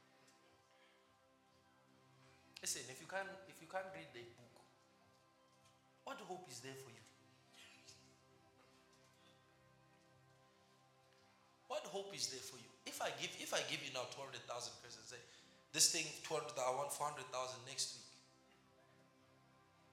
Listen, 2.62 2.86
if 2.86 3.02
you 3.02 3.10
can't 3.10 3.30
if 3.50 3.58
you 3.58 3.66
can't 3.70 3.90
read 3.94 4.10
the 4.14 4.22
book, 4.38 4.54
what 6.06 6.18
hope 6.26 6.46
is 6.50 6.58
there 6.62 6.78
for 6.78 6.90
you? 6.90 7.07
Is 12.18 12.34
there 12.34 12.42
for 12.42 12.58
you? 12.58 12.66
If 12.82 12.98
I 12.98 13.14
give 13.22 13.30
if 13.38 13.54
I 13.54 13.62
give 13.70 13.78
you 13.86 13.94
now 13.94 14.10
200,000 14.10 14.42
pesos, 14.82 15.06
say, 15.06 15.22
this 15.70 15.94
thing 15.94 16.02
200, 16.26 16.50
I 16.58 16.74
want 16.74 16.90
400,000 16.90 17.30
next 17.70 17.94
week. 17.94 18.10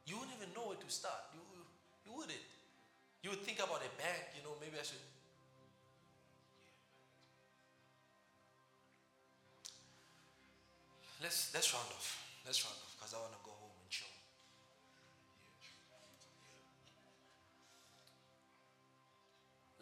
You 0.10 0.18
wouldn't 0.18 0.34
even 0.34 0.50
know 0.58 0.74
where 0.74 0.82
to 0.82 0.90
start. 0.90 1.30
You, 1.38 1.42
you 2.10 2.12
wouldn't. 2.18 2.46
You 3.22 3.30
would 3.30 3.46
think 3.46 3.62
about 3.62 3.86
a 3.86 3.92
bank, 4.02 4.34
you 4.34 4.42
know, 4.42 4.58
maybe 4.58 4.78
I 4.78 4.86
should. 4.86 5.02
Let's 11.22 11.54
let's 11.54 11.74
round 11.74 11.90
off. 11.94 12.22
Let's 12.46 12.62
round 12.66 12.78
off 12.78 12.94
because 12.98 13.14
I 13.14 13.22
want 13.22 13.34
to 13.34 13.42
go 13.46 13.54
home 13.54 13.74
and 13.82 13.90
chill. 13.90 14.14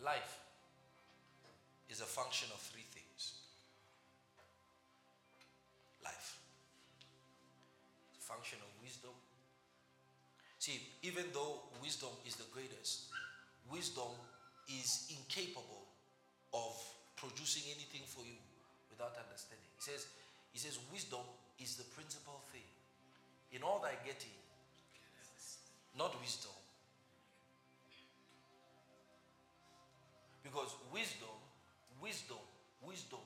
Life 0.04 0.33
is 1.94 2.02
a 2.02 2.10
function 2.10 2.50
of 2.50 2.58
three 2.58 2.90
things. 2.90 3.38
Life. 6.04 6.42
It's 8.10 8.26
a 8.26 8.28
function 8.34 8.58
of 8.66 8.72
wisdom. 8.82 9.14
See, 10.58 10.82
even 11.06 11.30
though 11.38 11.62
wisdom 11.86 12.10
is 12.26 12.34
the 12.36 12.50
greatest, 12.50 13.14
wisdom 13.70 14.10
is 14.66 15.14
incapable 15.14 15.86
of 16.50 16.74
producing 17.16 17.62
anything 17.70 18.02
for 18.10 18.26
you 18.26 18.42
without 18.90 19.14
understanding. 19.14 19.70
He 19.78 19.86
says, 19.86 20.10
he 20.50 20.58
says, 20.58 20.82
wisdom 20.90 21.22
is 21.62 21.78
the 21.78 21.86
principal 21.94 22.42
thing. 22.50 22.66
In 23.54 23.62
all 23.62 23.86
thy 23.86 23.94
getting, 24.02 24.34
not 25.94 26.18
wisdom. 26.20 26.58
Because 30.42 30.74
wisdom, 30.92 31.43
wisdom, 32.04 32.44
wisdom, 32.84 33.24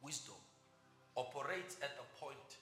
wisdom 0.00 0.40
operates 1.16 1.76
at 1.84 1.92
the 2.00 2.06
point 2.16 2.56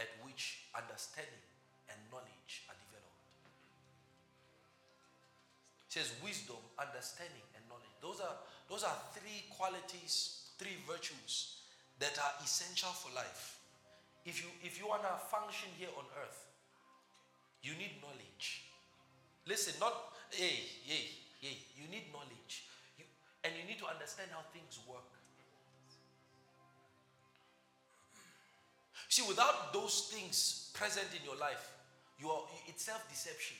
at 0.00 0.08
which 0.24 0.64
understanding 0.72 1.44
and 1.92 2.00
knowledge 2.08 2.64
are 2.72 2.78
developed. 2.88 3.20
It 5.84 5.92
says 5.92 6.08
wisdom, 6.24 6.56
understanding, 6.80 7.44
and 7.52 7.60
knowledge. 7.68 7.92
Those 8.00 8.24
are 8.24 8.40
those 8.72 8.82
are 8.82 8.96
three 9.12 9.44
qualities, 9.52 10.48
three 10.56 10.80
virtues 10.88 11.60
that 12.00 12.16
are 12.16 12.32
essential 12.42 12.88
for 12.96 13.12
life. 13.12 13.60
If 14.24 14.40
you 14.40 14.48
if 14.64 14.80
you 14.80 14.88
want 14.88 15.04
to 15.04 15.12
function 15.28 15.68
here 15.76 15.92
on 16.00 16.08
earth, 16.24 16.48
you 17.60 17.76
need 17.76 18.00
knowledge. 18.00 18.64
Listen, 19.44 19.76
not 19.78 20.16
hey, 20.32 20.64
hey, 20.88 21.12
hey, 21.44 21.60
you 21.76 21.84
need 21.92 22.08
knowledge. 22.08 22.64
And 23.44 23.52
you 23.58 23.66
need 23.66 23.78
to 23.78 23.86
understand 23.86 24.30
how 24.30 24.40
things 24.52 24.78
work. 24.88 25.02
See, 29.08 29.22
without 29.28 29.72
those 29.72 30.10
things 30.12 30.70
present 30.74 31.08
in 31.18 31.24
your 31.24 31.36
life, 31.36 31.70
you 32.18 32.30
are 32.30 32.42
it's 32.66 32.84
self-deception. 32.84 33.56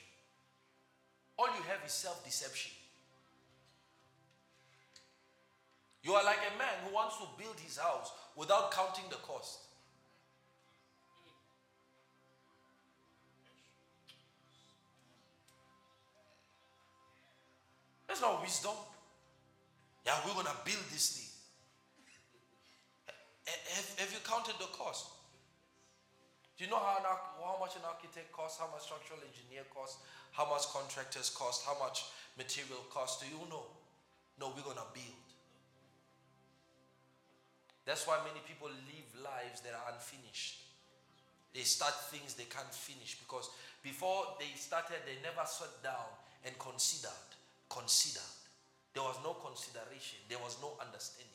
All 1.37 1.47
you 1.47 1.63
have 1.67 1.85
is 1.85 1.91
self-deception. 1.91 2.71
You 6.01 6.13
are 6.13 6.23
like 6.23 6.39
a 6.53 6.57
man 6.57 6.73
who 6.85 6.93
wants 6.93 7.17
to 7.17 7.25
build 7.37 7.59
his 7.59 7.77
house 7.77 8.11
without 8.35 8.71
counting 8.71 9.05
the 9.09 9.15
cost. 9.17 9.59
That's 18.07 18.21
not 18.21 18.41
wisdom. 18.41 18.73
Yeah, 20.05 20.19
we're 20.27 20.35
going 20.35 20.51
to 20.51 20.59
build 20.67 20.83
this 20.91 21.15
thing. 21.15 21.31
Eh, 23.47 23.59
have, 23.75 23.87
have 23.99 24.11
you 24.11 24.19
counted 24.27 24.55
the 24.59 24.67
cost? 24.75 25.07
Do 26.57 26.63
you 26.63 26.69
know 26.69 26.79
how, 26.79 26.99
an, 26.99 27.07
how 27.07 27.57
much 27.59 27.75
an 27.75 27.87
architect 27.87 28.31
costs, 28.31 28.59
how 28.59 28.69
much 28.69 28.83
structural 28.83 29.19
engineer 29.23 29.63
costs, 29.73 30.03
how 30.31 30.47
much 30.47 30.67
contractors 30.69 31.31
cost, 31.31 31.65
how 31.65 31.75
much 31.79 32.05
material 32.37 32.83
costs? 32.91 33.23
Do 33.23 33.27
you 33.31 33.41
know? 33.49 33.65
No, 34.39 34.51
we're 34.55 34.65
going 34.65 34.77
to 34.77 34.91
build. 34.93 35.27
That's 37.85 38.07
why 38.07 38.19
many 38.23 38.39
people 38.47 38.67
live 38.67 39.09
lives 39.23 39.61
that 39.61 39.73
are 39.75 39.91
unfinished. 39.91 40.63
They 41.53 41.61
start 41.61 41.93
things 42.09 42.33
they 42.33 42.49
can't 42.49 42.73
finish 42.73 43.19
because 43.19 43.49
before 43.83 44.39
they 44.39 44.49
started, 44.55 45.03
they 45.05 45.21
never 45.21 45.45
sat 45.45 45.83
down 45.83 46.09
and 46.45 46.57
considered. 46.57 47.29
Considered. 47.69 48.42
There 48.93 49.03
was 49.03 49.17
no 49.23 49.33
consideration, 49.33 50.19
there 50.29 50.37
was 50.37 50.57
no 50.61 50.77
understanding. 50.79 51.33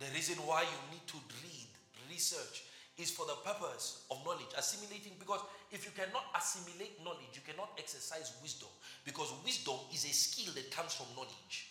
The 0.00 0.06
reason 0.14 0.36
why 0.46 0.62
you 0.62 0.78
need 0.92 1.06
to 1.08 1.16
read, 1.44 1.68
research, 2.10 2.64
is 2.96 3.10
for 3.10 3.26
the 3.26 3.36
purpose 3.44 4.04
of 4.10 4.24
knowledge, 4.24 4.52
assimilating. 4.56 5.12
Because 5.18 5.40
if 5.70 5.84
you 5.84 5.92
cannot 5.96 6.24
assimilate 6.36 7.02
knowledge, 7.04 7.32
you 7.32 7.40
cannot 7.46 7.70
exercise 7.78 8.32
wisdom. 8.42 8.68
Because 9.04 9.32
wisdom 9.44 9.76
is 9.92 10.04
a 10.04 10.12
skill 10.12 10.52
that 10.54 10.70
comes 10.70 10.94
from 10.94 11.06
knowledge. 11.16 11.68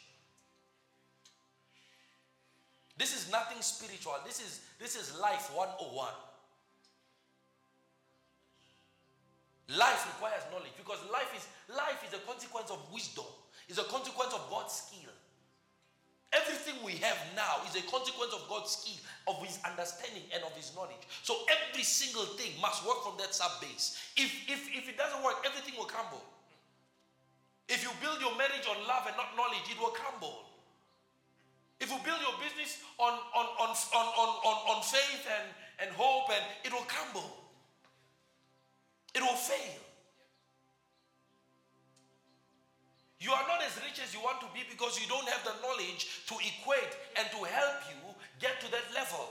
This 2.98 3.16
is 3.16 3.32
nothing 3.32 3.62
spiritual. 3.62 4.14
This 4.26 4.42
is 4.42 4.62
this 4.80 4.96
is 4.96 5.18
life 5.20 5.50
101. 5.56 6.10
Life 9.70 10.10
requires 10.18 10.42
knowledge 10.50 10.74
because 10.82 10.98
life 11.14 11.30
is 11.38 11.46
life 11.70 12.02
is 12.02 12.18
a 12.18 12.22
consequence 12.26 12.74
of 12.74 12.82
wisdom. 12.90 13.30
It's 13.70 13.78
a 13.78 13.86
consequence 13.86 14.34
of 14.34 14.42
God's 14.50 14.74
skill. 14.74 15.14
Everything 16.34 16.78
we 16.86 16.94
have 17.02 17.18
now 17.38 17.62
is 17.70 17.78
a 17.78 17.86
consequence 17.90 18.34
of 18.34 18.46
God's 18.50 18.70
skill, 18.74 19.02
of 19.30 19.42
His 19.46 19.58
understanding, 19.66 20.26
and 20.34 20.42
of 20.46 20.54
His 20.58 20.74
knowledge. 20.74 21.02
So 21.22 21.38
every 21.50 21.82
single 21.82 22.26
thing 22.38 22.54
must 22.62 22.86
work 22.86 23.02
from 23.02 23.18
that 23.18 23.34
sub 23.34 23.62
base. 23.62 23.98
If, 24.18 24.30
if, 24.46 24.70
if 24.74 24.90
it 24.90 24.98
doesn't 24.98 25.22
work, 25.26 25.42
everything 25.46 25.74
will 25.78 25.90
crumble. 25.90 26.22
If 27.66 27.82
you 27.82 27.90
build 28.02 28.22
your 28.22 28.34
marriage 28.38 28.66
on 28.70 28.78
love 28.86 29.10
and 29.10 29.18
not 29.18 29.34
knowledge, 29.38 29.66
it 29.70 29.78
will 29.82 29.94
crumble. 29.94 30.50
If 31.82 31.90
you 31.90 31.98
build 32.06 32.22
your 32.22 32.38
business 32.42 32.82
on, 32.98 33.14
on, 33.34 33.46
on, 33.62 33.70
on, 33.74 34.08
on, 34.18 34.30
on, 34.46 34.58
on 34.70 34.78
faith 34.86 35.26
and, 35.30 35.50
and 35.82 35.90
hope, 35.98 36.30
and 36.30 36.46
it 36.62 36.74
will 36.74 36.86
crumble. 36.86 37.49
It 39.16 39.22
will 39.22 39.36
fail. 39.36 39.80
You 43.20 43.32
are 43.36 43.44
not 43.52 43.60
as 43.62 43.76
rich 43.84 44.00
as 44.00 44.14
you 44.16 44.24
want 44.24 44.40
to 44.40 44.48
be 44.56 44.64
because 44.72 44.96
you 44.96 45.08
don't 45.12 45.28
have 45.28 45.44
the 45.44 45.52
knowledge 45.60 46.08
to 46.32 46.36
equate 46.40 46.94
and 47.20 47.28
to 47.36 47.40
help 47.44 47.84
you 47.92 48.00
get 48.40 48.64
to 48.64 48.72
that 48.72 48.88
level. 48.96 49.28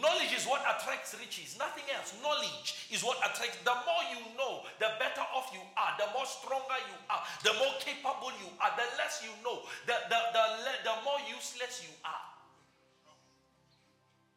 Knowledge 0.00 0.32
is 0.36 0.44
what 0.44 0.60
attracts 0.68 1.16
riches, 1.16 1.56
nothing 1.56 1.84
else. 1.96 2.12
Knowledge 2.20 2.88
is 2.92 3.00
what 3.00 3.16
attracts. 3.24 3.56
The 3.64 3.72
more 3.72 4.04
you 4.12 4.20
know, 4.36 4.64
the 4.80 4.92
better 5.00 5.24
off 5.32 5.48
you 5.52 5.64
are, 5.76 5.92
the 5.96 6.08
more 6.12 6.28
stronger 6.28 6.76
you 6.88 6.98
are, 7.08 7.24
the 7.40 7.56
more 7.56 7.72
capable 7.80 8.32
you 8.36 8.48
are, 8.60 8.72
the 8.76 8.84
less 9.00 9.24
you 9.24 9.32
know, 9.40 9.64
the, 9.88 9.96
the, 10.12 10.20
the, 10.32 10.44
the 10.84 10.94
more 11.04 11.20
useless 11.28 11.84
you 11.84 11.92
are. 12.04 12.37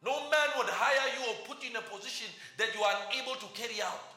No 0.04 0.18
man 0.30 0.48
would 0.58 0.66
hire 0.66 1.08
you 1.14 1.30
or 1.30 1.34
put 1.46 1.62
you 1.62 1.70
in 1.70 1.76
a 1.76 1.86
position 1.86 2.26
that 2.58 2.74
you 2.74 2.82
are 2.82 2.96
unable 3.06 3.38
to 3.38 3.46
carry 3.54 3.80
out. 3.80 4.12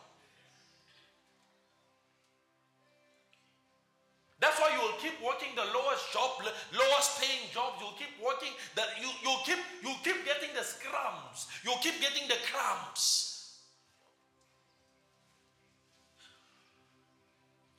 That's 4.41 4.59
why 4.59 4.73
you 4.73 4.81
will 4.81 4.97
keep 4.99 5.13
working 5.23 5.53
the 5.55 5.65
lowest 5.73 6.11
job, 6.11 6.41
lowest 6.73 7.21
paying 7.21 7.49
job. 7.53 7.77
You'll 7.79 7.97
keep 7.97 8.13
working 8.21 8.51
that 8.75 8.97
you 8.99 9.09
you'll 9.23 9.41
keep 9.45 9.57
you 9.81 9.93
keep 10.03 10.25
getting 10.25 10.53
the 10.53 10.65
scrums. 10.65 11.47
You'll 11.63 11.81
keep 11.81 12.01
getting 12.01 12.27
the 12.27 12.37
crumbs. 12.51 13.35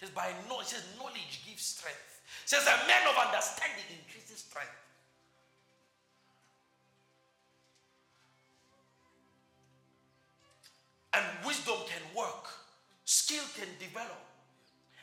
Just 0.00 0.14
by 0.14 0.32
knowledge, 0.48 0.66
says 0.68 0.84
knowledge 0.98 1.42
gives 1.46 1.62
strength. 1.62 2.20
It 2.44 2.48
says 2.48 2.62
a 2.62 2.86
man 2.86 3.02
of 3.08 3.16
understanding 3.16 3.86
increases 4.02 4.44
strength. 4.44 4.85
And 11.16 11.24
wisdom 11.46 11.76
can 11.88 12.02
work, 12.14 12.44
skill 13.06 13.44
can 13.58 13.68
develop. 13.80 14.20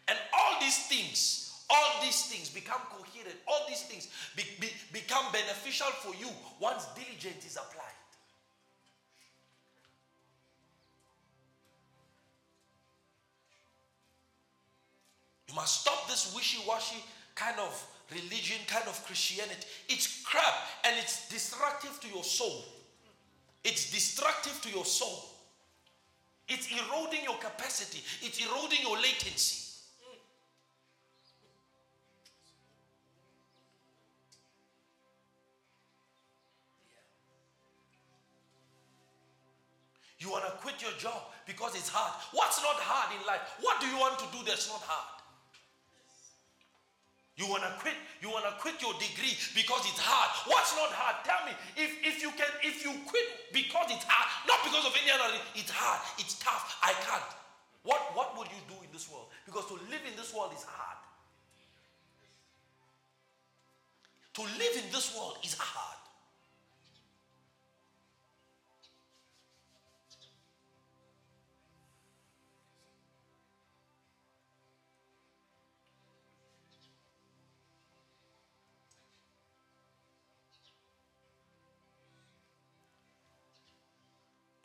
And 0.07 0.18
all 0.31 0.60
these 0.61 0.85
things, 0.85 1.64
all 1.72 2.03
these 2.03 2.26
things 2.27 2.49
become 2.49 2.81
coherent, 2.91 3.35
all 3.48 3.65
these 3.68 3.81
things 3.81 4.10
be, 4.35 4.44
be, 4.60 4.69
become 4.91 5.26
beneficial 5.31 5.88
for 5.88 6.14
you 6.15 6.30
once 6.60 6.85
diligence 6.94 7.45
is 7.48 7.56
applied. 7.56 7.90
You 15.48 15.56
must 15.56 15.81
stop 15.81 16.07
this 16.07 16.34
wishy 16.35 16.61
washy 16.68 17.03
kind 17.34 17.57
of 17.60 17.88
religion, 18.11 18.57
kind 18.68 18.88
of 18.88 19.03
Christianity. 19.06 19.65
It's 19.90 20.23
crap 20.23 20.53
and 20.84 20.95
it's 20.99 21.27
destructive 21.30 21.99
to 22.02 22.07
your 22.07 22.23
soul. 22.23 22.65
It's 23.64 23.91
destructive 23.91 24.60
to 24.61 24.69
your 24.69 24.85
soul. 24.85 25.32
It's 26.47 26.67
eroding 26.71 27.23
your 27.23 27.37
capacity. 27.37 28.03
It's 28.21 28.39
eroding 28.45 28.79
your 28.81 28.97
latency. 28.97 29.63
You 40.19 40.31
want 40.31 40.45
to 40.45 40.51
quit 40.63 40.81
your 40.81 40.91
job 40.97 41.21
because 41.45 41.75
it's 41.75 41.89
hard. 41.89 42.13
What's 42.31 42.63
not 42.63 42.79
hard 42.79 43.11
in 43.19 43.27
life? 43.27 43.41
What 43.59 43.81
do 43.81 43.87
you 43.87 43.97
want 43.99 44.17
to 44.19 44.25
do 44.31 44.39
that's 44.47 44.69
not 44.69 44.79
hard? 44.79 45.12
You 47.35 47.49
want 47.49 47.65
to 47.65 47.73
quit, 47.81 47.97
you 48.22 48.30
want 48.30 48.45
to 48.45 48.53
quit 48.61 48.77
your 48.77 48.93
degree 49.01 49.34
because 49.57 49.81
it's 49.89 49.97
hard. 49.97 50.30
What's 50.45 50.77
not 50.77 50.93
hard? 50.93 51.26
Tell 51.26 51.41
me. 51.49 51.57
If, 51.73 51.89
if 52.05 52.22
you 52.22 52.30
can, 52.38 52.49
if 52.61 52.85
you 52.85 52.93
quit 53.10 53.26
because 53.49 53.89
it's 53.89 54.05
hard, 54.05 54.30
not 54.45 54.61
because 54.61 54.85
of 54.85 54.93
any 54.93 55.10
other 55.10 55.34
it's 55.57 55.73
hard, 55.73 55.97
it's 56.22 56.38
tough, 56.38 56.77
I 56.85 56.93
can't. 57.01 57.26
What, 57.81 58.14
what 58.14 58.38
would 58.38 58.47
you 58.53 58.61
do 58.69 58.77
in 58.85 58.89
this 58.93 59.10
world? 59.10 59.34
Because 59.49 59.65
to 59.73 59.73
live 59.89 60.05
in 60.05 60.14
this 60.15 60.30
world 60.30 60.53
is 60.53 60.61
hard. 60.61 61.01
To 64.38 64.41
live 64.41 64.73
in 64.77 64.88
this 64.93 65.18
world 65.18 65.38
is 65.43 65.57
hard. 65.57 66.02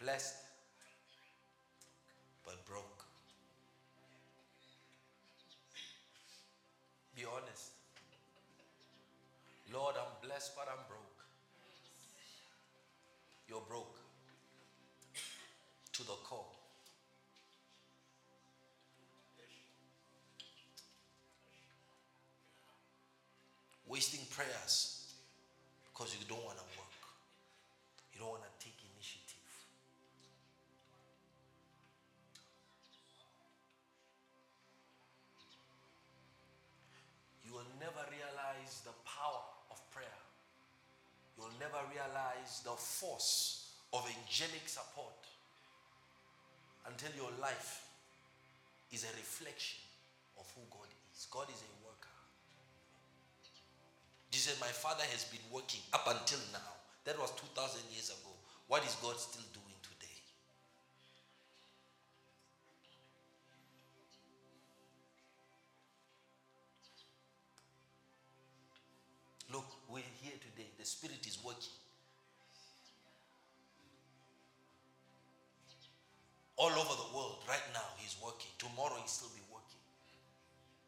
Blessed 0.09 0.37
but 2.43 2.65
broke. 2.65 3.05
Be 7.15 7.25
honest. 7.27 7.73
Lord, 9.71 9.97
I'm 9.99 10.27
blessed 10.27 10.57
but 10.57 10.67
I'm 10.73 10.83
broke. 10.89 11.03
You're 13.51 13.61
broke 13.69 13.99
to 15.93 16.03
the 16.05 16.17
core. 16.25 16.47
Wasting 23.87 24.21
prayers 24.31 25.13
because 25.93 26.17
you 26.19 26.27
don't 26.27 26.43
want 26.47 26.57
to 26.57 26.78
never 41.79 41.91
realize 41.93 42.61
the 42.65 42.71
force 42.71 43.71
of 43.93 44.07
angelic 44.07 44.69
support 44.69 45.15
until 46.87 47.11
your 47.17 47.31
life 47.41 47.87
is 48.93 49.05
a 49.05 49.13
reflection 49.17 49.79
of 50.39 50.51
who 50.55 50.63
God 50.71 50.89
is. 51.13 51.27
God 51.31 51.47
is 51.49 51.63
a 51.63 51.73
worker. 51.85 52.15
Jesus, 54.31 54.61
my 54.61 54.73
father 54.73 55.05
has 55.13 55.25
been 55.25 55.45
working 55.53 55.81
up 55.93 56.07
until 56.07 56.41
now. 56.53 56.73
That 57.05 57.19
was 57.19 57.31
2,000 57.33 57.81
years 57.93 58.11
ago. 58.11 58.33
What 58.67 58.85
is 58.85 58.97
God 59.01 59.17
still 59.17 59.47
doing 59.53 59.68
All 76.59 76.75
over 76.75 76.95
the 76.99 77.11
world, 77.15 77.39
right 77.47 77.63
now, 77.73 77.87
He's 78.03 78.17
working. 78.19 78.51
Tomorrow, 78.59 78.99
He'll 78.99 79.07
still 79.07 79.31
be 79.31 79.47
working. 79.47 79.79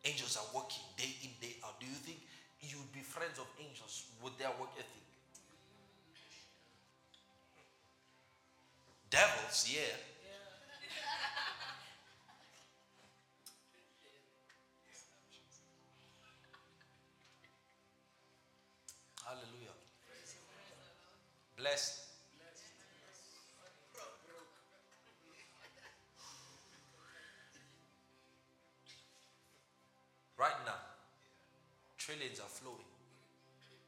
Angels 0.04 0.36
are 0.36 0.50
working 0.50 0.82
day 0.98 1.14
in, 1.22 1.30
day 1.40 1.54
out. 1.62 1.78
Do 1.78 1.86
you 1.86 1.94
think 1.94 2.18
you'd 2.60 2.92
be 2.92 3.06
friends 3.06 3.38
of 3.38 3.46
angels 3.56 4.10
with 4.22 4.36
their 4.36 4.50
work 4.58 4.74
ethic? 4.74 5.06
Devils, 9.10 9.70
yeah. 9.70 10.09
Are 32.38 32.52
flowing, 32.52 32.86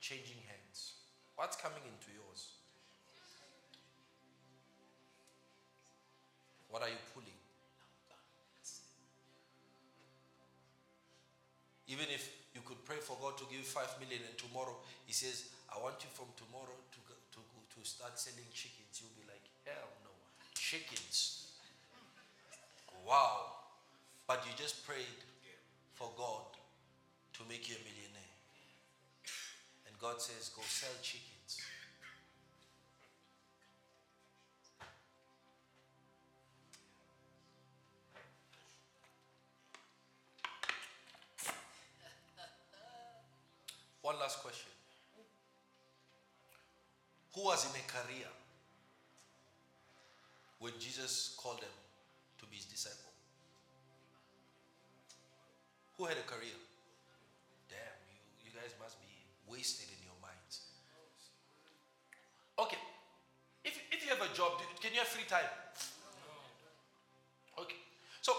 changing 0.00 0.42
hands. 0.50 0.98
What's 1.36 1.54
coming 1.54 1.84
into 1.86 2.10
yours? 2.10 2.58
What 6.68 6.82
are 6.82 6.88
you 6.88 6.98
pulling? 7.14 7.38
Even 11.86 12.06
if 12.08 12.32
you 12.54 12.62
could 12.64 12.80
pray 12.88 12.96
for 12.96 13.16
God 13.20 13.36
to 13.36 13.44
give 13.52 13.60
you 13.60 13.68
five 13.68 13.92
million 14.00 14.24
and 14.24 14.36
tomorrow 14.38 14.76
He 15.06 15.12
says, 15.12 15.52
I 15.68 15.76
want 15.76 16.00
you 16.00 16.08
from 16.16 16.32
tomorrow 16.40 16.72
to, 16.72 17.00
to, 17.36 17.40
to 17.44 17.78
start 17.84 18.18
selling 18.18 18.48
chickens, 18.52 18.96
you'll 18.96 19.12
be 19.12 19.28
like, 19.28 19.44
hell 19.68 19.92
no. 20.04 20.10
Chickens. 20.56 21.52
Wow. 23.06 23.68
But 24.26 24.44
you 24.46 24.52
just 24.56 24.86
prayed 24.86 25.20
for 25.92 26.08
God 26.16 26.56
to 27.34 27.40
make 27.48 27.68
you 27.68 27.76
a 27.76 27.82
millionaire. 27.84 28.11
God 30.02 30.20
says, 30.20 30.48
go 30.48 30.62
sell 30.66 30.90
chickens. 31.00 31.60
One 44.02 44.18
last 44.18 44.42
question. 44.42 44.72
Who 47.36 47.44
was 47.44 47.64
in 47.66 47.70
a 47.70 47.84
career 47.86 48.26
when 50.58 50.72
Jesus 50.80 51.36
called 51.40 51.60
them 51.60 51.68
to 52.40 52.46
be 52.46 52.56
his 52.56 52.64
disciple? 52.64 53.12
Who 55.96 56.06
had 56.06 56.16
a 56.16 56.28
career? 56.28 56.58
Have 65.02 65.08
free 65.08 65.24
time? 65.28 65.50
Okay. 67.58 67.74
So 68.20 68.32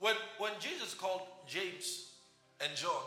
when 0.00 0.14
when 0.38 0.52
Jesus 0.60 0.94
called 0.94 1.22
James 1.48 2.12
and 2.60 2.70
John, 2.76 3.02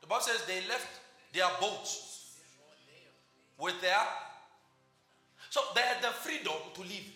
the 0.00 0.06
Bible 0.06 0.22
says 0.22 0.44
they 0.46 0.66
left 0.68 0.88
their 1.32 1.48
boats 1.60 2.34
with 3.58 3.80
their 3.80 4.02
so 5.50 5.60
they 5.74 5.80
had 5.80 6.02
the 6.02 6.08
freedom 6.08 6.52
to 6.74 6.80
leave. 6.82 7.15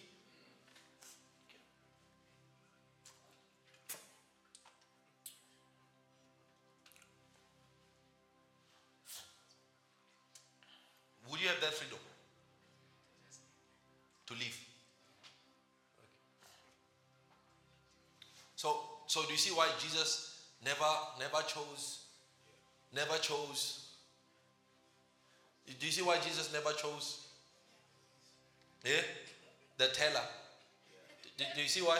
See 19.50 19.56
why 19.56 19.68
Jesus 19.78 20.44
never, 20.64 20.84
never 21.18 21.42
chose, 21.46 22.00
never 22.94 23.18
chose? 23.18 23.86
Do 25.78 25.86
you 25.86 25.92
see 25.92 26.02
why 26.02 26.16
Jesus 26.18 26.52
never 26.52 26.72
chose? 26.72 27.26
Yeah, 28.84 29.02
the 29.78 29.88
teller. 29.88 30.22
Do, 31.36 31.44
do 31.54 31.62
you 31.62 31.68
see 31.68 31.80
why? 31.80 31.98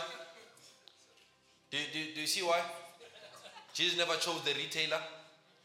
Do, 1.69 1.77
do, 1.93 1.99
do 2.15 2.21
you 2.21 2.27
see 2.27 2.41
why? 2.41 2.61
Jesus 3.73 3.97
never 3.97 4.15
chose 4.15 4.41
the 4.43 4.53
retailer. 4.53 4.99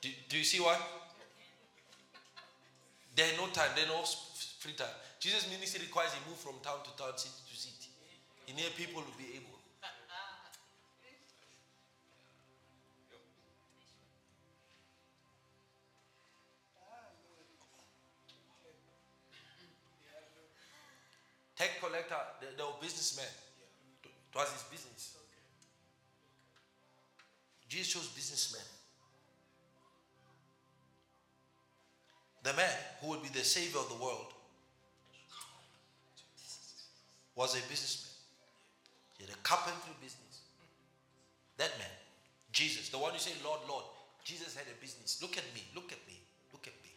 Do, 0.00 0.08
do 0.28 0.38
you 0.38 0.44
see 0.44 0.60
why? 0.60 0.76
There 3.16 3.26
no 3.38 3.46
time, 3.48 3.70
there 3.74 3.86
no 3.86 4.04
free 4.58 4.74
time. 4.74 4.94
Jesus' 5.18 5.48
ministry 5.50 5.86
requires 5.86 6.12
he 6.12 6.20
move 6.28 6.38
from 6.38 6.54
town 6.62 6.78
to 6.84 6.90
town, 7.02 7.16
city 7.16 7.34
to 7.50 7.56
city. 7.58 7.88
he 8.46 8.52
here, 8.52 8.70
people 8.76 9.02
to 9.02 9.18
be 9.18 9.34
able. 9.36 9.55
Collector, 22.04 22.76
businessman. 22.80 23.26
It 24.04 24.36
was 24.36 24.52
his 24.52 24.62
business. 24.64 25.16
Jesus 27.68 27.92
chose 27.92 28.08
businessmen. 28.08 28.62
The 32.42 32.52
man 32.52 32.70
who 33.00 33.08
would 33.08 33.22
be 33.22 33.28
the 33.30 33.44
savior 33.44 33.80
of 33.80 33.88
the 33.88 34.04
world 34.04 34.32
was 37.34 37.54
a 37.56 37.68
businessman. 37.68 38.12
He 39.18 39.24
had 39.24 39.34
a 39.34 39.38
carpentry 39.42 39.92
business. 40.00 40.42
That 41.56 41.70
man, 41.78 41.88
Jesus, 42.52 42.90
the 42.90 42.98
one 42.98 43.14
you 43.14 43.20
say, 43.20 43.32
Lord, 43.42 43.60
Lord, 43.68 43.84
Jesus 44.22 44.54
had 44.54 44.66
a 44.66 44.80
business. 44.80 45.18
Look 45.22 45.38
at 45.38 45.44
me, 45.54 45.62
look 45.74 45.90
at 45.90 45.98
me, 46.06 46.20
look 46.52 46.66
at 46.66 46.74
me. 46.84 46.92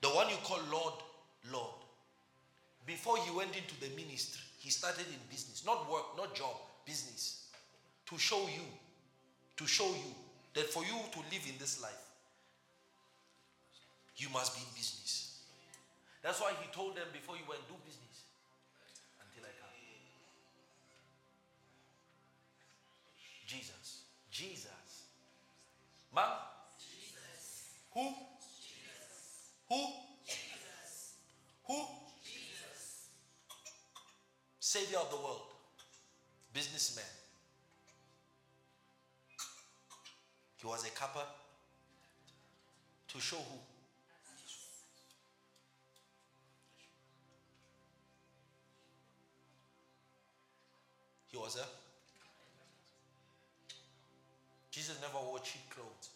The 0.00 0.08
one 0.08 0.30
you 0.30 0.36
call 0.44 0.60
Lord, 0.70 0.94
Lord. 1.52 1.85
Before 2.86 3.18
he 3.18 3.36
went 3.36 3.56
into 3.56 3.74
the 3.80 3.88
ministry, 3.96 4.42
he 4.58 4.70
started 4.70 5.06
in 5.06 5.18
business, 5.28 5.64
not 5.66 5.90
work, 5.90 6.16
not 6.16 6.34
job, 6.34 6.54
business. 6.86 7.48
To 8.06 8.16
show 8.16 8.42
you, 8.42 8.62
to 9.56 9.66
show 9.66 9.88
you 9.88 10.14
that 10.54 10.66
for 10.70 10.84
you 10.84 10.94
to 11.12 11.18
live 11.18 11.42
in 11.48 11.58
this 11.58 11.82
life, 11.82 12.06
you 14.16 14.28
must 14.32 14.54
be 14.54 14.62
in 14.62 14.68
business. 14.74 15.42
That's 16.22 16.40
why 16.40 16.52
he 16.62 16.72
told 16.72 16.96
them 16.96 17.06
before 17.12 17.36
you 17.36 17.42
went, 17.48 17.60
do 17.68 17.74
business 17.84 18.22
until 19.20 19.44
I 19.44 19.52
come. 19.60 19.70
Jesus. 23.46 24.02
Jesus. 24.30 25.04
Mom? 26.14 26.30
Who? 27.94 28.14
Who? 29.68 29.86
Who? 31.66 32.05
Savior 34.66 34.98
of 34.98 35.08
the 35.10 35.16
world. 35.16 35.42
Businessman. 36.52 37.04
He 40.56 40.66
was 40.66 40.84
a 40.84 40.90
cupper 40.90 41.22
to 43.06 43.20
show 43.20 43.36
who? 43.36 43.58
He 51.28 51.36
was 51.36 51.56
a. 51.58 51.66
Jesus 54.72 54.96
never 55.00 55.24
wore 55.24 55.38
cheap 55.38 55.62
clothes. 55.70 56.10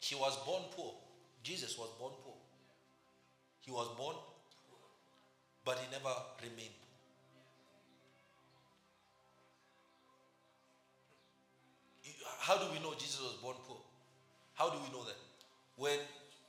He 0.00 0.14
was 0.14 0.34
born 0.46 0.62
poor. 0.74 0.94
Jesus 1.42 1.76
was 1.76 1.90
born 2.00 2.14
poor. 2.24 2.36
He 3.60 3.70
was 3.70 3.86
born, 3.98 4.16
but 5.62 5.76
he 5.76 5.92
never 5.92 6.14
remained 6.42 6.72
How 12.48 12.56
do 12.56 12.64
we 12.72 12.80
know 12.80 12.96
Jesus 12.96 13.20
was 13.20 13.36
born 13.44 13.60
poor? 13.68 13.76
How 14.54 14.72
do 14.72 14.80
we 14.80 14.88
know 14.88 15.04
that? 15.04 15.20
When 15.76 16.00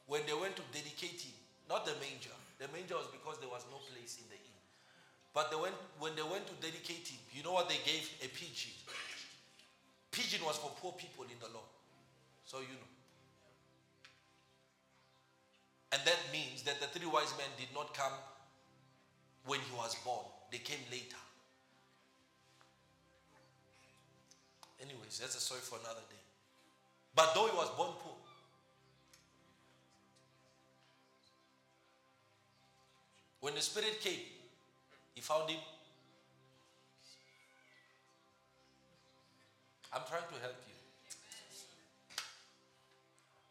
when 0.07 0.23
they 0.23 0.31
went 0.31 0.55
to 0.55 0.63
dedicate 0.71 1.19
him, 1.19 1.35
not 1.67 1.83
the 1.83 1.91
manger. 1.99 2.31
The 2.55 2.71
manger 2.71 2.95
was 2.95 3.11
because 3.11 3.35
there 3.43 3.51
was 3.51 3.67
no 3.67 3.83
place 3.83 4.15
in 4.15 4.23
the 4.31 4.39
inn. 4.39 4.59
But 5.35 5.51
they 5.51 5.59
went, 5.59 5.75
when 5.99 6.15
they 6.15 6.23
went 6.23 6.47
to 6.47 6.55
dedicate 6.63 7.03
him, 7.03 7.19
you 7.35 7.43
know 7.43 7.51
what 7.51 7.67
they 7.67 7.83
gave? 7.83 8.07
A 8.23 8.31
pigeon. 8.31 8.71
Pigeon 10.09 10.39
was 10.47 10.55
for 10.55 10.71
poor 10.79 10.95
people 10.95 11.27
in 11.27 11.35
the 11.43 11.51
law. 11.51 11.67
So 12.47 12.63
you 12.63 12.79
know. 12.79 12.89
And 15.91 16.01
that 16.07 16.19
means 16.31 16.63
that 16.63 16.79
the 16.79 16.87
three 16.87 17.11
wise 17.11 17.35
men 17.35 17.51
did 17.59 17.75
not 17.75 17.93
come 17.93 18.15
when 19.43 19.59
he 19.59 19.75
was 19.75 19.99
born, 20.07 20.23
they 20.49 20.63
came 20.63 20.79
later. 20.89 21.19
Anyways, 24.81 25.19
that's 25.19 25.35
a 25.35 25.39
story 25.39 25.61
for 25.61 25.77
another 25.79 26.01
day. 26.09 26.23
But 27.13 27.33
though 27.33 27.47
he 27.47 27.55
was 27.55 27.69
born 27.75 27.91
poor, 27.99 28.15
when 33.41 33.55
the 33.55 33.61
Spirit 33.61 33.99
came, 33.99 34.23
he 35.15 35.21
found 35.21 35.49
him. 35.49 35.59
I'm 39.91 40.03
trying 40.07 40.29
to 40.31 40.39
help 40.39 40.55
you. 40.67 40.77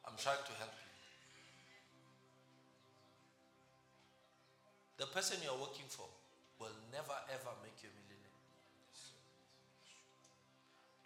I'm 0.06 0.16
trying 0.16 0.40
to 0.46 0.54
help 0.56 0.72
you. 0.72 0.88
The 4.98 5.06
person 5.06 5.38
you're 5.44 5.60
working 5.60 5.86
for 5.88 6.06
will 6.58 6.74
never 6.90 7.14
ever 7.30 7.52
make 7.62 7.82
you 7.82 7.90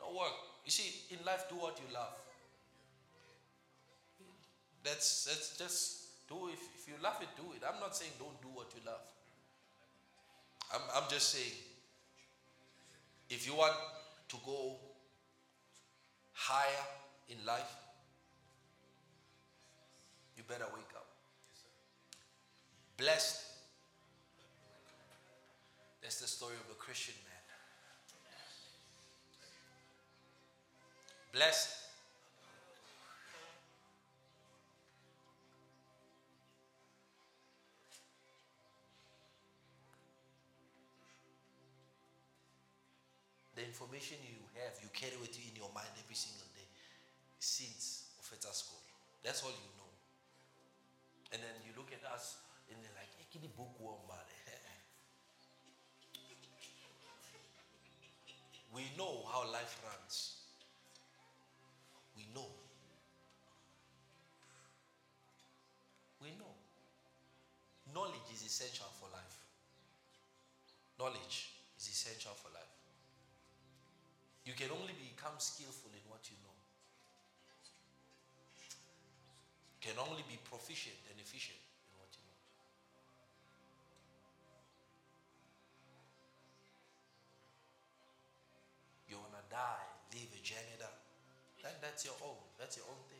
Don't 0.03 0.17
work. 0.17 0.35
You 0.65 0.73
see, 0.73 1.15
in 1.15 1.25
life, 1.25 1.47
do 1.49 1.55
what 1.55 1.79
you 1.79 1.95
love. 1.95 2.19
That's 4.83 5.25
that's 5.25 5.57
just 5.57 6.29
do 6.29 6.49
if, 6.53 6.59
if 6.75 6.89
you 6.89 6.95
love 7.01 7.23
it, 7.23 7.29
do 7.37 7.45
it. 7.55 7.63
I'm 7.63 7.79
not 7.79 7.95
saying 7.95 8.11
don't 8.19 8.41
do 8.43 8.49
what 8.49 8.67
you 8.75 8.83
love. 8.85 9.01
I'm 10.75 10.81
I'm 10.97 11.09
just 11.09 11.29
saying 11.29 11.55
if 13.31 13.47
you 13.47 13.55
want 13.55 13.75
to 14.29 14.37
go 14.45 14.77
higher 16.33 16.85
in 17.29 17.37
life, 17.47 17.77
you 20.37 20.43
better 20.49 20.67
wake 20.75 20.93
up. 20.97 21.07
Blessed. 22.97 23.41
That's 26.03 26.21
the 26.21 26.27
story 26.27 26.55
of 26.55 26.71
a 26.73 26.75
Christian 26.75 27.15
man. 27.25 27.32
Blessed. 31.33 31.71
The 43.57 43.65
information 43.65 44.19
you 44.29 44.37
have, 44.61 44.77
you 44.83 44.89
carry 44.93 45.17
with 45.21 45.33
you 45.41 45.45
in 45.49 45.57
your 45.57 45.71
mind 45.75 45.89
every 46.05 46.17
single 46.17 46.45
day 46.53 46.69
since 47.39 48.13
Ofeta 48.21 48.53
school. 48.53 48.81
That's 49.25 49.43
all 49.43 49.53
you 49.53 49.71
know. 49.81 49.89
And 51.33 51.41
then 51.41 51.57
you 51.65 51.73
look 51.77 51.89
at 51.97 52.05
us 52.13 52.37
and 52.69 52.77
you're 52.81 52.93
like, 52.93 53.09
eh, 53.17 53.25
hey, 53.25 53.27
kini 53.33 53.49
bookworm, 53.57 54.05
man. 54.09 54.21
We 58.75 58.85
know 58.97 59.25
how 59.31 59.45
life 59.53 59.81
runs. 59.85 60.42
We 62.17 62.27
know. 62.35 62.49
We 66.21 66.29
know. 66.39 66.55
Knowledge 67.95 68.31
is 68.33 68.43
essential 68.43 68.87
for 68.99 69.09
life. 69.11 69.39
Knowledge 70.99 71.51
is 71.79 71.89
essential 71.89 72.33
for 72.35 72.49
life. 72.55 72.73
You 74.45 74.55
can 74.55 74.71
only 74.71 74.93
become 74.93 75.39
skillful 75.39 75.91
in 75.91 76.03
what 76.11 76.31
you 76.31 76.37
know. 76.43 76.55
Can 79.81 79.99
only 79.99 80.23
be 80.29 80.39
proficient 80.49 80.97
and 81.11 81.19
efficient 81.21 81.59
that's 91.83 92.05
your 92.05 92.15
own. 92.25 92.39
That's 92.59 92.77
your 92.77 92.87
own 92.87 93.03
thing. 93.11 93.19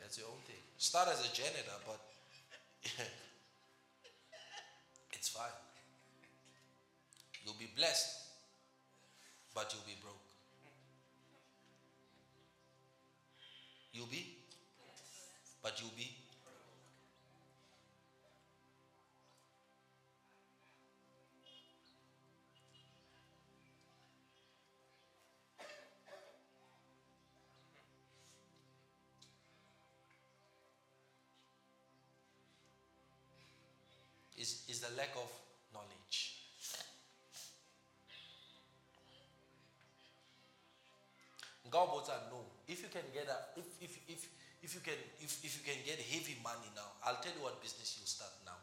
That's 0.00 0.18
your 0.18 0.28
own 0.28 0.40
thing. 0.46 0.56
Start 0.78 1.08
as 1.08 1.20
a 1.20 1.32
janitor, 1.32 1.76
but 1.86 2.00
it's 5.12 5.28
fine. 5.28 5.48
You'll 7.44 7.54
be 7.58 7.68
blessed, 7.76 8.28
but 9.54 9.72
you'll 9.72 9.86
be 9.86 9.96
broke. 10.00 10.16
You'll 13.92 14.06
be, 14.06 14.36
but 15.62 15.80
you'll 15.80 15.92
be. 15.96 16.13
Lack 34.96 35.14
of 35.16 35.30
knowledge. 35.72 36.44
God, 41.70 41.88
Ngawabotsa, 41.90 42.30
no. 42.30 42.44
If 42.68 42.82
you 42.82 42.88
can 42.88 43.02
get 43.12 43.26
a, 43.26 43.58
if, 43.58 43.66
if, 43.82 43.98
if, 44.08 44.28
if 44.62 44.74
you 44.74 44.80
can 44.80 44.94
if, 45.20 45.44
if 45.44 45.58
you 45.58 45.64
can 45.66 45.82
get 45.84 45.98
heavy 45.98 46.38
money 46.42 46.70
now, 46.76 46.86
I'll 47.04 47.20
tell 47.20 47.32
you 47.34 47.42
what 47.42 47.60
business 47.60 47.98
you'll 47.98 48.06
start 48.06 48.30
now. 48.46 48.56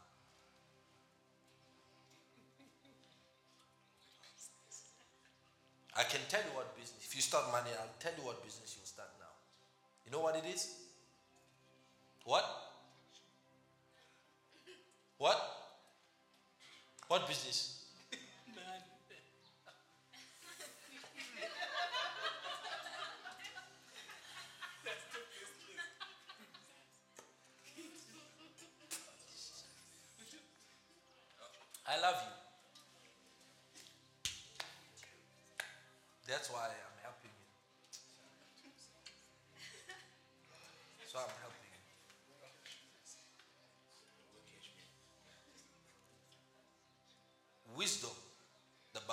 I 5.94 6.04
can 6.04 6.20
tell 6.28 6.40
you 6.40 6.56
what 6.56 6.74
business. 6.74 7.04
If 7.04 7.14
you 7.14 7.20
start 7.20 7.52
money, 7.52 7.68
I'll 7.76 7.94
tell 8.00 8.12
you 8.16 8.24
what 8.24 8.42
business 8.42 8.74
you'll 8.76 8.88
start 8.88 9.10
now. 9.20 9.28
You 10.06 10.12
know 10.12 10.20
what 10.20 10.36
it 10.36 10.48
is? 10.48 10.72
What? 12.24 12.61
What 17.12 17.28
business? 17.28 17.81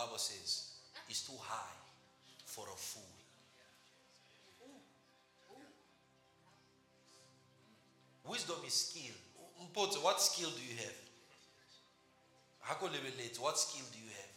Bible 0.10 0.18
says, 0.18 0.72
is 1.08 1.22
too 1.22 1.38
high 1.40 1.78
for 2.46 2.66
a 2.66 2.76
fool. 2.76 3.04
Wisdom 8.28 8.56
is 8.66 8.74
skill. 8.74 9.14
What 10.02 10.20
skill 10.20 10.50
do 10.50 10.64
you 10.64 10.78
have? 10.78 10.96
Hako 12.62 12.88
lebeletse, 12.88 13.40
What 13.40 13.60
skill 13.60 13.86
do 13.94 14.00
you 14.00 14.10
have? 14.10 14.34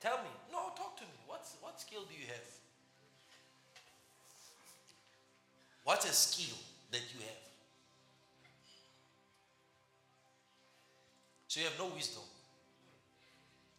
Tell 0.00 0.18
me. 0.18 0.30
No, 0.50 0.72
talk 0.76 0.96
to 0.96 1.04
me. 1.04 1.10
What's, 1.28 1.54
what 1.60 1.80
skill 1.80 2.02
do 2.08 2.14
you 2.14 2.26
have? 2.26 2.48
What's 5.84 6.10
a 6.10 6.12
skill 6.12 6.56
that 6.90 7.02
you 7.14 7.20
have? 7.20 7.42
So 11.46 11.60
you 11.60 11.66
have 11.66 11.78
no 11.78 11.86
wisdom. 11.94 12.22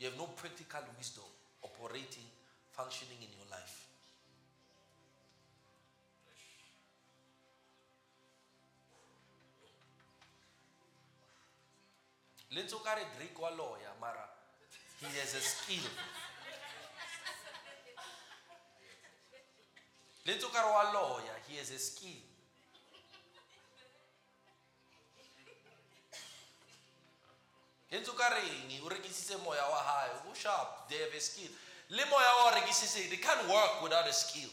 You 0.02 0.10
have 0.10 0.18
no 0.18 0.26
practical 0.26 0.82
wisdom 0.98 1.30
operating, 1.61 2.26
functioning 2.72 3.22
in 3.22 3.30
your 3.38 3.45
life. 3.52 3.86
Lenzo 12.49 12.82
kare 12.84 13.06
Greek 13.15 13.40
wa 13.40 13.49
lawyer, 13.49 13.94
mara 14.02 14.26
he 15.02 15.06
has 15.19 15.36
a 15.36 15.40
skill. 15.40 15.86
Lenzo 20.26 20.52
kare 20.52 20.65
wa 20.65 20.91
lawyer, 20.91 21.38
he 21.48 21.57
has 21.57 21.69
a 21.69 21.78
skill. 21.78 22.31
Lenzo 27.91 28.13
kare 28.13 28.41
ni 28.68 28.80
o 28.80 28.89
rekisitse 28.89 29.35
moya 29.43 29.63
wa 29.69 29.84
hae, 29.84 30.09
o 30.30 30.34
sharp, 30.34 30.88
they 30.89 30.97
have 30.97 31.13
a 31.13 31.19
skill. 31.19 31.49
Le 31.89 32.05
moya 32.05 32.31
wa 32.45 32.51
rekisitse, 32.51 33.09
they 33.09 33.18
can't 33.18 33.49
work 33.49 33.84
without 33.84 34.07
a 34.07 34.13
skill. 34.13 34.49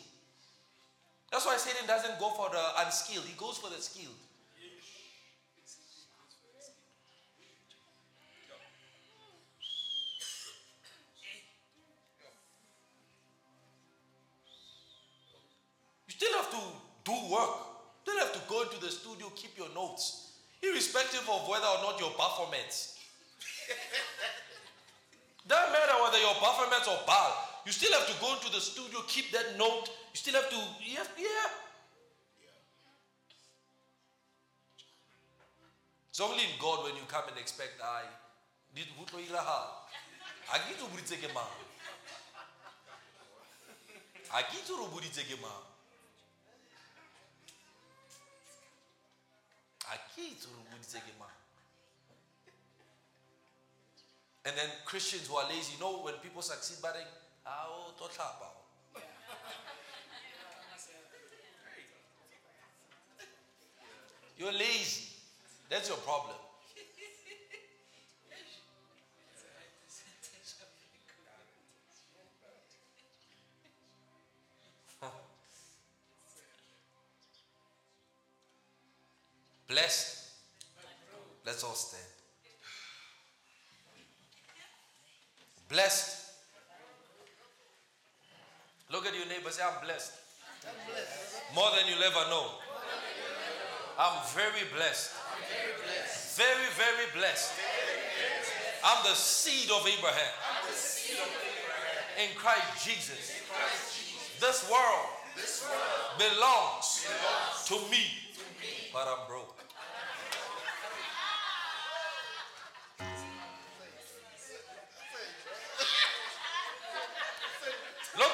That's 1.30 1.46
why 1.46 1.56
Satan 1.56 1.86
doesn't 1.86 2.18
go 2.18 2.30
for 2.30 2.50
the 2.50 2.62
unskilled, 2.84 3.24
he 3.26 3.34
goes 3.38 3.58
for 3.58 3.70
the 3.70 3.80
skilled. 3.80 4.16
You 16.06 16.12
still 16.12 16.32
have 16.38 16.50
to 16.50 16.62
do 17.04 17.12
work. 17.30 17.50
You 18.04 18.14
still 18.14 18.18
have 18.18 18.32
to 18.32 18.40
go 18.48 18.62
into 18.62 18.80
the 18.80 18.90
studio, 18.90 19.30
keep 19.36 19.56
your 19.56 19.68
notes, 19.74 20.32
irrespective 20.60 21.28
of 21.28 21.46
whether 21.46 21.66
or 21.66 21.82
not 21.82 22.00
your 22.00 22.10
performance. 22.10 22.97
Doesn't 25.46 25.72
matter 25.72 25.96
whether 26.02 26.18
your 26.18 26.34
performance 26.34 26.86
or 26.88 26.98
bad. 27.06 27.32
You 27.64 27.72
still 27.72 27.92
have 27.92 28.06
to 28.06 28.14
go 28.20 28.34
into 28.34 28.52
the 28.52 28.60
studio, 28.60 29.00
keep 29.08 29.32
that 29.32 29.56
note. 29.58 29.88
You 30.12 30.18
still 30.18 30.34
have 30.34 30.48
to, 30.50 30.56
have, 30.96 31.10
yeah. 31.16 31.50
It's 36.10 36.20
only 36.20 36.44
in 36.44 36.50
God 36.60 36.84
when 36.84 36.96
you 36.96 37.02
come 37.08 37.24
and 37.28 37.38
expect, 37.38 37.80
I 37.82 38.02
did 38.74 38.86
hutlo 38.98 39.18
And 54.48 54.56
then 54.56 54.70
Christians 54.86 55.28
who 55.28 55.36
are 55.36 55.46
lazy, 55.46 55.74
you 55.74 55.80
know, 55.80 55.98
when 55.98 56.14
people 56.22 56.40
succeed, 56.40 56.78
but 56.80 56.96
ah, 57.44 57.66
oh, 57.68 57.92
tlhapa. 58.00 58.48
You're 64.38 64.52
lazy. 64.52 65.12
That's 65.68 65.88
your 65.90 65.98
problem. 65.98 66.36
Blessed. 79.68 80.30
Let's 81.44 81.62
all 81.62 81.74
stand. 81.74 82.17
Blessed. 85.68 86.16
Look 88.90 89.06
at 89.06 89.14
your 89.14 89.26
neighbor, 89.26 89.50
say, 89.50 89.62
I'm 89.62 89.84
blessed. 89.84 90.12
More 91.54 91.70
than 91.76 91.86
you'll 91.88 92.02
ever 92.04 92.30
know. 92.30 92.46
I'm 93.98 94.22
very 94.34 94.64
blessed. 94.74 95.12
Very, 96.36 96.68
very 96.76 97.06
blessed. 97.14 97.52
I'm 98.84 99.04
the 99.04 99.14
seed 99.14 99.70
of 99.70 99.86
Abraham. 99.86 100.32
In 102.22 102.36
Christ 102.36 102.86
Jesus. 102.86 103.32
This 104.40 104.70
world 104.70 105.08
belongs 106.16 107.06
to 107.66 107.74
me. 107.90 108.06
But 108.92 109.06
I'm 109.06 109.26
broke. 109.28 109.47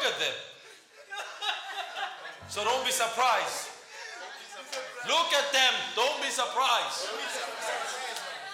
At 0.05 0.19
them. 0.19 0.35
So 2.49 2.63
don't 2.65 2.85
be 2.85 2.93
surprised. 2.93 3.69
Look 5.09 5.33
at 5.33 5.53
them. 5.53 5.73
Don't 5.97 6.23
be 6.23 6.29
surprised. 6.29 7.09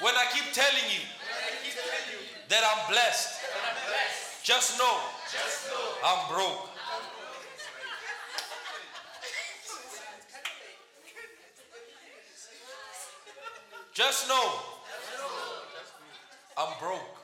When 0.01 0.15
I 0.15 0.25
keep 0.33 0.53
telling 0.53 0.89
you 0.91 1.03
that 2.49 2.63
I'm 2.65 2.91
blessed, 2.91 3.41
just 4.43 4.79
know 4.79 4.99
I'm 6.05 6.35
broke. 6.35 6.69
Just 13.93 14.29
know 14.29 14.53
I'm 16.57 16.79
broke. 16.81 17.20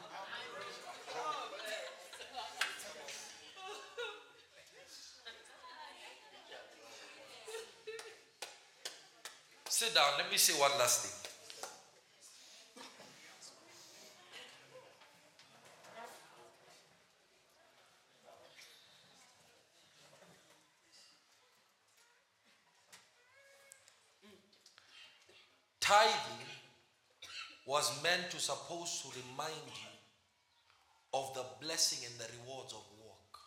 Sit 9.86 9.94
down. 9.94 10.18
Let 10.18 10.28
me 10.32 10.36
say 10.36 10.52
one 10.58 10.72
last 10.80 11.06
thing. 11.06 11.12
Tithing 25.78 26.10
was 27.64 28.02
meant 28.02 28.28
to 28.32 28.40
suppose 28.40 29.02
to 29.02 29.08
remind 29.20 29.54
you 29.54 29.88
of 31.14 31.32
the 31.34 31.44
blessing 31.64 32.04
and 32.10 32.18
the 32.18 32.26
rewards 32.40 32.72
of 32.72 32.82
work. 33.04 33.38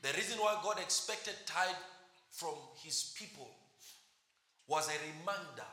The 0.00 0.16
reason 0.16 0.38
why 0.38 0.58
God 0.62 0.78
expected 0.78 1.34
tithe 1.44 1.76
from 2.38 2.54
his 2.84 3.12
people 3.18 3.50
was 4.68 4.88
a 4.88 4.98
reminder 5.10 5.70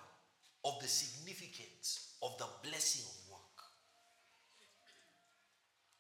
of 0.64 0.74
the 0.82 0.88
significance 0.88 2.16
of 2.24 2.36
the 2.40 2.48
blessing 2.64 3.06
of 3.06 3.32
work. 3.32 3.58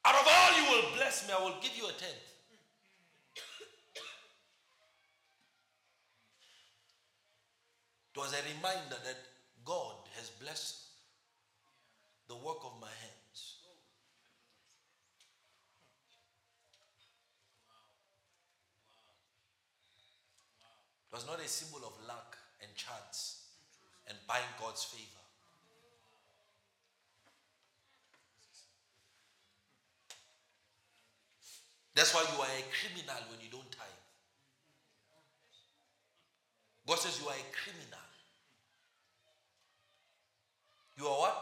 Out 0.05 0.15
of 0.15 0.27
all 0.27 0.51
you 0.57 0.65
will 0.71 0.95
bless 0.95 1.27
me, 1.27 1.35
I 1.37 1.43
will 1.43 1.61
give 1.61 1.77
you 1.77 1.85
a 1.85 1.91
tenth. 1.91 2.31
It 8.15 8.19
was 8.19 8.33
a 8.33 8.55
reminder 8.55 8.95
that 9.05 9.17
God 9.63 9.97
has 10.17 10.31
blessed 10.41 10.77
the 12.27 12.35
work 12.35 12.63
of 12.63 12.79
my 12.81 12.87
hands. 12.87 13.65
It 21.04 21.04
was 21.15 21.25
not 21.25 21.39
a 21.39 21.47
symbol 21.47 21.79
of 21.87 21.93
luck 22.05 22.35
and 22.59 22.69
chance 22.75 23.47
and 24.09 24.17
buying 24.27 24.43
God's 24.59 24.83
favor. 24.83 25.23
That's 31.95 32.13
why 32.13 32.19
you 32.19 32.41
are 32.41 32.51
a 32.59 32.63
criminal 32.67 33.23
when 33.31 33.39
you 33.39 33.47
don't 33.49 33.71
tithe. 33.71 34.03
God 36.85 36.99
says 36.99 37.21
you 37.23 37.29
are 37.29 37.39
a 37.39 37.47
criminal. 37.55 38.07
You 40.99 41.07
are 41.07 41.17
what? 41.17 41.37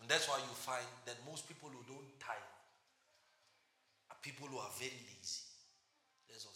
And 0.00 0.08
that's 0.08 0.26
why 0.26 0.38
you 0.38 0.54
find 0.54 0.86
that 1.04 1.16
most 1.30 1.46
people 1.46 1.68
who 1.68 1.84
don't 1.92 2.08
tithe 2.18 2.49
people 4.22 4.46
who 4.46 4.58
are 4.58 4.70
very 4.78 4.92
lazy. 4.92 5.44
Let's 6.28 6.44
all 6.46 6.54